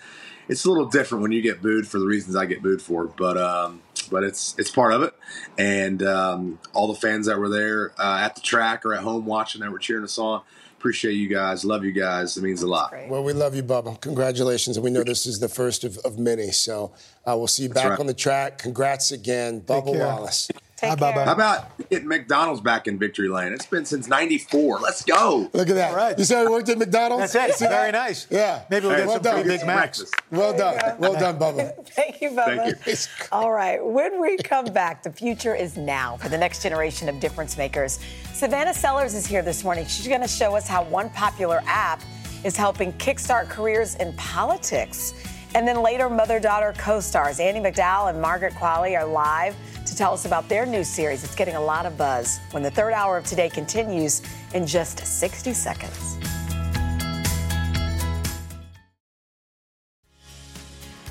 it's 0.48 0.64
a 0.64 0.70
little 0.70 0.86
different 0.86 1.20
when 1.22 1.32
you 1.32 1.42
get 1.42 1.60
booed 1.60 1.86
for 1.86 1.98
the 1.98 2.06
reasons 2.06 2.34
i 2.34 2.46
get 2.46 2.62
booed 2.62 2.80
for. 2.80 3.04
But 3.04 3.36
um 3.36 3.82
but 4.10 4.24
it's 4.24 4.54
it's 4.58 4.70
part 4.70 4.92
of 4.94 5.02
it. 5.02 5.12
And 5.58 6.02
um, 6.02 6.58
all 6.72 6.86
the 6.88 6.98
fans 6.98 7.26
that 7.26 7.38
were 7.38 7.50
there 7.50 7.92
uh, 7.98 8.20
at 8.22 8.36
the 8.36 8.40
track 8.40 8.86
or 8.86 8.94
at 8.94 9.00
home 9.02 9.26
watching 9.26 9.60
that 9.60 9.70
were 9.70 9.78
cheering 9.78 10.04
us 10.04 10.16
on 10.18 10.40
appreciate 10.78 11.14
you 11.14 11.28
guys 11.28 11.64
love 11.64 11.84
you 11.84 11.90
guys 11.90 12.36
it 12.36 12.42
means 12.42 12.62
a 12.62 12.66
lot 12.66 12.92
Well, 13.08 13.24
we 13.24 13.32
love 13.32 13.54
you, 13.54 13.62
Bubba. 13.62 14.00
Congratulations. 14.00 14.76
And 14.76 14.84
we 14.84 14.90
know 14.90 15.02
this 15.02 15.26
is 15.26 15.38
the 15.40 15.48
first 15.48 15.82
of, 15.84 15.98
of 15.98 16.18
many. 16.18 16.50
So 16.50 16.92
uh, 17.26 17.34
we'll 17.36 17.46
see 17.46 17.64
you 17.64 17.68
back 17.70 17.90
right. 17.90 18.00
on 18.00 18.06
the 18.06 18.14
track. 18.14 18.58
Congrats 18.58 19.12
again, 19.12 19.60
Bubba. 19.60 19.98
Wallace. 19.98 20.50
Take 20.78 20.90
Hi, 20.90 20.96
care. 20.96 21.12
Bubba. 21.12 21.24
How 21.24 21.32
about 21.32 21.90
getting 21.90 22.06
McDonald's 22.06 22.60
back 22.60 22.86
in 22.86 23.00
victory 23.00 23.28
lane? 23.28 23.52
It's 23.52 23.66
been 23.66 23.84
since 23.84 24.06
'94. 24.06 24.78
Let's 24.78 25.04
go. 25.04 25.50
Look 25.52 25.68
at 25.68 25.74
that. 25.74 25.90
All 25.90 25.96
right. 25.96 26.16
You 26.16 26.24
said 26.24 26.44
we 26.44 26.52
worked 26.52 26.68
at 26.68 26.78
McDonald's? 26.78 27.32
That's 27.32 27.54
it. 27.54 27.58
See 27.58 27.64
that? 27.64 27.70
Very 27.72 27.90
nice. 27.90 28.28
Yeah. 28.30 28.62
Maybe 28.70 28.86
we'll 28.86 28.94
Hey, 28.94 29.00
get 29.00 29.06
well 29.08 29.16
some 29.16 29.22
done. 29.24 29.42
free 29.42 29.56
Big 29.56 29.66
Macs. 29.66 29.98
breakfast. 29.98 30.14
Well 30.30 30.56
done. 30.56 30.96
Well 31.00 31.14
done, 31.14 31.36
Bubba. 31.36 31.84
Thank 31.88 32.20
you, 32.20 32.30
Bubba. 32.30 32.76
Thank 32.78 32.86
you. 32.86 33.26
All 33.32 33.50
right, 33.50 33.84
when 33.84 34.20
we 34.20 34.36
come 34.36 34.66
back, 34.66 35.02
the 35.02 35.10
future 35.10 35.52
is 35.56 35.76
now 35.76 36.16
for 36.18 36.28
the 36.28 36.38
next 36.38 36.62
generation 36.62 37.08
of 37.08 37.18
difference 37.18 37.58
makers. 37.58 37.98
Savannah 38.32 38.72
Sellers 38.72 39.14
is 39.14 39.26
here 39.26 39.42
this 39.42 39.64
morning. 39.64 39.84
She's 39.86 40.06
going 40.06 40.20
to 40.20 40.28
show 40.28 40.54
us 40.54 40.68
how 40.68 40.84
one 40.84 41.10
popular 41.10 41.60
app 41.66 42.00
is 42.44 42.56
helping 42.56 42.92
kickstart 42.94 43.48
careers 43.48 43.96
in 43.96 44.12
politics. 44.12 45.12
And 45.56 45.66
then 45.66 45.82
later, 45.82 46.08
mother 46.08 46.38
daughter 46.38 46.72
co 46.78 47.00
stars 47.00 47.40
Andie 47.40 47.60
MacDowell 47.60 48.10
and 48.10 48.20
Margaret 48.22 48.52
Qualley 48.54 48.96
are 48.96 49.04
live 49.06 49.56
to 49.88 49.96
tell 49.96 50.12
us 50.12 50.24
about 50.24 50.48
their 50.48 50.66
new 50.66 50.84
series. 50.84 51.24
It's 51.24 51.34
getting 51.34 51.56
a 51.56 51.60
lot 51.60 51.86
of 51.86 51.96
buzz 51.96 52.38
when 52.50 52.62
the 52.62 52.70
third 52.70 52.92
hour 52.92 53.16
of 53.16 53.24
today 53.24 53.48
continues 53.48 54.22
in 54.54 54.66
just 54.66 54.98
60 55.06 55.52
seconds. 55.52 56.18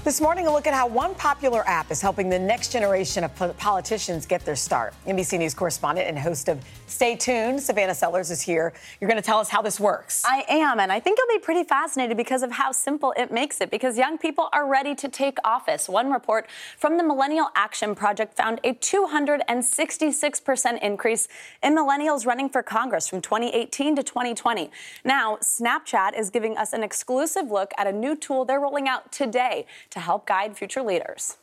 This 0.07 0.21
morning, 0.21 0.47
a 0.47 0.53
look 0.53 0.67
at 0.67 0.73
how 0.73 0.87
one 0.87 1.15
popular 1.15 1.67
app 1.67 1.91
is 1.91 2.01
helping 2.01 2.29
the 2.29 2.39
next 2.39 2.71
generation 2.71 3.25
of 3.25 3.57
politicians 3.57 4.25
get 4.25 4.45
their 4.45 4.55
start. 4.55 4.93
NBC 5.05 5.37
News 5.37 5.53
correspondent 5.53 6.07
and 6.07 6.17
host 6.17 6.47
of 6.47 6.63
Stay 6.87 7.15
Tuned, 7.17 7.61
Savannah 7.61 7.93
Sellers, 7.93 8.31
is 8.31 8.41
here. 8.41 8.71
You're 8.99 9.09
going 9.09 9.21
to 9.21 9.25
tell 9.25 9.39
us 9.39 9.49
how 9.49 9.61
this 9.61 9.77
works. 9.77 10.23
I 10.25 10.45
am, 10.47 10.79
and 10.79 10.89
I 10.89 11.01
think 11.01 11.19
you'll 11.19 11.37
be 11.37 11.43
pretty 11.43 11.65
fascinated 11.65 12.15
because 12.15 12.43
of 12.43 12.53
how 12.53 12.71
simple 12.71 13.13
it 13.17 13.29
makes 13.29 13.59
it. 13.59 13.69
Because 13.69 13.97
young 13.97 14.17
people 14.17 14.47
are 14.53 14.65
ready 14.65 14.95
to 14.95 15.09
take 15.09 15.37
office. 15.43 15.89
One 15.89 16.11
report 16.11 16.47
from 16.77 16.95
the 16.95 17.03
Millennial 17.03 17.49
Action 17.55 17.93
Project 17.93 18.37
found 18.37 18.61
a 18.63 18.73
266% 18.73 20.81
increase 20.81 21.27
in 21.61 21.75
millennials 21.75 22.25
running 22.25 22.47
for 22.47 22.63
Congress 22.63 23.09
from 23.09 23.21
2018 23.21 23.97
to 23.97 24.03
2020. 24.03 24.71
Now, 25.03 25.35
Snapchat 25.41 26.17
is 26.17 26.29
giving 26.29 26.57
us 26.57 26.71
an 26.71 26.83
exclusive 26.83 27.51
look 27.51 27.73
at 27.77 27.85
a 27.85 27.91
new 27.91 28.15
tool 28.15 28.45
they're 28.45 28.61
rolling 28.61 28.87
out 28.87 29.11
today 29.11 29.65
to 29.89 29.99
help 29.99 30.25
guide 30.25 30.57
future 30.57 30.81
leaders. 30.81 31.35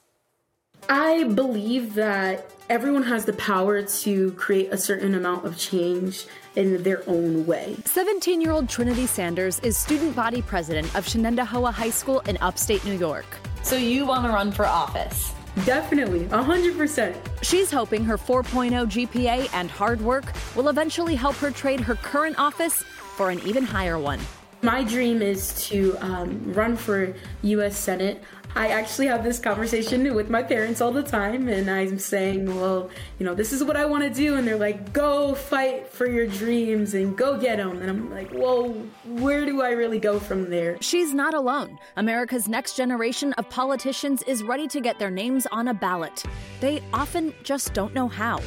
I 0.89 1.25
believe 1.25 1.95
that 1.95 2.51
everyone 2.69 3.05
has 3.05 3.25
the 3.25 3.33
power 3.35 3.83
to 3.83 4.33
create 4.33 4.73
a 4.73 4.77
certain 4.77 5.15
amount 5.15 5.47
of 5.47 5.57
change 5.57 6.27
in 6.57 6.83
their 6.83 7.03
own 7.09 7.47
way. 7.47 7.77
17 7.85 8.41
year 8.41 8.51
old 8.53 8.69
Trinity 8.69 9.07
Sanders 9.07 9.61
is 9.61 9.77
student 9.77 10.15
body 10.15 10.43
president 10.43 10.95
of 10.95 11.07
Shenendehowa 11.07 11.73
High 11.73 11.91
School 11.91 12.21
in 12.21 12.37
upstate 12.41 12.85
New 12.85 12.97
York. 12.97 13.25
So 13.63 13.77
you 13.77 14.05
want 14.07 14.25
to 14.25 14.31
run 14.31 14.53
for 14.53 14.67
office? 14.67 15.33
Definitely, 15.65 16.27
100%. 16.27 17.17
She's 17.43 17.71
hoping 17.71 18.05
her 18.05 18.19
4.0 18.19 18.71
GPA 18.87 19.49
and 19.55 19.71
hard 19.71 20.01
work 20.01 20.33
will 20.55 20.69
eventually 20.69 21.15
help 21.15 21.37
her 21.37 21.51
trade 21.51 21.81
her 21.81 21.95
current 21.95 22.39
office 22.39 22.83
for 23.17 23.31
an 23.31 23.41
even 23.47 23.65
higher 23.65 23.99
one. 23.99 24.21
My 24.63 24.83
dream 24.83 25.23
is 25.23 25.55
to 25.69 25.97
um, 26.01 26.53
run 26.55 26.75
for 26.75 27.15
US 27.43 27.77
Senate. 27.77 28.25
I 28.57 28.69
actually 28.69 29.09
have 29.09 29.25
this 29.25 29.39
conversation 29.39 30.15
with 30.15 30.31
my 30.31 30.43
parents 30.43 30.81
all 30.81 30.93
the 30.93 31.03
time, 31.03 31.49
and 31.49 31.69
I'm 31.69 31.99
saying, 31.99 32.55
well, 32.55 32.89
you 33.19 33.27
know, 33.27 33.35
this 33.35 33.53
is 33.53 33.65
what 33.65 33.77
I 33.77 33.85
want 33.85 34.05
to 34.05 34.11
do. 34.11 34.37
And 34.37 34.47
they're 34.47 34.57
like, 34.57 34.93
go 34.93 35.35
fight 35.35 35.89
for 35.89 36.07
your 36.07 36.27
dreams 36.27 36.95
and 36.95 37.17
go 37.17 37.37
get 37.37 37.57
them. 37.57 37.83
And 37.83 37.91
I'm 37.91 38.11
like, 38.11 38.31
well, 38.33 38.69
where 39.05 39.45
do 39.45 39.61
I 39.63 39.71
really 39.71 39.99
go 39.99 40.21
from 40.21 40.51
there? 40.51 40.79
She's 40.81 41.13
not 41.13 41.35
alone. 41.35 41.79
America's 41.97 42.49
next 42.49 42.77
generation 42.77 43.33
of 43.35 43.49
politicians 43.51 44.23
is 44.23 44.45
ready 44.45 44.69
to 44.69 44.81
get 44.81 44.99
their 45.01 45.11
names 45.11 45.47
on 45.51 45.69
a 45.69 45.75
ballot. 45.75 46.23
They 46.61 46.81
often 46.93 47.35
just 47.43 47.75
don't 47.75 47.93
know 47.93 48.07
how. 48.07 48.41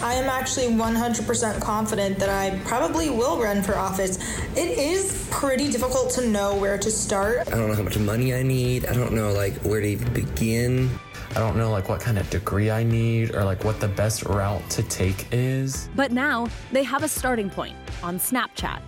I 0.00 0.14
am 0.14 0.30
actually 0.30 0.66
100% 0.66 1.60
confident 1.60 2.20
that 2.20 2.28
I 2.28 2.56
probably 2.60 3.10
will 3.10 3.42
run 3.42 3.64
for 3.64 3.76
office. 3.76 4.18
It 4.56 4.78
is 4.78 5.26
pretty 5.28 5.70
difficult 5.72 6.10
to 6.12 6.26
know 6.28 6.54
where 6.54 6.78
to 6.78 6.88
start. 6.88 7.48
I 7.48 7.56
don't 7.56 7.68
know 7.68 7.74
how 7.74 7.82
much 7.82 7.98
money 7.98 8.32
I 8.32 8.44
need. 8.44 8.86
I 8.86 8.94
don't 8.94 9.12
know 9.12 9.32
like 9.32 9.54
where 9.64 9.80
to 9.80 9.86
even 9.86 10.12
begin. 10.12 10.88
I 11.30 11.40
don't 11.40 11.56
know 11.56 11.72
like 11.72 11.88
what 11.88 12.00
kind 12.00 12.16
of 12.16 12.30
degree 12.30 12.70
I 12.70 12.84
need 12.84 13.34
or 13.34 13.42
like 13.42 13.64
what 13.64 13.80
the 13.80 13.88
best 13.88 14.22
route 14.22 14.70
to 14.70 14.84
take 14.84 15.26
is. 15.32 15.88
But 15.96 16.12
now 16.12 16.48
they 16.70 16.84
have 16.84 17.02
a 17.02 17.08
starting 17.08 17.50
point 17.50 17.76
on 18.00 18.20
Snapchat. 18.20 18.80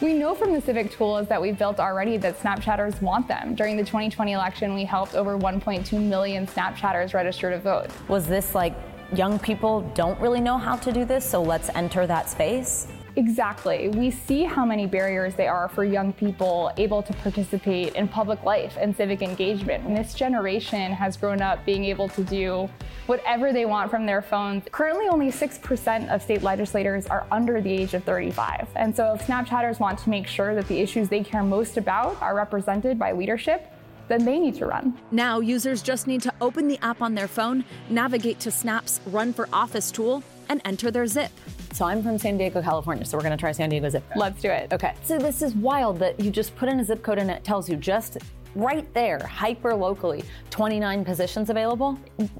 We 0.00 0.14
know 0.14 0.34
from 0.34 0.52
the 0.52 0.60
civic 0.60 0.90
tools 0.90 1.28
that 1.28 1.40
we've 1.40 1.56
built 1.56 1.78
already 1.78 2.16
that 2.16 2.36
Snapchatters 2.40 3.00
want 3.00 3.28
them. 3.28 3.54
During 3.54 3.76
the 3.76 3.84
2020 3.84 4.32
election, 4.32 4.74
we 4.74 4.84
helped 4.84 5.14
over 5.14 5.38
1.2 5.38 5.92
million 6.02 6.48
Snapchatters 6.48 7.14
register 7.14 7.50
to 7.50 7.60
vote. 7.60 7.86
Was 8.08 8.26
this 8.26 8.56
like 8.56 8.74
young 9.14 9.38
people 9.38 9.82
don't 9.94 10.18
really 10.20 10.40
know 10.40 10.58
how 10.58 10.76
to 10.76 10.92
do 10.92 11.04
this, 11.04 11.28
so 11.28 11.42
let's 11.42 11.68
enter 11.74 12.06
that 12.06 12.28
space? 12.28 12.86
Exactly. 13.16 13.88
We 13.88 14.10
see 14.10 14.44
how 14.44 14.64
many 14.64 14.86
barriers 14.86 15.34
there 15.34 15.52
are 15.52 15.68
for 15.68 15.84
young 15.84 16.14
people 16.14 16.72
able 16.78 17.02
to 17.02 17.12
participate 17.14 17.94
in 17.94 18.08
public 18.08 18.42
life 18.42 18.78
and 18.80 18.96
civic 18.96 19.20
engagement. 19.20 19.84
And 19.86 19.94
this 19.94 20.14
generation 20.14 20.92
has 20.92 21.18
grown 21.18 21.42
up 21.42 21.62
being 21.66 21.84
able 21.84 22.08
to 22.08 22.24
do 22.24 22.70
whatever 23.06 23.52
they 23.52 23.66
want 23.66 23.90
from 23.90 24.06
their 24.06 24.22
phones. 24.22 24.64
Currently, 24.70 25.08
only 25.08 25.30
6% 25.30 26.08
of 26.08 26.22
state 26.22 26.42
legislators 26.42 27.06
are 27.06 27.26
under 27.30 27.60
the 27.60 27.70
age 27.70 27.92
of 27.92 28.02
35. 28.04 28.68
And 28.76 28.96
so, 28.96 29.12
if 29.14 29.26
Snapchatters 29.26 29.78
want 29.78 29.98
to 30.00 30.10
make 30.10 30.26
sure 30.26 30.54
that 30.54 30.66
the 30.68 30.78
issues 30.80 31.10
they 31.10 31.22
care 31.22 31.42
most 31.42 31.76
about 31.76 32.20
are 32.22 32.34
represented 32.34 32.98
by 32.98 33.12
leadership, 33.12 33.71
then 34.12 34.26
they 34.26 34.38
need 34.38 34.54
to 34.56 34.66
run. 34.66 34.98
Now, 35.10 35.40
users 35.40 35.80
just 35.80 36.06
need 36.06 36.20
to 36.22 36.32
open 36.42 36.68
the 36.68 36.78
app 36.82 37.00
on 37.00 37.14
their 37.14 37.28
phone, 37.28 37.64
navigate 37.88 38.38
to 38.40 38.50
Snap's 38.50 39.00
Run 39.06 39.32
for 39.32 39.48
Office 39.52 39.90
tool, 39.90 40.22
and 40.50 40.60
enter 40.66 40.90
their 40.90 41.06
zip. 41.06 41.30
So 41.72 41.86
I'm 41.86 42.02
from 42.02 42.18
San 42.18 42.36
Diego, 42.36 42.60
California, 42.60 43.06
so 43.06 43.16
we're 43.16 43.22
going 43.22 43.36
to 43.36 43.40
try 43.40 43.52
San 43.52 43.70
Diego 43.70 43.88
zip 43.88 44.06
code. 44.08 44.18
Let's 44.18 44.42
do 44.42 44.50
it. 44.50 44.70
Okay. 44.70 44.94
So 45.02 45.18
this 45.18 45.40
is 45.40 45.54
wild 45.54 45.98
that 46.00 46.20
you 46.20 46.30
just 46.30 46.54
put 46.56 46.68
in 46.68 46.78
a 46.78 46.84
zip 46.84 47.02
code 47.02 47.18
and 47.18 47.30
it 47.30 47.42
tells 47.42 47.70
you 47.70 47.76
just 47.76 48.18
right 48.54 48.92
there, 48.92 49.18
hyper 49.20 49.74
locally, 49.74 50.22
29 50.50 51.06
positions 51.06 51.48
available? 51.48 51.98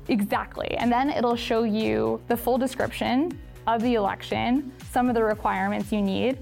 Exactly. 0.08 0.76
And 0.76 0.92
then 0.92 1.08
it'll 1.08 1.36
show 1.36 1.62
you 1.62 2.20
the 2.28 2.36
full 2.36 2.58
description 2.58 3.38
of 3.66 3.80
the 3.80 3.94
election, 3.94 4.72
some 4.90 5.08
of 5.08 5.14
the 5.14 5.24
requirements 5.24 5.90
you 5.90 6.02
need, 6.02 6.36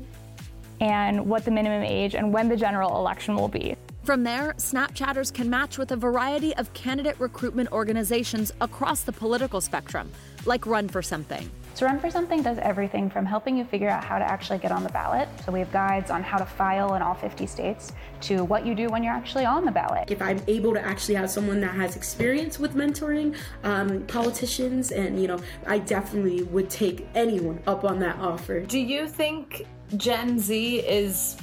and 0.80 1.24
what 1.24 1.44
the 1.44 1.52
minimum 1.52 1.84
age 1.84 2.16
and 2.16 2.32
when 2.32 2.48
the 2.48 2.56
general 2.56 2.96
election 2.96 3.36
will 3.36 3.48
be. 3.48 3.76
From 4.10 4.24
there, 4.24 4.54
Snapchatters 4.54 5.32
can 5.32 5.48
match 5.48 5.78
with 5.78 5.92
a 5.92 5.96
variety 5.96 6.52
of 6.56 6.72
candidate 6.74 7.14
recruitment 7.20 7.70
organizations 7.70 8.52
across 8.60 9.02
the 9.02 9.12
political 9.12 9.60
spectrum, 9.60 10.10
like 10.46 10.66
Run 10.66 10.88
for 10.88 11.00
Something. 11.00 11.48
So 11.74 11.86
Run 11.86 12.00
for 12.00 12.10
Something 12.10 12.42
does 12.42 12.58
everything 12.58 13.08
from 13.08 13.24
helping 13.24 13.56
you 13.56 13.64
figure 13.64 13.88
out 13.88 14.02
how 14.02 14.18
to 14.18 14.24
actually 14.24 14.58
get 14.58 14.72
on 14.72 14.82
the 14.82 14.88
ballot. 14.88 15.28
So 15.46 15.52
we 15.52 15.60
have 15.60 15.70
guides 15.70 16.10
on 16.10 16.24
how 16.24 16.38
to 16.38 16.44
file 16.44 16.94
in 16.94 17.02
all 17.02 17.14
50 17.14 17.46
states 17.46 17.92
to 18.22 18.42
what 18.42 18.66
you 18.66 18.74
do 18.74 18.88
when 18.88 19.04
you're 19.04 19.14
actually 19.14 19.44
on 19.44 19.64
the 19.64 19.70
ballot. 19.70 20.10
If 20.10 20.20
I'm 20.20 20.42
able 20.48 20.74
to 20.74 20.84
actually 20.84 21.14
have 21.14 21.30
someone 21.30 21.60
that 21.60 21.76
has 21.76 21.94
experience 21.94 22.58
with 22.58 22.74
mentoring 22.74 23.36
um, 23.62 24.04
politicians, 24.08 24.90
and 24.90 25.22
you 25.22 25.28
know, 25.28 25.38
I 25.68 25.78
definitely 25.78 26.42
would 26.42 26.68
take 26.68 27.06
anyone 27.14 27.62
up 27.68 27.84
on 27.84 28.00
that 28.00 28.18
offer. 28.18 28.58
Do 28.58 28.80
you 28.80 29.06
think 29.06 29.68
Gen 29.96 30.40
Z 30.40 30.80
is 30.80 31.36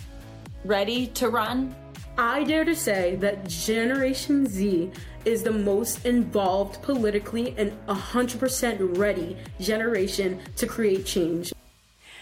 ready 0.65 1.07
to 1.07 1.29
run? 1.29 1.73
I 2.19 2.43
dare 2.45 2.65
to 2.65 2.75
say 2.75 3.15
that 3.17 3.47
Generation 3.47 4.47
Z 4.47 4.91
is 5.23 5.43
the 5.43 5.51
most 5.51 6.03
involved 6.03 6.81
politically 6.81 7.53
and 7.57 7.71
100% 7.85 8.97
ready 8.97 9.37
generation 9.59 10.39
to 10.55 10.65
create 10.65 11.05
change. 11.05 11.53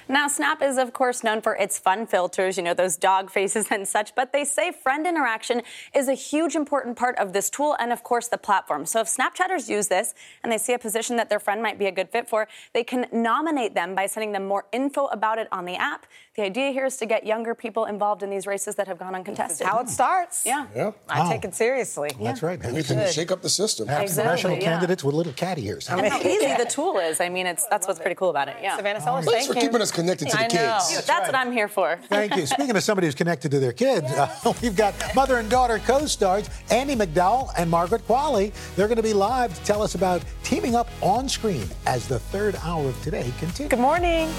Now, 0.07 0.27
Snap 0.27 0.61
is, 0.61 0.77
of 0.77 0.93
course, 0.93 1.23
known 1.23 1.41
for 1.41 1.55
its 1.55 1.79
fun 1.79 2.05
filters, 2.05 2.57
you 2.57 2.63
know, 2.63 2.73
those 2.73 2.95
dog 2.95 3.31
faces 3.31 3.67
and 3.71 3.87
such, 3.87 4.13
but 4.15 4.31
they 4.31 4.43
say 4.45 4.71
friend 4.71 5.07
interaction 5.07 5.61
is 5.95 6.07
a 6.07 6.13
huge 6.13 6.55
important 6.55 6.95
part 6.97 7.17
of 7.17 7.33
this 7.33 7.49
tool 7.49 7.75
and, 7.79 7.91
of 7.91 8.03
course, 8.03 8.27
the 8.27 8.37
platform. 8.37 8.85
So 8.85 9.01
if 9.01 9.07
Snapchatters 9.07 9.67
use 9.67 9.87
this 9.87 10.13
and 10.43 10.51
they 10.51 10.57
see 10.57 10.73
a 10.73 10.79
position 10.79 11.15
that 11.15 11.29
their 11.29 11.39
friend 11.39 11.61
might 11.61 11.79
be 11.79 11.87
a 11.87 11.91
good 11.91 12.09
fit 12.09 12.27
for, 12.29 12.47
they 12.73 12.83
can 12.83 13.07
nominate 13.11 13.73
them 13.73 13.95
by 13.95 14.05
sending 14.05 14.31
them 14.31 14.45
more 14.47 14.65
info 14.71 15.05
about 15.07 15.39
it 15.39 15.47
on 15.51 15.65
the 15.65 15.75
app. 15.75 16.05
The 16.35 16.43
idea 16.43 16.71
here 16.71 16.85
is 16.85 16.97
to 16.97 17.05
get 17.05 17.25
younger 17.25 17.55
people 17.55 17.85
involved 17.85 18.21
in 18.21 18.29
these 18.29 18.45
races 18.45 18.75
that 18.75 18.87
have 18.87 18.99
gone 18.99 19.15
uncontested. 19.15 19.65
how 19.65 19.79
it 19.79 19.89
starts. 19.89 20.45
Yeah. 20.45 20.67
Yeah. 20.75 20.91
I 21.09 21.21
Wow. 21.21 21.29
take 21.31 21.45
it 21.45 21.55
seriously. 21.55 22.11
That's 22.21 22.43
right. 22.43 22.63
Anything 22.63 22.97
to 22.99 23.07
shake 23.11 23.31
up 23.31 23.41
the 23.41 23.49
system. 23.49 23.87
Have 23.87 24.01
Exactly, 24.01 24.23
professional 24.29 24.57
yeah. 24.57 24.63
candidates 24.73 25.03
with 25.03 25.15
little 25.15 25.31
cat 25.33 25.57
ears. 25.57 25.89
And 25.89 26.05
how 26.05 26.19
easy 26.19 26.53
the 26.57 26.65
tool 26.69 26.97
is. 26.99 27.21
I 27.21 27.29
mean, 27.29 27.47
it's 27.47 27.65
that's 27.67 27.87
what's 27.87 27.99
pretty 27.99 28.15
cool 28.15 28.29
about 28.29 28.49
it. 28.49 28.57
Yeah. 28.61 28.75
Savannah 28.75 28.99
Sellers, 29.01 29.23
Thanks 29.25 29.45
thank 29.45 29.47
for 29.47 29.53
you. 29.55 29.61
keeping 29.69 29.81
us 29.81 29.91
connected 29.95 30.29
to 30.29 30.37
the 30.37 30.43
I 30.43 30.47
know. 30.47 30.79
kids. 30.79 31.05
That's 31.05 31.27
what 31.27 31.35
I'm 31.35 31.51
here 31.51 31.67
for. 31.67 31.97
Thank 32.09 32.35
you. 32.35 32.45
Speaking 32.45 32.75
of 32.75 32.83
somebody 32.83 33.07
who's 33.07 33.15
connected 33.15 33.49
to 33.51 33.59
their 33.59 33.73
kids, 33.73 34.11
uh, 34.11 34.53
we've 34.61 34.75
got 34.75 34.93
mother 35.15 35.37
and 35.37 35.49
daughter 35.49 35.79
co-stars 35.79 36.49
Andie 36.69 36.95
MacDowell 36.95 37.51
and 37.57 37.69
Margaret 37.69 38.07
Qualley. 38.07 38.53
They're 38.75 38.87
going 38.87 38.97
to 38.97 39.03
be 39.03 39.13
live 39.13 39.57
to 39.57 39.63
tell 39.63 39.81
us 39.81 39.95
about 39.95 40.23
teaming 40.43 40.75
up 40.75 40.89
on 41.01 41.27
screen 41.29 41.67
as 41.85 42.07
the 42.07 42.19
third 42.19 42.55
hour 42.63 42.87
of 42.87 43.01
today 43.01 43.31
continues. 43.39 43.69
Good 43.69 43.79
morning. 43.79 44.29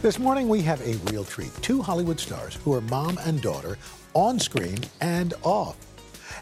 This 0.00 0.18
morning 0.18 0.48
we 0.48 0.62
have 0.62 0.80
a 0.80 0.96
real 1.12 1.22
treat. 1.22 1.54
Two 1.62 1.80
Hollywood 1.80 2.18
stars 2.18 2.56
who 2.64 2.72
are 2.72 2.80
mom 2.80 3.18
and 3.24 3.40
daughter 3.40 3.78
on 4.14 4.40
screen 4.40 4.78
and 5.00 5.32
off. 5.44 5.76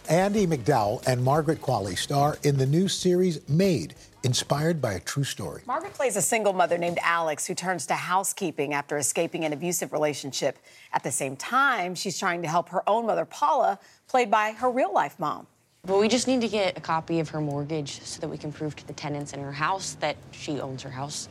Andie 0.08 0.46
MacDowell 0.46 1.06
and 1.06 1.22
Margaret 1.22 1.60
Qualley 1.60 1.96
star 1.96 2.38
in 2.42 2.56
the 2.56 2.66
new 2.66 2.88
series 2.88 3.46
Maid, 3.48 3.94
inspired 4.22 4.80
by 4.80 4.92
a 4.92 5.00
true 5.00 5.24
story. 5.24 5.62
Margaret 5.66 5.94
plays 5.94 6.16
a 6.16 6.22
single 6.22 6.52
mother 6.52 6.76
named 6.76 6.98
Alex 7.02 7.46
who 7.46 7.54
turns 7.54 7.86
to 7.86 7.94
housekeeping 7.94 8.74
after 8.74 8.98
escaping 8.98 9.44
an 9.44 9.52
abusive 9.52 9.92
relationship. 9.92 10.58
At 10.92 11.02
the 11.02 11.10
same 11.10 11.36
time, 11.36 11.94
she's 11.94 12.18
trying 12.18 12.42
to 12.42 12.48
help 12.48 12.68
her 12.70 12.88
own 12.88 13.06
mother, 13.06 13.24
Paula, 13.24 13.78
played 14.08 14.30
by 14.30 14.52
her 14.52 14.70
real 14.70 14.92
life 14.92 15.18
mom. 15.18 15.46
But 15.84 15.98
we 15.98 16.08
just 16.08 16.26
need 16.26 16.42
to 16.42 16.48
get 16.48 16.76
a 16.76 16.80
copy 16.80 17.20
of 17.20 17.30
her 17.30 17.40
mortgage 17.40 18.02
so 18.02 18.20
that 18.20 18.28
we 18.28 18.36
can 18.36 18.52
prove 18.52 18.76
to 18.76 18.86
the 18.86 18.92
tenants 18.92 19.32
in 19.32 19.40
her 19.40 19.52
house 19.52 19.94
that 20.00 20.16
she 20.32 20.60
owns 20.60 20.82
her 20.82 20.90
house. 20.90 21.28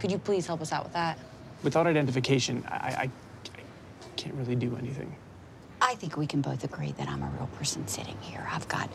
Could 0.00 0.12
you 0.12 0.18
please 0.18 0.46
help 0.46 0.60
us 0.60 0.72
out 0.72 0.84
with 0.84 0.92
that? 0.92 1.18
Without 1.62 1.86
identification, 1.86 2.64
I, 2.68 2.74
I, 2.74 3.10
I 3.54 4.10
can't 4.16 4.34
really 4.34 4.56
do 4.56 4.76
anything. 4.76 5.14
I 5.80 5.94
think 5.94 6.16
we 6.16 6.26
can 6.26 6.42
both 6.42 6.62
agree 6.64 6.92
that 6.92 7.08
I'm 7.08 7.22
a 7.22 7.28
real 7.36 7.48
person 7.58 7.86
sitting 7.88 8.16
here. 8.20 8.46
I've 8.50 8.68
got 8.68 8.90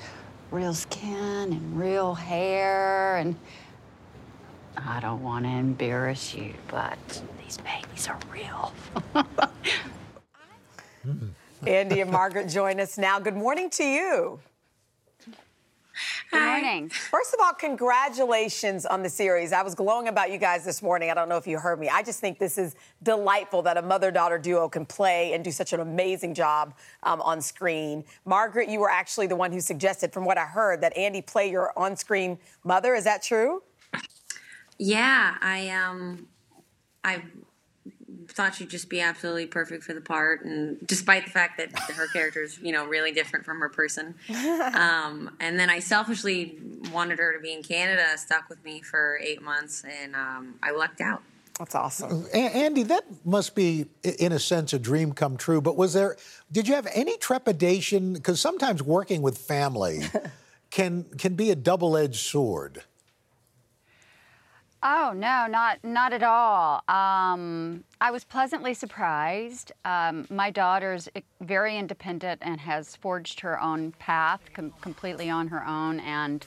real 0.51 0.73
skin 0.73 1.51
and 1.51 1.79
real 1.79 2.13
hair, 2.13 3.17
and 3.17 3.35
I 4.77 4.99
don't 4.99 5.21
want 5.21 5.45
to 5.45 5.51
embarrass 5.51 6.33
you, 6.33 6.53
but 6.67 6.97
these 7.43 7.57
babies 7.57 8.07
are 8.07 8.19
real. 8.31 8.73
Andie 11.65 12.01
and 12.01 12.11
Margaret 12.11 12.47
join 12.49 12.79
us 12.79 12.97
now. 12.97 13.19
Good 13.19 13.35
morning 13.35 13.69
to 13.71 13.83
you. 13.83 14.39
Good 16.31 16.41
morning. 16.41 16.89
First 16.89 17.33
of 17.33 17.39
all, 17.41 17.53
congratulations 17.53 18.85
on 18.85 19.01
the 19.01 19.09
series. 19.09 19.53
I 19.53 19.61
was 19.61 19.73
glowing 19.75 20.09
about 20.09 20.29
you 20.31 20.37
guys 20.37 20.65
this 20.65 20.81
morning. 20.81 21.09
I 21.09 21.13
don't 21.13 21.29
know 21.29 21.37
if 21.37 21.47
you 21.47 21.57
heard 21.57 21.79
me. 21.79 21.87
I 21.87 22.03
just 22.03 22.19
think 22.19 22.37
this 22.37 22.57
is 22.57 22.75
delightful 23.03 23.61
that 23.61 23.77
a 23.77 23.81
mother 23.81 24.11
daughter 24.11 24.37
duo 24.37 24.67
can 24.67 24.85
play 24.85 25.33
and 25.33 25.43
do 25.43 25.51
such 25.51 25.71
an 25.71 25.79
amazing 25.79 26.33
job 26.33 26.73
um, 27.03 27.21
on 27.21 27.39
screen. 27.41 28.03
Margaret, 28.25 28.67
you 28.67 28.79
were 28.79 28.89
actually 28.89 29.27
the 29.27 29.35
one 29.37 29.53
who 29.53 29.61
suggested, 29.61 30.11
from 30.11 30.25
what 30.25 30.37
I 30.37 30.45
heard, 30.45 30.81
that 30.81 30.97
Andie 30.97 31.21
play 31.21 31.49
your 31.49 31.71
on 31.77 31.95
screen 31.95 32.37
mother. 32.65 32.93
Is 32.93 33.05
that 33.05 33.23
true? 33.23 33.63
Yeah, 34.77 35.35
I 35.41 35.69
um, 35.69 36.27
I 37.03 37.23
thought 38.27 38.55
she'd 38.55 38.69
just 38.69 38.89
be 38.89 39.01
absolutely 39.01 39.47
perfect 39.47 39.83
for 39.83 39.93
the 39.93 40.01
part, 40.01 40.43
and 40.43 40.77
despite 40.85 41.25
the 41.25 41.31
fact 41.31 41.57
that 41.57 41.77
her 41.91 42.07
character 42.13 42.43
is, 42.43 42.59
you 42.59 42.71
know, 42.71 42.85
really 42.85 43.11
different 43.11 43.45
from 43.45 43.59
her 43.59 43.69
person. 43.69 44.15
Um, 44.77 45.35
and 45.39 45.59
then 45.59 45.69
I 45.69 45.79
selfishly 45.79 46.57
wanted 46.93 47.19
her 47.19 47.33
to 47.33 47.39
be 47.39 47.53
in 47.53 47.63
Canada, 47.63 48.05
stuck 48.17 48.49
with 48.49 48.63
me 48.63 48.81
for 48.81 49.19
eight 49.21 49.41
months, 49.41 49.83
and 49.83 50.15
um, 50.15 50.55
I 50.61 50.71
lucked 50.71 51.01
out. 51.01 51.23
That's 51.57 51.73
awesome. 51.73 52.25
A- 52.33 52.37
Andie, 52.37 52.83
that 52.83 53.03
must 53.25 53.55
be, 53.55 53.87
in 54.03 54.31
a 54.31 54.39
sense, 54.39 54.73
a 54.73 54.79
dream 54.79 55.13
come 55.13 55.37
true. 55.37 55.61
But 55.61 55.75
was 55.75 55.93
there, 55.93 56.17
did 56.51 56.67
you 56.67 56.75
have 56.75 56.87
any 56.93 57.17
trepidation? 57.17 58.13
Because 58.13 58.39
sometimes 58.39 58.83
working 58.83 59.21
with 59.21 59.37
family 59.37 60.01
can 60.69 61.05
can 61.17 61.35
be 61.35 61.49
a 61.49 61.55
double 61.55 61.97
edged 61.97 62.19
sword. 62.19 62.83
Oh 64.83 65.11
no, 65.15 65.47
not 65.47 65.83
not 65.83 66.13
at 66.13 66.21
all. 66.23 66.83
Um, 66.87 67.83
I 67.99 68.11
was 68.11 68.23
pleasantly 68.23 68.73
surprised. 68.75 69.71
Um, 69.85 70.27
my 70.29 70.51
daughter's 70.51 71.09
i- 71.15 71.23
very 71.41 71.77
independent 71.77 72.41
and 72.43 72.59
has 72.61 72.95
forged 72.95 73.39
her 73.39 73.59
own 73.59 73.91
path 73.93 74.41
com- 74.53 74.73
completely 74.81 75.29
on 75.31 75.47
her 75.47 75.65
own, 75.65 75.99
and 76.01 76.45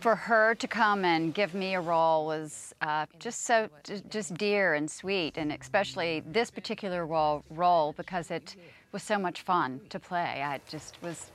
for 0.00 0.16
her 0.16 0.54
to 0.54 0.66
come 0.66 1.04
and 1.04 1.34
give 1.34 1.52
me 1.54 1.74
a 1.74 1.80
role 1.80 2.24
was 2.26 2.74
uh, 2.80 3.04
just 3.18 3.44
so 3.44 3.68
just 4.08 4.32
dear 4.34 4.72
and 4.74 4.90
sweet, 4.90 5.36
and 5.36 5.52
especially 5.52 6.20
this 6.26 6.50
particular 6.50 7.04
role 7.04 7.44
role 7.50 7.92
because 7.98 8.30
it 8.30 8.56
was 8.92 9.02
so 9.02 9.18
much 9.18 9.42
fun 9.42 9.80
to 9.90 10.00
play. 10.00 10.42
I 10.42 10.58
just 10.70 10.96
was, 11.02 11.30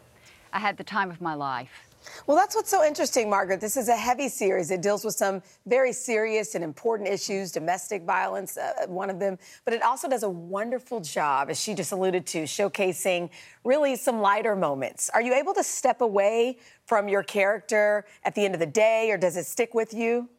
I 0.51 0.57
had 0.59 0.77
the 0.77 0.83
time 0.83 1.11
of 1.11 1.21
my 1.21 1.35
life. 1.35 1.90
Well, 2.27 2.37
that's 2.37 2.55
what's 2.55 2.69
so 2.69 2.83
interesting, 2.83 3.29
Margaret. 3.29 3.61
This 3.61 3.77
is 3.77 3.89
a 3.89 3.95
heavy 3.95 4.29
series. 4.29 4.71
It 4.71 4.81
deals 4.81 5.03
with 5.03 5.15
some 5.15 5.41
very 5.65 5.93
serious 5.93 6.55
and 6.55 6.63
important 6.63 7.09
issues, 7.09 7.51
domestic 7.51 8.03
violence, 8.03 8.57
uh, 8.57 8.87
one 8.87 9.09
of 9.09 9.19
them, 9.19 9.37
but 9.65 9.73
it 9.73 9.81
also 9.81 10.07
does 10.07 10.23
a 10.23 10.29
wonderful 10.29 10.99
job, 10.99 11.49
as 11.49 11.59
she 11.59 11.73
just 11.73 11.91
alluded 11.91 12.25
to, 12.27 12.43
showcasing 12.43 13.29
really 13.63 13.95
some 13.95 14.21
lighter 14.21 14.55
moments. 14.55 15.09
Are 15.13 15.21
you 15.21 15.33
able 15.33 15.53
to 15.53 15.63
step 15.63 16.01
away 16.01 16.57
from 16.85 17.07
your 17.07 17.23
character 17.23 18.05
at 18.23 18.35
the 18.35 18.45
end 18.45 18.53
of 18.53 18.59
the 18.59 18.65
day, 18.65 19.11
or 19.11 19.17
does 19.17 19.37
it 19.37 19.45
stick 19.45 19.73
with 19.73 19.93
you? 19.93 20.29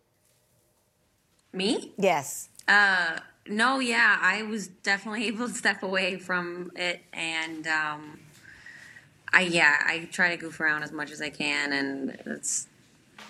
Me? 1.53 1.92
Yes. 1.98 2.48
Uh, 2.66 3.18
no, 3.46 3.79
yeah, 3.81 4.18
I 4.20 4.42
was 4.42 4.68
definitely 4.68 5.27
able 5.29 5.48
to 5.48 5.55
step 5.55 5.83
away 5.83 6.18
from 6.18 6.70
it, 6.77 7.03
and 7.12 7.66
um, 7.66 8.20
I 9.33 9.42
yeah, 9.42 9.77
I 9.87 10.09
try 10.12 10.31
to 10.31 10.37
goof 10.37 10.61
around 10.61 10.83
as 10.83 10.92
much 10.92 11.11
as 11.11 11.23
I 11.23 11.31
can, 11.31 11.73
and 11.73 12.18
it's 12.27 12.68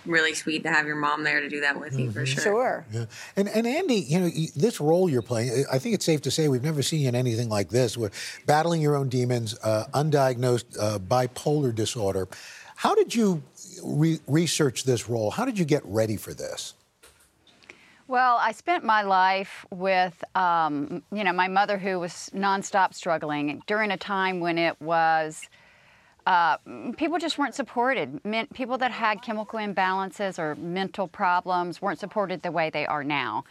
really 0.06 0.34
sweet 0.34 0.62
to 0.64 0.70
have 0.70 0.86
your 0.86 0.96
mom 0.96 1.22
there 1.22 1.40
to 1.40 1.48
do 1.48 1.60
that 1.60 1.78
with 1.78 1.98
you 1.98 2.10
for 2.10 2.26
sure. 2.26 2.42
Sure. 2.42 2.86
Yeah. 2.90 3.04
And, 3.36 3.48
and 3.48 3.66
Andie, 3.66 4.00
you 4.00 4.20
know, 4.20 4.30
this 4.56 4.80
role 4.80 5.08
you're 5.08 5.22
playing, 5.22 5.64
I 5.70 5.78
think 5.78 5.94
it's 5.94 6.04
safe 6.04 6.22
to 6.22 6.30
say 6.30 6.48
we've 6.48 6.62
never 6.62 6.82
seen 6.82 7.02
you 7.02 7.08
in 7.08 7.14
anything 7.14 7.48
like 7.48 7.68
this. 7.68 7.96
Where 7.96 8.10
battling 8.46 8.80
your 8.80 8.96
own 8.96 9.08
demons, 9.08 9.56
uh, 9.62 9.84
undiagnosed 9.94 10.76
uh, 10.80 10.98
bipolar 10.98 11.74
disorder. 11.74 12.28
How 12.76 12.94
did 12.94 13.14
you 13.14 13.42
re- 13.84 14.20
research 14.26 14.84
this 14.84 15.08
role? 15.08 15.30
How 15.30 15.44
did 15.44 15.58
you 15.58 15.64
get 15.64 15.82
ready 15.84 16.16
for 16.16 16.34
this? 16.34 16.74
Well, 18.08 18.36
I 18.40 18.52
spent 18.52 18.84
my 18.84 19.02
life 19.02 19.64
with, 19.70 20.22
um, 20.34 21.02
you 21.12 21.22
know, 21.22 21.32
my 21.32 21.48
mother 21.48 21.78
who 21.78 22.00
was 22.00 22.28
nonstop 22.34 22.92
struggling 22.92 23.62
during 23.66 23.90
a 23.90 23.96
time 23.96 24.40
when 24.40 24.58
it 24.58 24.80
was. 24.80 25.48
Uh, 26.26 26.56
people 26.96 27.18
just 27.18 27.36
weren't 27.36 27.54
supported. 27.54 28.24
Men, 28.24 28.46
people 28.54 28.78
that 28.78 28.92
had 28.92 29.22
chemical 29.22 29.58
imbalances 29.58 30.38
or 30.38 30.54
mental 30.54 31.08
problems 31.08 31.82
weren't 31.82 31.98
supported 31.98 32.42
the 32.42 32.52
way 32.52 32.70
they 32.70 32.86
are 32.86 33.02
now. 33.02 33.44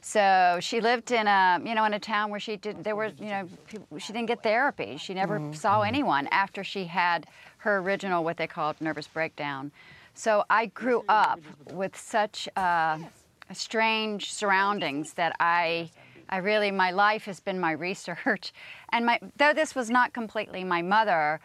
So 0.00 0.58
she 0.60 0.80
lived 0.80 1.10
in 1.10 1.26
a, 1.26 1.60
you 1.64 1.74
know, 1.74 1.84
in 1.84 1.94
a 1.94 1.98
town 1.98 2.30
where 2.30 2.40
she 2.40 2.56
did. 2.56 2.84
There 2.84 2.94
were, 2.94 3.12
you 3.18 3.26
know, 3.26 3.48
people, 3.66 3.98
she 3.98 4.12
didn't 4.12 4.26
get 4.26 4.42
therapy. 4.42 4.96
She 4.98 5.14
never 5.14 5.40
saw 5.52 5.82
anyone 5.82 6.28
after 6.28 6.62
she 6.62 6.84
had 6.84 7.26
her 7.58 7.78
original, 7.78 8.22
what 8.22 8.36
they 8.36 8.46
called 8.46 8.80
nervous 8.80 9.08
breakdown. 9.08 9.72
So 10.14 10.44
I 10.48 10.66
grew 10.66 11.04
up 11.08 11.40
with 11.72 11.96
such 11.96 12.48
uh, 12.56 12.98
strange 13.52 14.32
surroundings 14.32 15.14
that 15.14 15.34
I. 15.38 15.90
I 16.28 16.38
really, 16.38 16.72
my 16.72 16.90
life 16.90 17.26
has 17.26 17.38
been 17.38 17.60
my 17.60 17.70
research, 17.70 18.52
and 18.90 19.06
my 19.06 19.20
though 19.36 19.52
this 19.54 19.76
was 19.76 19.90
not 19.90 20.12
completely 20.12 20.64
my 20.64 20.82
mother, 20.82 21.38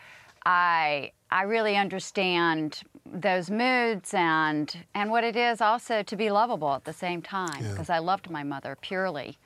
I 0.46 1.12
I 1.30 1.44
really 1.44 1.78
understand 1.78 2.82
those 3.06 3.50
moods 3.50 4.14
and 4.14 4.76
and 4.94 5.12
what 5.12 5.24
it 5.24 5.36
is 5.36 5.62
also 5.62 6.04
to 6.04 6.16
be 6.16 6.30
lovable 6.32 6.74
at 6.74 6.86
the 6.86 6.94
same 6.94 7.22
time 7.22 7.64
because 7.70 7.90
I 7.90 8.00
loved 8.00 8.30
my 8.30 8.44
mother 8.44 8.78
purely. 8.82 9.38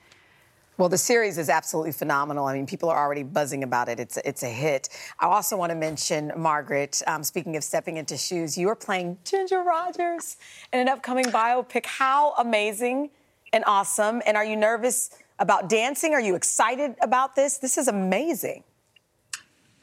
Well, 0.78 0.90
the 0.90 0.98
series 0.98 1.38
is 1.38 1.48
absolutely 1.48 1.92
phenomenal. 1.92 2.44
I 2.44 2.52
mean, 2.52 2.66
people 2.66 2.90
are 2.90 3.02
already 3.02 3.22
buzzing 3.22 3.64
about 3.64 3.88
it. 3.88 3.98
It's 3.98 4.18
it's 4.18 4.42
a 4.42 4.48
hit. 4.48 4.90
I 5.18 5.26
also 5.26 5.56
want 5.56 5.70
to 5.70 5.76
mention 5.76 6.32
Margaret. 6.36 7.00
Um, 7.06 7.24
speaking 7.24 7.56
of 7.56 7.64
stepping 7.64 7.96
into 7.96 8.16
shoes, 8.16 8.58
you 8.58 8.68
are 8.68 8.76
playing 8.76 9.16
Ginger 9.24 9.62
Rogers 9.62 10.36
in 10.72 10.80
an 10.80 10.88
upcoming 10.88 11.26
biopic. 11.26 11.86
How 11.86 12.34
amazing 12.34 13.10
and 13.52 13.64
awesome! 13.66 14.22
And 14.26 14.36
are 14.36 14.44
you 14.44 14.56
nervous 14.56 15.10
about 15.38 15.70
dancing? 15.70 16.12
Are 16.12 16.20
you 16.20 16.34
excited 16.34 16.94
about 17.00 17.36
this? 17.36 17.56
This 17.56 17.78
is 17.78 17.88
amazing. 17.88 18.62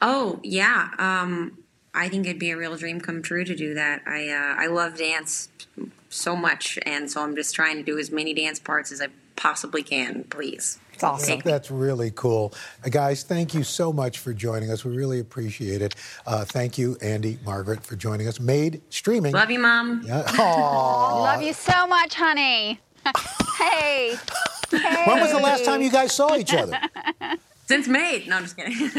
Oh 0.00 0.40
yeah, 0.42 0.90
um, 0.98 1.58
I 1.94 2.08
think 2.08 2.26
it'd 2.26 2.38
be 2.38 2.50
a 2.50 2.56
real 2.56 2.76
dream 2.76 3.00
come 3.00 3.22
true 3.22 3.44
to 3.44 3.54
do 3.54 3.74
that. 3.74 4.02
I 4.06 4.28
uh, 4.28 4.62
I 4.62 4.66
love 4.66 4.98
dance 4.98 5.48
so 6.08 6.36
much, 6.36 6.78
and 6.84 7.10
so 7.10 7.22
I'm 7.22 7.36
just 7.36 7.54
trying 7.54 7.76
to 7.76 7.82
do 7.82 7.98
as 7.98 8.10
many 8.10 8.34
dance 8.34 8.58
parts 8.58 8.92
as 8.92 9.00
I 9.00 9.08
possibly 9.36 9.82
can. 9.82 10.24
Please, 10.24 10.78
it's 10.92 11.02
awesome. 11.02 11.40
That's 11.44 11.70
really 11.70 12.10
cool. 12.10 12.52
Uh, 12.84 12.88
guys, 12.88 13.22
thank 13.22 13.54
you 13.54 13.62
so 13.62 13.92
much 13.92 14.18
for 14.18 14.32
joining 14.32 14.70
us. 14.70 14.84
We 14.84 14.96
really 14.96 15.20
appreciate 15.20 15.82
it. 15.82 15.94
Uh, 16.26 16.44
thank 16.44 16.78
you, 16.78 16.96
Andie, 17.00 17.38
Margaret, 17.44 17.84
for 17.84 17.96
joining 17.96 18.28
us. 18.28 18.40
Maid 18.40 18.82
streaming. 18.90 19.32
Love 19.32 19.50
you, 19.50 19.58
mom. 19.58 20.02
Yeah. 20.04 20.24
Aw. 20.38 21.22
Love 21.22 21.42
you 21.42 21.52
so 21.52 21.86
much, 21.86 22.14
honey. 22.14 22.80
hey. 23.58 24.16
hey. 24.70 25.04
When 25.06 25.20
was 25.20 25.32
the 25.32 25.40
last 25.40 25.64
time 25.64 25.82
you 25.82 25.90
guys 25.90 26.12
saw 26.12 26.36
each 26.36 26.52
other? 26.52 26.78
Since 27.66 27.88
Maid. 27.88 28.28
No, 28.28 28.36
I'm 28.36 28.42
just 28.44 28.56
kidding. 28.56 28.90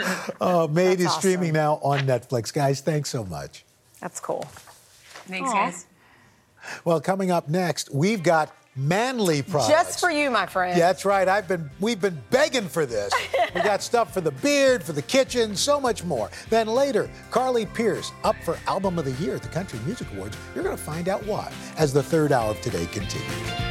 Uh, 0.40 0.68
Maid 0.70 1.00
is 1.00 1.12
streaming 1.14 1.52
now 1.52 1.74
on 1.82 2.00
Netflix. 2.00 2.52
Guys, 2.52 2.80
thanks 2.80 3.10
so 3.10 3.24
much. 3.24 3.64
That's 4.00 4.20
cool. 4.20 4.46
Thanks, 5.26 5.50
Aw. 5.50 5.52
guys. 5.52 5.86
Well, 6.84 7.00
coming 7.00 7.30
up 7.30 7.48
next, 7.48 7.92
we've 7.92 8.22
got 8.22 8.54
manly 8.76 9.42
products. 9.42 9.68
Just 9.70 10.00
for 10.00 10.10
you, 10.10 10.30
my 10.30 10.46
friend. 10.46 10.78
Yeah, 10.78 10.86
that's 10.86 11.04
right. 11.04 11.28
I've 11.28 11.48
been 11.48 11.68
we've 11.80 12.00
been 12.00 12.20
begging 12.30 12.68
for 12.68 12.86
this. 12.86 13.12
we 13.54 13.60
got 13.62 13.82
stuff 13.82 14.14
for 14.14 14.20
the 14.20 14.30
beard, 14.30 14.82
for 14.84 14.92
the 14.92 15.02
kitchen, 15.02 15.56
so 15.56 15.80
much 15.80 16.04
more. 16.04 16.30
Then 16.50 16.68
later, 16.68 17.10
Carly 17.30 17.66
Pearce 17.66 18.12
up 18.22 18.36
for 18.44 18.56
Album 18.66 18.98
of 18.98 19.04
the 19.04 19.24
Year 19.24 19.34
at 19.34 19.42
the 19.42 19.48
Country 19.48 19.80
Music 19.84 20.06
Awards. 20.14 20.36
You're 20.54 20.64
going 20.64 20.76
to 20.76 20.82
find 20.82 21.08
out 21.08 21.24
why 21.26 21.52
as 21.76 21.92
the 21.92 22.02
third 22.02 22.30
hour 22.32 22.50
of 22.50 22.60
today 22.60 22.86
continues. 22.86 23.67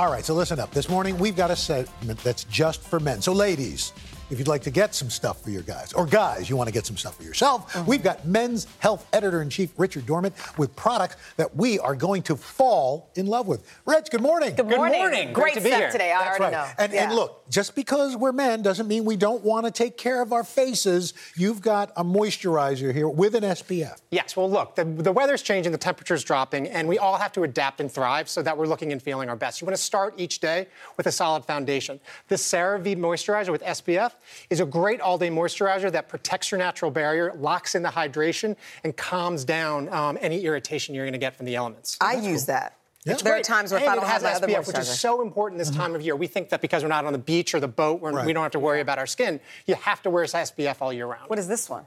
All 0.00 0.10
right, 0.10 0.24
so 0.24 0.32
listen 0.32 0.58
up. 0.58 0.70
This 0.70 0.88
morning 0.88 1.18
we've 1.18 1.36
got 1.36 1.50
a 1.50 1.56
segment 1.56 2.18
that's 2.20 2.44
just 2.44 2.80
for 2.80 2.98
men. 2.98 3.20
So, 3.20 3.34
ladies, 3.34 3.92
if 4.30 4.38
you'd 4.38 4.48
like 4.48 4.62
to 4.62 4.70
get 4.70 4.94
some 4.94 5.10
stuff 5.10 5.42
for 5.42 5.50
your 5.50 5.62
guys, 5.62 5.92
or 5.92 6.06
guys, 6.06 6.48
you 6.48 6.56
want 6.56 6.68
to 6.68 6.72
get 6.72 6.86
some 6.86 6.96
stuff 6.96 7.16
for 7.16 7.24
yourself, 7.24 7.74
uh-huh. 7.74 7.84
we've 7.86 8.02
got 8.02 8.24
Men's 8.24 8.66
Health 8.78 9.06
Editor 9.12 9.42
in 9.42 9.50
Chief 9.50 9.72
Richard 9.76 10.06
Dorment 10.06 10.32
with 10.56 10.74
products 10.76 11.16
that 11.36 11.54
we 11.56 11.78
are 11.80 11.96
going 11.96 12.22
to 12.22 12.36
fall 12.36 13.10
in 13.16 13.26
love 13.26 13.48
with. 13.48 13.66
Rich, 13.86 14.10
good 14.10 14.22
morning. 14.22 14.54
Good 14.54 14.66
morning. 14.66 15.32
Great 15.32 15.54
to 15.54 15.60
be 15.60 15.68
stuff 15.68 15.80
here. 15.80 15.90
today. 15.90 16.12
I 16.12 16.18
That's 16.18 16.40
already 16.40 16.56
right. 16.56 16.76
know. 16.78 16.84
And, 16.84 16.94
and 16.94 17.14
look, 17.14 17.50
just 17.50 17.74
because 17.74 18.16
we're 18.16 18.32
men 18.32 18.62
doesn't 18.62 18.86
mean 18.86 19.04
we 19.04 19.16
don't 19.16 19.42
want 19.42 19.66
to 19.66 19.72
take 19.72 19.96
care 19.96 20.22
of 20.22 20.32
our 20.32 20.44
faces. 20.44 21.12
You've 21.36 21.60
got 21.60 21.92
a 21.96 22.04
moisturizer 22.04 22.94
here 22.94 23.08
with 23.08 23.34
an 23.34 23.42
SPF. 23.42 23.98
Yes, 24.10 24.36
well, 24.36 24.48
look, 24.48 24.76
the, 24.76 24.84
the 24.84 25.12
weather's 25.12 25.42
changing, 25.42 25.72
the 25.72 25.78
temperature's 25.78 26.22
dropping, 26.22 26.68
and 26.68 26.86
we 26.86 26.98
all 26.98 27.16
have 27.16 27.32
to 27.32 27.42
adapt 27.42 27.80
and 27.80 27.90
thrive 27.90 28.28
so 28.28 28.42
that 28.42 28.56
we're 28.56 28.66
looking 28.66 28.92
and 28.92 29.02
feeling 29.02 29.28
our 29.28 29.36
best. 29.36 29.60
You 29.60 29.66
want 29.66 29.76
to 29.76 29.82
start 29.82 30.14
each 30.16 30.38
day 30.38 30.68
with 30.96 31.06
a 31.06 31.12
solid 31.12 31.44
foundation. 31.44 31.98
This 32.28 32.46
CeraVe 32.46 32.96
moisturizer 32.96 33.50
with 33.50 33.62
SPF 33.62 34.12
is 34.48 34.60
a 34.60 34.66
great 34.66 35.00
all 35.00 35.18
day 35.18 35.28
moisturizer 35.28 35.90
that 35.92 36.08
protects 36.08 36.50
your 36.50 36.58
natural 36.58 36.90
barrier, 36.90 37.32
locks 37.36 37.74
in 37.74 37.82
the 37.82 37.88
hydration, 37.88 38.56
and 38.84 38.96
calms 38.96 39.44
down 39.44 39.92
um, 39.92 40.18
any 40.20 40.44
irritation 40.44 40.94
you're 40.94 41.04
going 41.04 41.12
to 41.12 41.18
get 41.18 41.36
from 41.36 41.46
the 41.46 41.56
elements. 41.56 41.96
I 42.00 42.14
use 42.14 42.46
that. 42.46 42.76
It's 43.06 43.22
there 43.22 43.34
are 43.34 43.40
times 43.40 43.72
where 43.72 43.80
and 43.80 43.88
I 43.88 43.94
don't 43.94 44.04
it 44.04 44.08
has 44.08 44.22
have 44.22 44.42
my 44.42 44.48
other 44.54 44.62
SPF, 44.62 44.66
which 44.66 44.78
is 44.78 45.00
so 45.00 45.22
important 45.22 45.58
this 45.58 45.70
time 45.70 45.94
of 45.94 46.02
year. 46.02 46.14
We 46.14 46.26
think 46.26 46.50
that 46.50 46.60
because 46.60 46.82
we're 46.82 46.90
not 46.90 47.06
on 47.06 47.14
the 47.14 47.18
beach 47.18 47.54
or 47.54 47.60
the 47.60 47.68
boat, 47.68 48.00
we're, 48.00 48.26
we 48.26 48.34
don't 48.34 48.42
have 48.42 48.52
to 48.52 48.58
worry 48.58 48.80
about 48.80 48.98
our 48.98 49.06
skin. 49.06 49.40
You 49.66 49.74
have 49.76 50.02
to 50.02 50.10
wear 50.10 50.24
SPF 50.24 50.76
all 50.82 50.92
year 50.92 51.06
round. 51.06 51.30
What 51.30 51.38
is 51.38 51.48
this 51.48 51.70
one? 51.70 51.86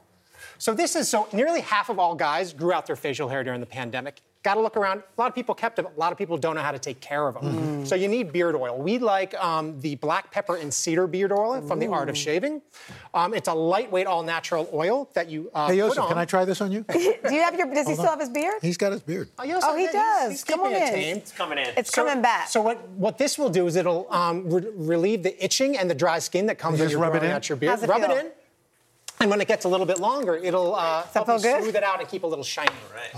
So 0.58 0.74
this 0.74 0.96
is 0.96 1.08
so 1.08 1.28
nearly 1.32 1.60
half 1.60 1.88
of 1.88 2.00
all 2.00 2.16
guys 2.16 2.52
grew 2.52 2.72
out 2.72 2.86
their 2.86 2.96
facial 2.96 3.28
hair 3.28 3.44
during 3.44 3.60
the 3.60 3.66
pandemic. 3.66 4.22
Got 4.44 4.54
to 4.54 4.60
look 4.60 4.76
around. 4.76 5.02
A 5.16 5.20
lot 5.20 5.28
of 5.28 5.34
people 5.34 5.54
kept 5.54 5.78
it. 5.78 5.86
A 5.86 5.98
lot 5.98 6.12
of 6.12 6.18
people 6.18 6.36
don't 6.36 6.54
know 6.54 6.60
how 6.60 6.70
to 6.70 6.78
take 6.78 7.00
care 7.00 7.26
of 7.26 7.34
them. 7.34 7.44
Mm-hmm. 7.44 7.84
So 7.86 7.94
you 7.94 8.08
need 8.08 8.30
beard 8.30 8.54
oil. 8.54 8.76
We 8.78 8.98
like 8.98 9.32
um, 9.42 9.80
the 9.80 9.94
black 9.96 10.30
pepper 10.30 10.56
and 10.56 10.72
cedar 10.72 11.06
beard 11.06 11.32
oil 11.32 11.62
from 11.66 11.78
the 11.78 11.86
Art 11.86 12.10
of 12.10 12.16
Shaving. 12.16 12.60
Um, 13.14 13.32
it's 13.32 13.48
a 13.48 13.54
lightweight, 13.54 14.06
all-natural 14.06 14.68
oil 14.74 15.08
that 15.14 15.30
you 15.30 15.50
uh, 15.54 15.68
hey, 15.68 15.76
Yosef, 15.78 16.06
can 16.08 16.18
I 16.18 16.26
try 16.26 16.44
this 16.44 16.60
on 16.60 16.70
you? 16.72 16.82
Do 16.92 16.98
you 17.34 17.40
have 17.42 17.54
your? 17.54 17.72
Does 17.72 17.88
he 17.88 17.94
still 17.94 18.04
have 18.06 18.20
his 18.20 18.28
beard? 18.28 18.56
He's 18.60 18.76
got 18.76 18.92
his 18.92 19.00
beard. 19.00 19.30
Oh, 19.38 19.44
Yosef, 19.44 19.64
Oh, 19.66 19.74
he 19.76 19.80
he's- 19.82 19.92
does. 19.94 20.30
he's 20.32 20.44
Come 20.44 20.60
on 20.60 20.72
it 20.74 20.82
in. 20.82 20.88
tame. 20.92 21.16
It's 21.16 21.32
coming 21.32 21.58
in. 21.58 21.68
It's 21.78 21.90
coming 21.90 22.20
back. 22.20 22.48
So 22.48 22.60
what, 22.60 22.86
what 22.90 23.16
this 23.16 23.38
will 23.38 23.48
do 23.50 23.66
is 23.66 23.76
it'll 23.76 24.06
um, 24.12 24.50
re- 24.50 24.68
relieve 24.74 25.22
the 25.22 25.42
itching 25.42 25.78
and 25.78 25.88
the 25.88 25.94
dry 25.94 26.18
skin 26.18 26.44
that 26.46 26.58
comes 26.58 26.78
You 26.78 26.84
when 26.84 26.90
you're 26.90 27.00
rub 27.00 27.14
it 27.14 27.20
growing 27.20 27.30
in? 27.30 27.36
out 27.36 27.48
your 27.48 27.56
beard. 27.56 27.70
How's 27.70 27.82
it 27.82 27.88
rub 27.88 28.02
feel? 28.02 28.10
it 28.10 28.26
in. 28.26 28.32
And 29.20 29.30
when 29.30 29.40
it 29.40 29.48
gets 29.48 29.64
a 29.64 29.68
little 29.68 29.86
bit 29.86 30.00
longer, 30.00 30.34
it'll 30.36 30.74
uh, 30.74 31.04
help 31.04 31.26
feel 31.26 31.36
you 31.36 31.42
good? 31.42 31.62
smooth 31.62 31.76
it 31.76 31.82
out 31.84 32.00
and 32.00 32.08
keep 32.08 32.24
a 32.24 32.26
little 32.26 32.44
shiny. 32.44 32.68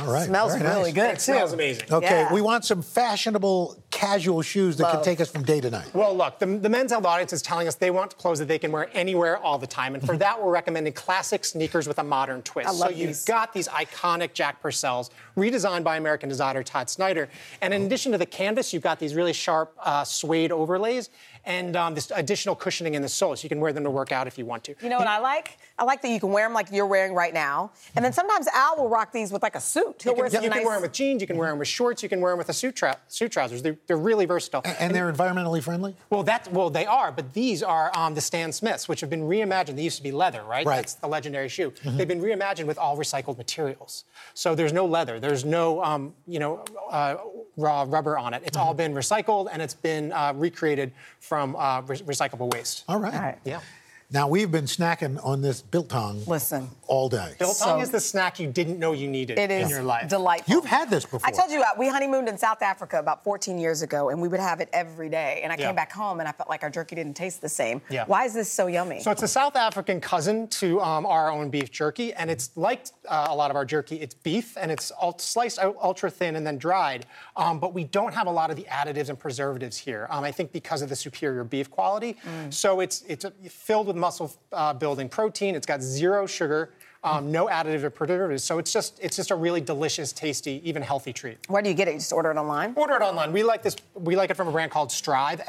All 0.00 0.12
right. 0.12 0.26
Smells 0.26 0.54
very 0.54 0.68
really 0.68 0.92
nice. 0.92 0.94
good, 0.94 1.10
It 1.10 1.14
too. 1.14 1.18
smells 1.20 1.52
amazing. 1.52 1.86
Okay, 1.90 2.06
Yeah. 2.22 2.32
we 2.32 2.42
want 2.42 2.64
some 2.64 2.82
fashionable, 2.82 3.82
casual 3.90 4.42
shoes 4.42 4.76
that 4.76 4.90
can 4.92 5.02
take 5.02 5.20
us 5.20 5.30
from 5.30 5.42
day 5.42 5.60
to 5.60 5.70
night. 5.70 5.92
Well, 5.94 6.14
look, 6.14 6.38
the, 6.38 6.46
the 6.46 6.68
men's 6.68 6.92
health 6.92 7.06
audience 7.06 7.32
is 7.32 7.40
telling 7.40 7.66
us 7.66 7.76
they 7.76 7.90
want 7.90 8.16
clothes 8.18 8.38
that 8.40 8.46
they 8.46 8.58
can 8.58 8.70
wear 8.72 8.90
anywhere 8.92 9.38
all 9.38 9.58
the 9.58 9.66
time. 9.66 9.94
And 9.94 10.04
for 10.04 10.16
that, 10.18 10.40
we're 10.40 10.52
recommending 10.52 10.92
classic 10.92 11.44
sneakers 11.46 11.88
with 11.88 11.98
a 11.98 12.04
modern 12.04 12.42
twist. 12.42 12.68
I 12.68 12.72
love 12.72 12.90
so 12.90 12.96
you've 12.96 13.24
got 13.24 13.52
these 13.54 13.66
iconic 13.68 14.34
Jack 14.34 14.62
Purcells, 14.62 15.10
redesigned 15.36 15.82
by 15.82 15.96
American 15.96 16.28
designer 16.28 16.62
Todd 16.62 16.90
Snyder. 16.90 17.28
And 17.62 17.72
in 17.72 17.82
addition 17.86 18.12
to 18.12 18.18
the 18.18 18.26
canvas, 18.26 18.72
you've 18.72 18.82
got 18.82 18.98
these 19.00 19.14
really 19.14 19.32
sharp 19.32 19.74
uh, 19.82 20.04
suede 20.04 20.52
overlays. 20.52 21.08
And 21.46 21.76
um, 21.76 21.94
this 21.94 22.10
additional 22.14 22.54
cushioning 22.56 22.94
in 22.94 23.02
the 23.02 23.08
sole, 23.08 23.34
so 23.36 23.44
you 23.44 23.48
can 23.48 23.60
wear 23.60 23.72
them 23.72 23.84
to 23.84 23.90
work 23.90 24.10
out 24.12 24.26
if 24.26 24.36
you 24.36 24.44
want 24.44 24.64
to. 24.64 24.74
You 24.82 24.88
know 24.88 24.98
what 24.98 25.06
I 25.06 25.18
like? 25.18 25.58
I 25.78 25.84
like 25.84 26.02
that 26.02 26.08
you 26.08 26.18
can 26.18 26.30
wear 26.30 26.44
them 26.44 26.52
like 26.52 26.68
you're 26.72 26.86
wearing 26.86 27.14
right 27.14 27.32
now. 27.32 27.70
And 27.94 28.04
then 28.04 28.12
sometimes 28.12 28.48
Al 28.48 28.76
will 28.76 28.88
rock 28.88 29.12
these 29.12 29.32
with 29.32 29.42
like 29.42 29.54
a 29.54 29.60
suit. 29.60 30.02
He'll 30.02 30.16
You 30.16 30.22
can, 30.22 30.30
some 30.30 30.44
you 30.44 30.50
can 30.50 30.64
wear 30.64 30.74
them 30.74 30.82
with 30.82 30.92
jeans, 30.92 31.20
you 31.20 31.26
can 31.26 31.36
wear 31.36 31.50
them 31.50 31.58
with 31.58 31.68
shorts, 31.68 32.02
you 32.02 32.08
can 32.08 32.20
wear 32.20 32.32
them 32.32 32.38
with 32.38 32.48
a 32.48 32.52
suit, 32.52 32.74
trou- 32.74 32.92
suit 33.08 33.30
trousers. 33.30 33.62
They're, 33.62 33.76
they're 33.86 33.96
really 33.96 34.26
versatile. 34.26 34.62
And 34.80 34.94
they're 34.94 35.12
environmentally 35.12 35.62
friendly? 35.62 35.94
Well, 36.10 36.24
that 36.24 36.50
well 36.52 36.68
they 36.70 36.86
are, 36.86 37.12
but 37.12 37.32
these 37.32 37.62
are 37.62 37.96
um, 37.96 38.14
the 38.14 38.20
Stan 38.20 38.52
Smiths, 38.52 38.88
which 38.88 39.00
have 39.00 39.10
been 39.10 39.22
reimagined. 39.22 39.76
They 39.76 39.82
used 39.82 39.98
to 39.98 40.02
be 40.02 40.12
leather, 40.12 40.42
right? 40.42 40.66
Right. 40.66 40.76
That's 40.76 40.94
the 40.94 41.06
legendary 41.08 41.48
shoe. 41.48 41.70
Mhm. 41.70 41.96
They've 41.96 42.08
been 42.08 42.20
reimagined 42.22 42.66
with 42.66 42.78
all 42.78 42.96
recycled 42.96 43.38
materials. 43.38 44.04
So 44.34 44.54
there's 44.54 44.72
no 44.72 44.84
leather, 44.86 45.20
there's 45.20 45.44
no 45.44 45.82
um, 45.84 46.14
you 46.26 46.40
know 46.40 46.64
uh, 46.90 47.16
raw 47.56 47.84
rubber 47.86 48.18
on 48.18 48.34
it. 48.34 48.42
It's 48.44 48.56
all 48.56 48.74
been 48.74 48.94
recycled 48.94 49.48
and 49.52 49.62
it's 49.62 49.74
been 49.74 50.12
uh, 50.12 50.32
recreated 50.34 50.92
from 51.20 51.35
uh, 51.56 51.82
re- 51.86 51.98
recyclable 51.98 52.52
waste. 52.52 52.84
All 52.88 52.98
right. 52.98 53.38
Yeah. 53.44 53.60
Now, 54.08 54.28
we've 54.28 54.52
been 54.52 54.66
snacking 54.66 55.18
on 55.24 55.42
this 55.42 55.60
biltong 55.62 56.22
Listen. 56.28 56.68
all 56.86 57.08
day. 57.08 57.34
Biltong 57.40 57.80
is 57.80 57.90
the 57.90 57.98
snack 57.98 58.38
you 58.38 58.46
didn't 58.46 58.78
know 58.78 58.92
you 58.92 59.08
needed 59.08 59.36
It 59.36 59.50
in 59.50 59.68
your 59.68 59.82
life. 59.82 60.08
delightful. 60.08 60.54
You've 60.54 60.64
had 60.64 60.88
this 60.90 61.04
before. 61.04 61.20
I 61.24 61.32
told 61.32 61.50
you 61.50 61.60
uh, 61.60 61.64
we 61.76 61.88
honeymooned 61.88 62.28
in 62.28 62.38
South 62.38 62.62
Africa 62.62 63.00
about 63.00 63.24
14 63.24 63.58
years 63.58 63.82
ago, 63.82 64.10
and 64.10 64.22
we 64.22 64.28
would 64.28 64.38
have 64.38 64.60
it 64.60 64.68
every 64.72 65.08
day. 65.08 65.40
And 65.42 65.52
I 65.52 65.56
Yeah. 65.56 65.66
came 65.66 65.74
back 65.74 65.90
home, 65.90 66.20
and 66.20 66.28
I 66.28 66.32
felt 66.32 66.48
like 66.48 66.62
our 66.62 66.70
jerky 66.70 66.94
didn't 66.94 67.14
taste 67.14 67.40
the 67.40 67.48
same. 67.48 67.82
Yeah. 67.90 68.04
Why 68.06 68.26
is 68.26 68.32
this 68.32 68.50
so 68.50 68.68
yummy? 68.68 69.00
So 69.00 69.10
it's 69.10 69.24
a 69.24 69.28
South 69.28 69.56
African 69.56 70.00
cousin 70.00 70.46
to 70.48 70.80
um, 70.82 71.04
our 71.04 71.28
own 71.28 71.50
beef 71.50 71.72
jerky, 71.72 72.14
and 72.14 72.30
it's 72.30 72.50
like 72.54 72.86
uh, 73.08 73.26
a 73.28 73.34
lot 73.34 73.50
of 73.50 73.56
our 73.56 73.64
jerky. 73.64 73.96
It's 74.00 74.14
beef, 74.14 74.56
and 74.56 74.70
it's 74.70 74.92
ul- 75.02 75.18
sliced 75.18 75.58
out 75.58 75.74
ultra 75.82 76.12
thin 76.12 76.36
and 76.36 76.46
then 76.46 76.58
dried. 76.58 77.06
Um, 77.34 77.58
but 77.58 77.74
we 77.74 77.82
don't 77.82 78.14
have 78.14 78.28
a 78.28 78.32
lot 78.32 78.50
of 78.50 78.56
the 78.56 78.66
additives 78.70 79.08
and 79.08 79.18
preservatives 79.18 79.76
here. 79.76 80.06
Um, 80.10 80.22
I 80.22 80.30
think 80.30 80.52
because 80.52 80.80
of 80.80 80.88
the 80.90 80.96
superior 80.96 81.42
beef 81.42 81.68
quality. 81.72 82.16
Mm. 82.24 82.54
So 82.54 82.78
it's 82.78 83.02
it's 83.08 83.24
uh, 83.24 83.30
filled 83.48 83.88
with 83.88 83.95
muscle 83.96 84.32
uh, 84.52 84.72
building 84.74 85.08
protein. 85.08 85.54
It's 85.54 85.66
got 85.66 85.82
zero 85.82 86.26
sugar. 86.26 86.70
Um, 87.04 87.30
no 87.30 87.46
additives 87.46 87.84
or 87.84 87.90
preservatives, 87.90 88.42
so 88.42 88.58
it's 88.58 88.72
just 88.72 88.98
it's 89.00 89.14
just 89.14 89.30
a 89.30 89.34
really 89.36 89.60
delicious, 89.60 90.12
tasty, 90.12 90.60
even 90.68 90.82
healthy 90.82 91.12
treat. 91.12 91.38
Where 91.46 91.62
do 91.62 91.68
you 91.68 91.74
get 91.76 91.86
it? 91.86 91.92
You 91.92 91.98
just 91.98 92.12
order 92.12 92.32
it 92.32 92.36
online? 92.36 92.72
Order 92.74 92.94
it 92.94 93.02
online. 93.02 93.32
We 93.32 93.44
like 93.44 93.62
this. 93.62 93.76
We 93.94 94.16
like 94.16 94.30
it 94.30 94.34
from 94.34 94.48
a 94.48 94.50
brand 94.50 94.72
called 94.72 94.88
Stryve, 94.88 95.40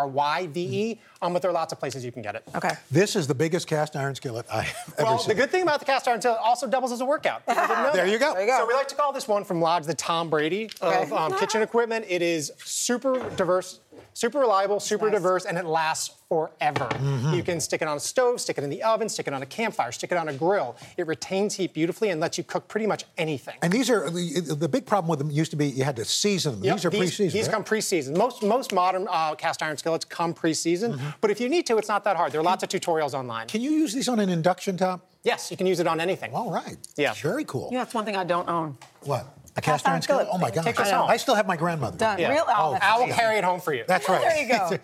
S-T-R-Y-V-E. 0.00 0.98
Um, 1.22 1.32
but 1.32 1.42
there 1.42 1.50
are 1.50 1.54
lots 1.54 1.72
of 1.72 1.78
places 1.78 2.04
you 2.04 2.10
can 2.12 2.22
get 2.22 2.34
it. 2.34 2.42
Okay. 2.54 2.70
This 2.90 3.16
is 3.16 3.26
the 3.26 3.34
biggest 3.34 3.66
cast 3.68 3.96
iron 3.96 4.14
skillet 4.14 4.46
I 4.52 4.62
have 4.62 4.94
ever 4.98 5.04
Well, 5.10 5.18
seen. 5.18 5.28
the 5.28 5.34
good 5.34 5.50
thing 5.50 5.62
about 5.62 5.78
the 5.78 5.86
cast 5.86 6.06
iron 6.08 6.20
skillet 6.20 6.38
also 6.42 6.66
doubles 6.66 6.92
as 6.92 7.00
a 7.00 7.04
workout. 7.06 7.46
Didn't 7.46 7.68
know 7.68 7.90
There 7.94 8.06
you 8.06 8.18
go. 8.18 8.32
There 8.34 8.42
you 8.42 8.48
go. 8.48 8.58
So 8.58 8.66
we 8.66 8.74
like 8.74 8.88
to 8.88 8.94
call 8.96 9.12
this 9.12 9.26
one 9.28 9.44
from 9.44 9.60
Lodge 9.60 9.86
the 9.86 9.94
Tom 9.94 10.28
Brady 10.28 10.70
Okay. 10.82 11.02
of 11.04 11.12
um, 11.12 11.38
kitchen 11.38 11.62
equipment. 11.68 12.04
It 12.08 12.20
is 12.20 12.52
super 12.58 13.18
diverse, 13.36 13.80
super 14.16 14.38
reliable, 14.38 14.80
super 14.80 15.10
diverse, 15.10 15.44
and 15.44 15.58
it 15.58 15.66
lasts 15.66 16.14
forever. 16.30 16.86
Mm-hmm. 16.86 17.34
You 17.34 17.42
can 17.42 17.60
stick 17.60 17.82
it 17.82 17.88
on 17.88 17.98
a 17.98 18.00
stove, 18.00 18.40
stick 18.40 18.56
it 18.56 18.64
in 18.64 18.70
the 18.70 18.82
oven, 18.82 19.08
stick 19.10 19.26
it 19.28 19.34
on 19.34 19.42
a 19.42 19.46
campfire, 19.46 19.92
stick 19.92 20.10
it 20.10 20.16
on 20.16 20.28
a 20.28 20.32
grill. 20.32 20.74
It 20.96 21.06
retains 21.06 21.54
heat 21.54 21.74
beautifully 21.74 22.08
and 22.08 22.18
lets 22.20 22.38
you 22.38 22.42
cook 22.44 22.66
pretty 22.66 22.86
much 22.86 23.04
anything. 23.18 23.56
and 23.62 23.70
these 23.70 23.90
are 23.90 24.08
the, 24.08 24.40
the 24.58 24.68
big 24.68 24.86
problem 24.86 25.10
with 25.10 25.18
them 25.18 25.30
used 25.30 25.50
to 25.50 25.56
be 25.56 25.66
you 25.68 25.84
had 25.84 25.96
to 25.96 26.04
season 26.06 26.54
them. 26.54 26.64
Yep, 26.64 26.76
these 26.76 26.84
are 26.86 26.90
these, 26.90 26.98
pre-seasoned. 27.00 27.32
These 27.32 27.46
right? 27.48 27.54
come 27.54 27.64
pre-seasoned. 27.64 28.16
Most 28.16 28.42
most 28.42 28.72
modern 28.72 29.06
uh, 29.10 29.34
cast 29.34 29.62
iron 29.62 29.76
skillets 29.76 30.04
come 30.06 30.32
pre-seasoned, 30.32 30.94
Mm-hmm. 30.94 31.08
but 31.20 31.30
if 31.30 31.40
you 31.40 31.48
need 31.48 31.66
to, 31.66 31.76
it's 31.76 31.88
not 31.88 32.04
that 32.04 32.16
hard. 32.16 32.32
There 32.32 32.40
are 32.40 32.44
lots 32.44 32.62
of 32.62 32.68
tutorials 32.70 33.12
online. 33.12 33.48
Can 33.48 33.60
you 33.60 33.70
use 33.72 33.92
these 33.92 34.08
on 34.08 34.18
an 34.20 34.30
induction 34.30 34.76
top? 34.78 35.10
Yes, 35.24 35.50
you 35.50 35.56
can 35.56 35.66
use 35.66 35.78
it 35.80 35.86
on 35.86 36.00
anything. 36.00 36.32
All 36.32 36.50
right. 36.50 36.76
Yeah. 36.96 37.12
Very 37.14 37.44
cool. 37.44 37.68
Yeah, 37.72 37.78
that's 37.80 37.92
one 37.94 38.04
thing 38.04 38.16
I 38.16 38.24
don't 38.24 38.48
own. 38.48 38.78
What? 39.02 39.26
A 39.56 39.60
cast, 39.60 39.88
iron 39.88 40.02
skillet? 40.02 40.28
Oh 40.30 40.38
my 40.38 40.50
God! 40.50 40.64
Take 40.64 40.76
this 40.76 40.90
home. 40.90 41.08
I 41.08 41.16
still 41.16 41.34
have 41.34 41.46
my 41.46 41.56
grandmother. 41.56 41.96
Done. 41.96 42.18
Real- 42.18 42.44
oh, 42.46 42.78
I 42.80 42.98
will 42.98 43.12
carry 43.12 43.38
it 43.38 43.44
home 43.44 43.60
for 43.60 43.72
you. 43.72 43.84
That's 43.86 44.08
right. 44.08 44.20
There 44.20 44.42
you 44.42 44.48
go. 44.48 44.78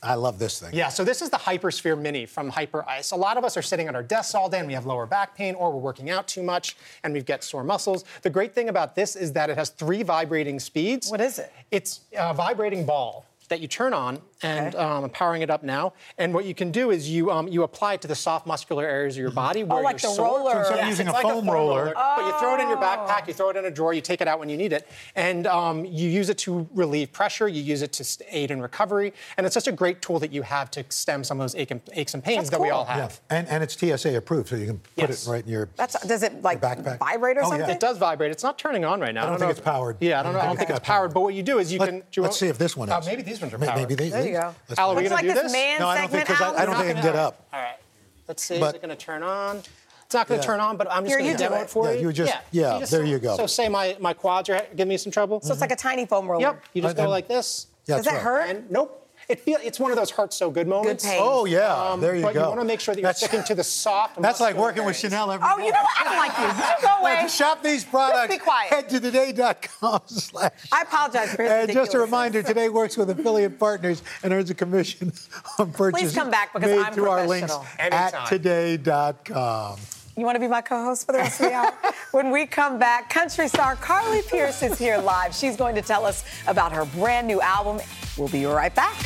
I 0.00 0.14
love 0.14 0.38
this 0.38 0.60
thing. 0.60 0.70
Yeah, 0.72 0.90
so 0.90 1.02
this 1.02 1.22
is 1.22 1.30
the 1.30 1.36
Hypersphere 1.36 2.00
Mini 2.00 2.24
from 2.24 2.52
Hyperice. 2.52 3.10
A 3.10 3.16
lot 3.16 3.36
of 3.36 3.44
us 3.44 3.56
are 3.56 3.62
sitting 3.62 3.88
at 3.88 3.96
our 3.96 4.02
desks 4.02 4.32
all 4.32 4.48
day 4.48 4.60
and 4.60 4.68
we 4.68 4.74
have 4.74 4.86
lower 4.86 5.06
back 5.06 5.34
pain 5.34 5.56
or 5.56 5.72
we're 5.72 5.80
working 5.80 6.08
out 6.08 6.28
too 6.28 6.42
much 6.42 6.76
and 7.02 7.12
we've 7.12 7.26
got 7.26 7.42
sore 7.42 7.64
muscles. 7.64 8.04
The 8.22 8.30
great 8.30 8.54
thing 8.54 8.68
about 8.68 8.94
this 8.94 9.16
is 9.16 9.32
that 9.32 9.50
it 9.50 9.58
has 9.58 9.70
three 9.70 10.04
vibrating 10.04 10.60
speeds. 10.60 11.10
What 11.10 11.20
is 11.20 11.40
it? 11.40 11.52
It's 11.72 12.02
a 12.16 12.32
vibrating 12.32 12.86
ball 12.86 13.26
that 13.48 13.58
you 13.60 13.66
turn 13.66 13.92
on, 13.92 14.20
and 14.42 14.74
Okay. 14.74 14.84
um, 14.84 15.04
I'm 15.04 15.10
powering 15.10 15.42
it 15.42 15.50
up 15.50 15.62
now. 15.62 15.92
And 16.16 16.32
what 16.32 16.44
you 16.44 16.54
can 16.54 16.70
do 16.70 16.90
is 16.90 17.08
you 17.10 17.30
um, 17.30 17.48
you 17.48 17.62
apply 17.64 17.94
it 17.94 18.02
to 18.02 18.08
the 18.08 18.14
soft 18.14 18.46
muscular 18.46 18.84
areas 18.84 19.16
of 19.16 19.20
your 19.20 19.30
body 19.30 19.64
where 19.64 19.78
Oh, 19.80 19.82
like 19.82 20.02
you're 20.02 20.10
the 20.10 20.16
sore. 20.16 20.38
roller. 20.38 20.52
So 20.52 20.58
instead 20.58 20.74
of 20.74 20.80
Yes, 20.80 20.88
using 20.90 21.06
it's 21.08 21.18
a 21.18 21.22
like 21.22 21.22
foam 21.34 21.50
roller- 21.50 21.92
but 21.94 22.24
you 22.26 22.38
throw 22.38 22.54
it 22.54 22.60
in 22.60 22.68
your 22.68 22.78
Oh. 22.78 22.80
backpack, 22.80 23.26
you 23.26 23.34
throw 23.34 23.50
it 23.50 23.56
in 23.56 23.64
a 23.64 23.70
drawer, 23.70 23.92
you 23.92 24.00
take 24.00 24.20
it 24.20 24.28
out 24.28 24.38
when 24.38 24.48
you 24.48 24.56
need 24.56 24.72
it, 24.72 24.88
and 25.16 25.46
um, 25.46 25.84
you 25.84 26.08
use 26.08 26.28
it 26.30 26.38
to 26.38 26.68
relieve 26.74 27.12
pressure. 27.12 27.48
You 27.48 27.62
use 27.62 27.82
it 27.82 27.92
to 27.94 28.04
aid 28.30 28.50
in 28.50 28.60
recovery, 28.62 29.12
and 29.36 29.46
it's 29.46 29.54
just 29.54 29.66
a 29.68 29.72
great 29.72 30.00
tool 30.02 30.18
that 30.20 30.32
you 30.32 30.42
have 30.42 30.70
to 30.72 30.84
stem 30.88 31.24
some 31.24 31.40
of 31.40 31.44
those 31.44 31.54
ache 31.56 31.70
and, 31.70 31.80
aches 31.94 32.14
and 32.14 32.22
pains 32.22 32.38
That's 32.44 32.50
that 32.50 32.60
we 32.60 32.68
cool. 32.68 32.78
all 32.78 32.86
Yeah. 32.88 32.94
have. 33.02 33.20
And, 33.30 33.48
and 33.48 33.62
it's 33.64 33.74
TSA 33.76 34.16
approved, 34.16 34.48
so 34.48 34.56
you 34.56 34.66
can 34.66 34.78
put 34.78 35.08
Yes. 35.10 35.26
it 35.26 35.30
right 35.30 35.44
in 35.44 35.50
your. 35.50 35.68
That's 35.76 36.00
does 36.06 36.22
it 36.22 36.42
like 36.42 36.60
backpack. 36.60 36.98
vibrate 36.98 37.36
or 37.38 37.40
Oh, 37.40 37.44
yeah. 37.44 37.50
something? 37.58 37.70
It 37.70 37.80
does 37.80 37.98
vibrate. 37.98 38.30
It's 38.30 38.42
not 38.44 38.58
turning 38.58 38.84
on 38.84 39.00
right 39.00 39.12
now. 39.14 39.22
I 39.22 39.24
don't 39.26 39.32
know 39.34 39.38
think 39.40 39.50
if- 39.52 39.58
it's 39.58 39.64
powered. 39.64 39.96
Yeah, 40.00 40.20
I 40.20 40.22
don't 40.22 40.32
know. 40.32 40.40
I 40.40 40.46
don't 40.46 40.56
think 40.56 40.70
it's 40.70 40.78
powered. 40.80 41.12
But 41.12 41.20
what 41.22 41.34
you 41.34 41.42
do 41.42 41.58
is 41.58 41.72
you 41.72 41.78
can. 41.80 41.98
do 42.10 42.20
you 42.20 42.24
us 42.24 42.38
see 42.38 42.46
if 42.48 42.58
this 42.58 42.76
one 42.76 42.88
is. 42.88 42.94
Uh, 42.94 43.02
maybe 43.04 43.22
these 43.22 43.40
ones 43.40 43.52
are 43.52 43.58
powered. 43.58 43.76
Maybe 43.76 43.94
they. 43.94 44.27
There 44.32 44.40
you 44.42 44.48
go. 44.48 44.54
let's 44.68 44.78
Al, 44.78 44.90
are 44.90 44.94
we 44.96 45.06
it. 45.06 45.10
Looks 45.10 45.22
gonna 45.22 45.28
do 45.28 45.34
this 45.34 45.42
this? 45.44 45.52
man 45.52 45.80
No, 45.80 45.88
I 45.88 45.98
don't 45.98 46.10
think 46.10 46.26
because 46.26 46.40
Al, 46.40 46.56
I, 46.56 46.62
I 46.62 46.66
don't 46.66 46.74
think 46.76 46.88
I 46.90 46.92
can 46.94 47.02
get 47.02 47.12
gonna- 47.14 47.28
up. 47.28 47.46
All 47.52 47.60
right. 47.60 47.76
Let's 48.26 48.42
see. 48.44 48.58
But- 48.60 48.68
is 48.68 48.74
it 48.74 48.82
going 48.82 48.96
to 48.96 49.04
turn 49.04 49.22
on? 49.22 49.56
It's 50.04 50.14
not 50.14 50.26
going 50.26 50.40
to 50.40 50.44
Yeah. 50.44 50.50
turn 50.52 50.60
on, 50.60 50.76
but 50.78 50.90
I'm 50.90 51.04
just 51.04 51.18
going 51.18 51.30
to 51.30 51.36
do 51.36 51.38
demo 51.38 51.56
it. 51.56 51.62
it 51.62 51.70
for 51.70 51.86
Yeah, 51.86 51.92
you. 51.92 52.06
you 52.08 52.12
just- 52.12 52.34
yeah, 52.50 52.78
just 52.78 52.90
there 52.92 53.04
you 53.04 53.18
go. 53.18 53.36
So 53.36 53.46
say 53.46 53.68
my, 53.68 53.96
my 54.00 54.14
quads 54.14 54.48
are 54.48 54.62
giving 54.74 54.88
me 54.88 54.96
some 54.96 55.12
trouble. 55.12 55.40
So 55.42 55.52
it's 55.52 55.60
like 55.60 55.70
a 55.70 55.76
tiny 55.76 56.06
foam 56.06 56.26
roller. 56.30 56.40
Yep. 56.40 56.62
You 56.72 56.82
just 56.82 56.96
And- 56.96 57.04
go 57.06 57.10
like 57.10 57.28
this. 57.28 57.66
Yeah, 57.86 57.96
Does 57.96 58.04
that 58.06 58.14
right. 58.14 58.22
hurt? 58.22 58.50
And 58.50 58.70
nope. 58.70 58.97
It 59.28 59.40
feel, 59.40 59.58
it's 59.62 59.78
one 59.78 59.90
of 59.90 59.98
those 59.98 60.10
hurt 60.10 60.32
so 60.32 60.50
good 60.50 60.66
moments. 60.66 61.04
pain. 61.04 61.18
Oh 61.20 61.44
yeah, 61.44 61.74
um, 61.92 62.00
there 62.00 62.16
you 62.16 62.22
but 62.22 62.32
go. 62.32 62.40
you 62.44 62.48
want 62.48 62.60
to 62.60 62.64
make 62.66 62.80
sure 62.80 62.94
that 62.94 63.00
you're 63.02 63.08
That's- 63.08 63.18
sticking 63.28 63.44
to 63.44 63.54
the 63.54 63.62
soft. 63.64 64.16
That's 64.22 64.40
like 64.40 64.54
muscular 64.56 64.66
working 64.68 64.84
with. 64.86 64.96
Chanel 64.96 65.30
every 65.30 65.46
Oh, 65.46 65.58
you 65.58 65.64
know 65.70 65.78
what? 65.78 66.00
I 66.00 66.04
don't 66.04 66.16
like 66.16 66.38
you. 66.38 66.64
You 66.64 66.88
go 66.88 66.96
away. 67.02 67.22
to 67.24 67.28
shop 67.28 67.62
these 67.62 67.84
products, 67.84 68.32
be 68.34 68.38
quiet. 68.38 68.70
head 68.72 68.88
to 68.88 69.00
today.com 69.00 70.00
slash. 70.06 70.52
I 70.72 70.82
apologize 70.82 71.34
for 71.34 71.42
his 71.42 71.52
And 71.52 71.72
just 71.72 71.92
a 71.94 71.98
reminder, 71.98 72.42
today 72.42 72.70
works 72.70 72.96
with 72.96 73.10
affiliate 73.10 73.58
partners 73.58 74.02
and 74.22 74.32
earns 74.32 74.48
a 74.48 74.54
commission 74.54 75.12
on 75.58 75.72
purchases 75.72 76.12
Please 76.12 76.18
come 76.18 76.30
back 76.30 76.54
because 76.54 76.70
made 76.70 76.80
I'm 76.80 76.94
through 76.94 77.10
our 77.10 77.26
links 77.26 77.52
professional. 77.54 77.92
at 77.94 78.14
Anytime. 78.14 78.28
today.com. 78.28 79.76
You 80.18 80.24
want 80.24 80.34
to 80.34 80.40
be 80.40 80.48
my 80.48 80.62
co-host 80.62 81.06
for 81.06 81.12
the 81.12 81.18
rest 81.18 81.40
of 81.40 81.46
the 81.46 81.52
hour? 81.52 81.72
when 82.10 82.32
we 82.32 82.44
come 82.44 82.76
back, 82.76 83.08
country 83.08 83.46
star 83.46 83.76
Carly 83.76 84.22
Pearce 84.22 84.64
is 84.64 84.76
here 84.76 84.98
live. 84.98 85.32
She's 85.32 85.56
going 85.56 85.76
to 85.76 85.82
tell 85.82 86.04
us 86.04 86.24
about 86.48 86.72
her 86.72 86.84
brand 86.86 87.28
new 87.28 87.40
album. 87.40 87.78
We'll 88.16 88.26
be 88.26 88.44
right 88.44 88.74
back. 88.74 88.98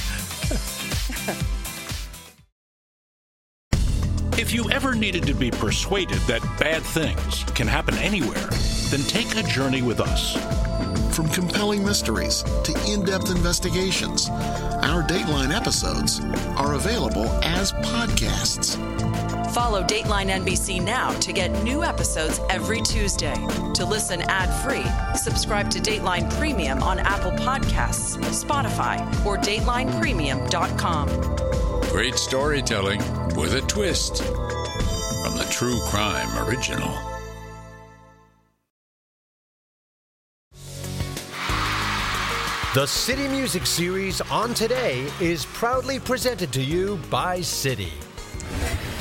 If 4.39 4.55
you 4.55 4.71
ever 4.71 4.95
needed 4.95 5.25
to 5.25 5.35
be 5.35 5.51
persuaded 5.51 6.19
that 6.21 6.41
bad 6.59 6.83
things 6.83 7.45
can 7.53 7.69
happen 7.69 7.95
anywhere, 7.99 8.49
then 8.89 9.01
take 9.01 9.37
a 9.37 9.43
journey 9.43 9.83
with 9.83 10.01
us. 10.01 10.72
From 11.13 11.29
compelling 11.29 11.85
mysteries 11.85 12.43
to 12.65 12.73
in 12.87 13.05
depth 13.05 13.31
investigations, 13.31 14.29
our 14.31 15.03
Dateline 15.03 15.55
episodes 15.55 16.21
are 16.57 16.75
available 16.75 17.27
as 17.43 17.73
podcasts. 17.73 18.77
Follow 19.53 19.83
Dateline 19.83 20.31
NBC 20.31 20.83
now 20.83 21.11
to 21.21 21.33
get 21.33 21.51
new 21.63 21.85
episodes 21.85 22.41
every 22.49 22.81
Tuesday. 22.81 23.35
To 23.75 23.85
listen 23.85 24.23
ad 24.23 24.49
free, 24.65 24.87
subscribe 25.15 25.71
to 25.73 25.79
Dateline 25.79 26.33
Premium 26.39 26.83
on 26.83 26.99
Apple 26.99 27.33
Podcasts, 27.33 28.17
Spotify, 28.33 28.99
or 29.27 29.37
DatelinePremium.com. 29.37 31.09
Great 31.91 32.15
storytelling 32.15 33.01
with 33.37 33.55
a 33.55 33.61
twist 33.69 34.23
from 34.23 35.37
the 35.37 35.47
True 35.51 35.79
Crime 35.89 36.49
Original. 36.49 37.12
The 42.75 42.87
Citi 42.87 43.31
Music 43.31 43.67
Series 43.67 44.23
on 44.23 44.55
Today 44.55 45.07
is 45.21 45.45
proudly 45.45 46.01
presented 46.01 46.55
to 46.55 46.63
you 46.63 46.99
by 47.11 47.41
Citi. 47.41 47.91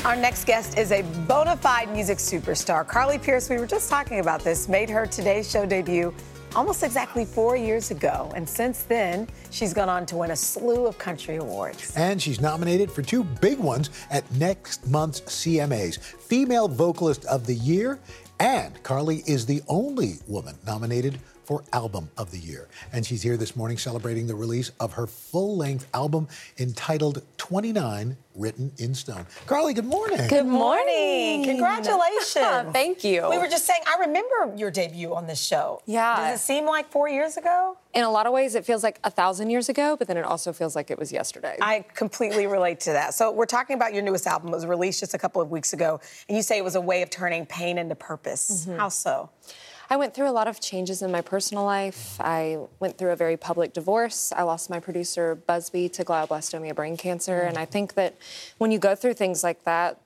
Our 0.04 0.14
next 0.14 0.44
guest 0.44 0.76
is 0.76 0.92
a 0.92 1.00
bona 1.26 1.56
fide 1.56 1.90
music 1.90 2.18
superstar. 2.18 2.86
Carly 2.86 3.16
Pearce, 3.16 3.48
we 3.48 3.56
were 3.56 3.66
just 3.66 3.88
talking 3.88 4.20
about 4.20 4.44
this, 4.44 4.68
made 4.68 4.90
her 4.90 5.06
Today 5.06 5.42
Show 5.42 5.64
debut 5.64 6.14
almost 6.54 6.82
exactly 6.82 7.24
four 7.24 7.56
years 7.56 7.90
ago. 7.90 8.30
And 8.36 8.46
since 8.46 8.82
then, 8.82 9.26
she's 9.48 9.72
gone 9.72 9.88
on 9.88 10.04
to 10.04 10.18
win 10.18 10.32
a 10.32 10.36
slew 10.36 10.84
of 10.84 10.98
country 10.98 11.36
awards. 11.36 11.96
And 11.96 12.20
she's 12.20 12.42
nominated 12.42 12.92
for 12.92 13.00
two 13.00 13.24
big 13.24 13.58
ones 13.58 13.88
at 14.10 14.30
next 14.32 14.86
month's 14.86 15.22
CMAs 15.22 15.98
Female 15.98 16.68
Vocalist 16.68 17.24
of 17.24 17.46
the 17.46 17.54
Year. 17.54 18.00
And 18.38 18.82
Carly 18.82 19.22
is 19.26 19.46
the 19.46 19.62
only 19.66 20.16
woman 20.26 20.58
nominated 20.66 21.18
for 21.52 21.62
Album 21.74 22.08
of 22.16 22.30
the 22.30 22.38
Year. 22.38 22.66
And 22.94 23.04
she's 23.04 23.20
here 23.20 23.36
this 23.36 23.54
morning 23.54 23.76
celebrating 23.76 24.26
the 24.26 24.34
release 24.34 24.70
of 24.80 24.94
her 24.94 25.06
full 25.06 25.54
length 25.54 25.86
album 25.92 26.26
entitled 26.58 27.22
29 27.36 28.16
Written 28.34 28.72
in 28.78 28.94
Stone. 28.94 29.26
Carly, 29.46 29.74
good 29.74 29.84
morning. 29.84 30.26
Good 30.28 30.46
morning. 30.46 31.44
Congratulations. 31.44 32.32
Thank 32.72 33.04
you. 33.04 33.28
We 33.28 33.36
were 33.36 33.48
just 33.48 33.66
saying, 33.66 33.82
I 33.86 34.00
remember 34.00 34.56
your 34.56 34.70
debut 34.70 35.14
on 35.14 35.26
this 35.26 35.38
show. 35.38 35.82
Yeah. 35.84 36.16
Does 36.30 36.40
it 36.40 36.42
seem 36.42 36.64
like 36.64 36.90
four 36.90 37.10
years 37.10 37.36
ago? 37.36 37.76
In 37.92 38.04
a 38.04 38.10
lot 38.10 38.26
of 38.26 38.32
ways, 38.32 38.54
it 38.54 38.64
feels 38.64 38.82
like 38.82 38.98
a 39.04 39.10
thousand 39.10 39.50
years 39.50 39.68
ago, 39.68 39.94
but 39.98 40.08
then 40.08 40.16
it 40.16 40.24
also 40.24 40.54
feels 40.54 40.74
like 40.74 40.90
it 40.90 40.98
was 40.98 41.12
yesterday. 41.12 41.58
I 41.60 41.84
completely 41.92 42.46
relate 42.46 42.80
to 42.80 42.92
that. 42.92 43.12
So, 43.12 43.30
we're 43.30 43.44
talking 43.44 43.76
about 43.76 43.92
your 43.92 44.02
newest 44.02 44.26
album. 44.26 44.48
It 44.48 44.52
was 44.52 44.64
released 44.64 45.00
just 45.00 45.12
a 45.12 45.18
couple 45.18 45.42
of 45.42 45.50
weeks 45.50 45.74
ago, 45.74 46.00
and 46.26 46.34
you 46.34 46.42
say 46.42 46.56
it 46.56 46.64
was 46.64 46.74
a 46.76 46.80
way 46.80 47.02
of 47.02 47.10
turning 47.10 47.44
pain 47.44 47.76
into 47.76 47.94
purpose. 47.94 48.64
Mhm. 48.66 48.78
How 48.78 48.88
so? 48.88 49.28
I 49.90 49.96
went 49.96 50.14
through 50.14 50.28
a 50.28 50.32
lot 50.32 50.48
of 50.48 50.60
changes 50.60 51.02
in 51.02 51.10
my 51.10 51.20
personal 51.20 51.64
life. 51.64 52.20
I 52.20 52.58
went 52.80 52.98
through 52.98 53.10
a 53.10 53.16
very 53.16 53.36
public 53.36 53.72
divorce. 53.72 54.32
I 54.34 54.42
lost 54.42 54.70
my 54.70 54.80
producer, 54.80 55.36
busbee, 55.48 55.92
to 55.92 56.04
glioblastoma 56.04 56.74
brain 56.74 56.96
cancer. 56.96 57.40
And 57.40 57.58
I 57.58 57.64
think 57.64 57.94
that 57.94 58.16
when 58.58 58.70
you 58.70 58.78
go 58.78 58.94
through 58.94 59.14
things 59.14 59.42
like 59.42 59.64
that 59.64 60.00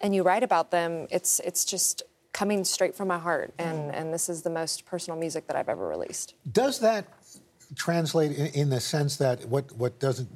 and 0.00 0.14
you 0.14 0.22
write 0.22 0.42
about 0.42 0.70
them, 0.70 1.06
it's, 1.10 1.40
it's 1.40 1.64
just 1.64 2.02
coming 2.32 2.64
straight 2.64 2.94
from 2.94 3.08
my 3.08 3.18
heart. 3.18 3.52
And, 3.58 3.90
mm. 3.90 4.00
and 4.00 4.12
this 4.14 4.28
is 4.28 4.42
the 4.42 4.50
most 4.50 4.86
personal 4.86 5.18
music 5.18 5.46
that 5.46 5.56
I've 5.56 5.68
ever 5.68 5.86
released. 5.86 6.34
Does 6.50 6.80
that 6.80 7.06
translate 7.74 8.32
in, 8.32 8.46
in 8.46 8.70
the 8.70 8.80
sense 8.80 9.16
that 9.16 9.44
what, 9.46 9.70
what 9.72 9.98
doesn't 9.98 10.28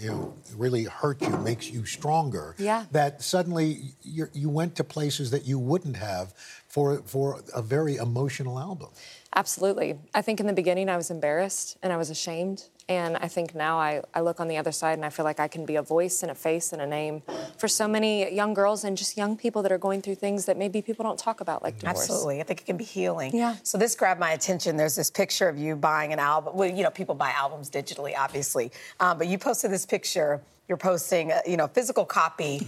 you 0.00 0.10
know, 0.10 0.34
really 0.56 0.84
hurt 0.84 1.20
you 1.22 1.30
makes 1.38 1.70
you 1.70 1.84
stronger? 1.84 2.54
Yeah. 2.58 2.86
That 2.92 3.22
suddenly 3.22 3.94
you 4.02 4.28
you 4.32 4.48
went 4.48 4.76
to 4.76 4.84
places 4.84 5.30
that 5.30 5.46
you 5.46 5.58
wouldn't 5.58 5.96
have 5.96 6.34
for, 6.70 7.02
for 7.02 7.42
a 7.54 7.60
very 7.60 7.96
emotional 7.96 8.58
album. 8.58 8.88
Absolutely. 9.34 9.98
I 10.14 10.22
think 10.22 10.40
in 10.40 10.46
the 10.46 10.52
beginning 10.52 10.88
I 10.88 10.96
was 10.96 11.10
embarrassed 11.10 11.76
and 11.82 11.92
I 11.92 11.96
was 11.96 12.10
ashamed. 12.10 12.68
And 12.88 13.16
I 13.18 13.28
think 13.28 13.54
now 13.54 13.78
I, 13.78 14.02
I 14.14 14.20
look 14.20 14.40
on 14.40 14.48
the 14.48 14.56
other 14.56 14.72
side 14.72 14.94
and 14.94 15.04
I 15.04 15.10
feel 15.10 15.24
like 15.24 15.38
I 15.38 15.46
can 15.46 15.64
be 15.64 15.76
a 15.76 15.82
voice 15.82 16.22
and 16.22 16.30
a 16.30 16.34
face 16.34 16.72
and 16.72 16.80
a 16.80 16.86
name 16.86 17.22
for 17.58 17.68
so 17.68 17.86
many 17.86 18.32
young 18.32 18.54
girls 18.54 18.82
and 18.82 18.96
just 18.96 19.16
young 19.16 19.36
people 19.36 19.62
that 19.62 19.70
are 19.70 19.78
going 19.78 20.00
through 20.00 20.16
things 20.16 20.46
that 20.46 20.56
maybe 20.56 20.80
people 20.80 21.04
don't 21.04 21.18
talk 21.18 21.40
about, 21.40 21.62
like 21.62 21.78
divorce. 21.78 22.02
Absolutely. 22.02 22.40
I 22.40 22.44
think 22.44 22.60
it 22.60 22.66
can 22.66 22.76
be 22.76 22.84
healing. 22.84 23.36
Yeah. 23.36 23.56
So 23.62 23.78
this 23.78 23.94
grabbed 23.94 24.18
my 24.18 24.32
attention. 24.32 24.76
There's 24.76 24.96
this 24.96 25.10
picture 25.10 25.48
of 25.48 25.58
you 25.58 25.76
buying 25.76 26.12
an 26.12 26.18
album. 26.18 26.56
Well, 26.56 26.70
you 26.70 26.82
know, 26.82 26.90
people 26.90 27.14
buy 27.14 27.30
albums 27.30 27.70
digitally, 27.70 28.14
obviously. 28.16 28.72
Um, 28.98 29.18
but 29.18 29.28
you 29.28 29.38
posted 29.38 29.70
this 29.70 29.86
picture. 29.86 30.40
You're 30.70 30.76
posting, 30.76 31.32
a, 31.32 31.40
you 31.48 31.56
know, 31.56 31.66
physical 31.66 32.04
copy 32.04 32.58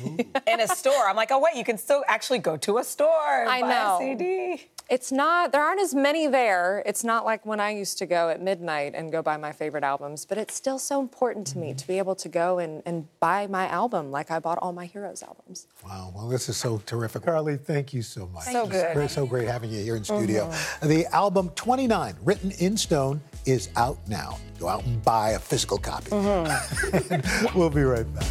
in 0.49 0.59
a 0.61 0.67
store. 0.67 1.09
I'm 1.09 1.15
like, 1.15 1.31
oh 1.31 1.39
wait, 1.39 1.55
you 1.55 1.63
can 1.63 1.79
still 1.79 2.03
actually 2.09 2.41
go 2.41 2.57
to 2.57 2.79
a 2.79 2.85
store 2.85 3.43
and 3.43 3.49
I 3.49 3.61
buy 3.61 3.69
know. 3.69 3.99
a 4.01 4.01
CD. 4.19 4.67
It's 4.91 5.13
not, 5.13 5.53
there 5.53 5.63
aren't 5.63 5.81
as 5.81 5.95
many 5.95 6.27
there. 6.27 6.83
It's 6.85 7.05
not 7.05 7.25
like 7.25 7.47
when 7.47 7.61
I 7.61 7.71
used 7.71 7.99
to 7.99 8.07
go 8.07 8.29
at 8.29 8.43
midnight 8.43 8.97
and 8.97 9.13
go 9.13 9.23
buy 9.23 9.37
my 9.37 9.53
favorite 9.53 9.85
albums, 9.85 10.25
but 10.27 10.37
it's 10.37 10.53
still 10.53 10.81
so 10.81 10.99
important 11.01 11.47
to 11.49 11.59
me 11.59 11.75
to 11.75 11.87
be 11.87 11.99
able 11.99 12.17
to 12.17 12.29
go 12.29 12.59
and, 12.59 12.83
and 12.87 13.07
buy 13.21 13.47
my 13.47 13.69
album 13.69 14.11
like 14.11 14.33
I 14.33 14.41
bought 14.41 14.59
all 14.59 14.73
my 14.73 14.87
Heroes 14.87 15.23
albums. 15.23 15.69
Wow, 15.87 16.13
well, 16.13 16.27
this 16.29 16.49
is 16.49 16.57
so 16.57 16.83
terrific. 16.85 17.23
Carly, 17.23 17.57
thank 17.57 17.95
you 17.95 18.03
so 18.03 18.27
much. 18.35 18.47
So 18.47 18.63
It's 18.65 18.73
good. 18.73 18.95
great- 18.97 19.11
so 19.11 19.27
great 19.27 19.47
having 19.47 19.71
you 19.71 19.81
here 19.81 19.95
in 19.95 20.03
studio. 20.03 20.49
Mhm. 20.51 20.89
The 20.89 21.07
album 21.15 21.51
29, 21.51 22.17
Written 22.25 22.51
in 22.51 22.77
Stone, 22.77 23.21
is 23.47 23.69
out 23.77 23.99
now. 24.09 24.39
Go 24.59 24.69
out 24.69 24.85
and 24.85 25.03
buy 25.03 25.31
a 25.31 25.39
physical 25.39 25.79
copy. 25.79 26.11
Mm-hmm. 26.11 27.59
we'll 27.59 27.71
be 27.71 27.83
right 27.83 28.07
back. 28.15 28.27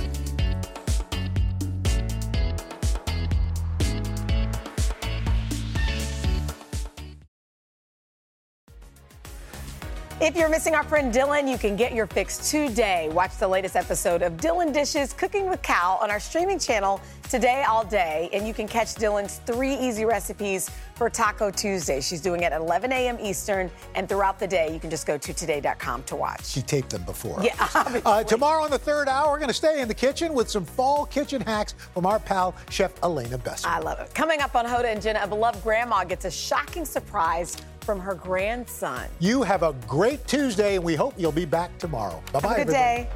If 10.22 10.36
you're 10.36 10.50
missing 10.50 10.76
our 10.76 10.84
friend 10.84 11.12
Dylan, 11.12 11.50
you 11.50 11.58
can 11.58 11.76
get 11.76 11.96
your 11.96 12.06
fix 12.06 12.52
today. 12.52 13.10
Watch 13.12 13.38
the 13.38 13.48
latest 13.48 13.76
episode 13.76 14.22
of 14.22 14.34
Dylan 14.34 14.72
Dishes 14.72 15.14
Cooking 15.14 15.50
with 15.50 15.64
Cal 15.64 15.98
on 16.00 16.12
our 16.12 16.20
streaming 16.20 16.60
channel 16.60 17.02
today, 17.28 17.64
all 17.68 17.84
day. 17.84 18.30
And 18.32 18.48
you 18.48 18.54
can 18.54 18.68
catch 18.68 18.90
Dylan's 18.94 19.38
three 19.48 19.74
easy 19.74 20.06
recipes 20.06 20.70
for 20.94 21.10
Taco 21.10 21.50
Tuesday. 21.50 22.02
She's 22.02 22.22
doing 22.22 22.44
it 22.44 22.54
at 22.54 22.62
11 22.62 22.92
a.m. 22.92 23.18
Eastern. 23.20 23.72
And 23.96 24.08
throughout 24.08 24.38
the 24.38 24.46
day, 24.46 24.72
you 24.72 24.80
can 24.80 24.92
just 24.92 25.08
go 25.08 25.18
to 25.18 25.34
today.com 25.34 26.04
to 26.04 26.16
watch. 26.16 26.46
She 26.46 26.62
taped 26.62 26.92
them 26.92 27.04
before. 27.04 27.42
Yeah, 27.42 27.56
Uh, 28.06 28.24
tomorrow 28.24 28.64
on 28.64 28.70
the 28.70 28.78
third 28.78 29.08
hour, 29.08 29.32
we're 29.32 29.40
going 29.40 29.48
to 29.48 29.56
stay 29.56 29.82
in 29.82 29.88
the 29.88 29.94
kitchen 29.96 30.36
with 30.36 30.52
some 30.52 30.66
fall 30.66 31.08
kitchen 31.08 31.42
hacks 31.42 31.74
from 31.96 32.06
our 32.06 32.20
pal, 32.20 32.54
Chef 32.70 32.94
Elena 33.02 33.40
Besser. 33.40 33.68
I 33.68 33.80
love 33.80 34.00
it. 34.00 34.14
Coming 34.14 34.40
up 34.42 34.56
on 34.56 34.68
Hoda 34.68 34.86
and 34.86 35.02
Jenna, 35.02 35.22
a 35.24 35.28
beloved 35.28 35.64
grandma 35.64 36.04
gets 36.04 36.26
a 36.26 36.32
shocking 36.32 36.86
surprise 36.86 37.58
from 37.84 38.00
her 38.00 38.14
grandson. 38.14 39.08
You 39.20 39.44
have 39.44 39.64
a 39.64 39.74
great 39.88 40.26
Tuesday, 40.28 40.76
and 40.76 40.84
we 40.84 40.96
hope 40.96 41.14
you'll 41.18 41.32
be 41.32 41.46
back 41.46 41.78
tomorrow. 41.78 42.22
Bye 42.32 42.40
bye. 42.40 42.58
Good 42.58 42.68
day. 42.68 43.10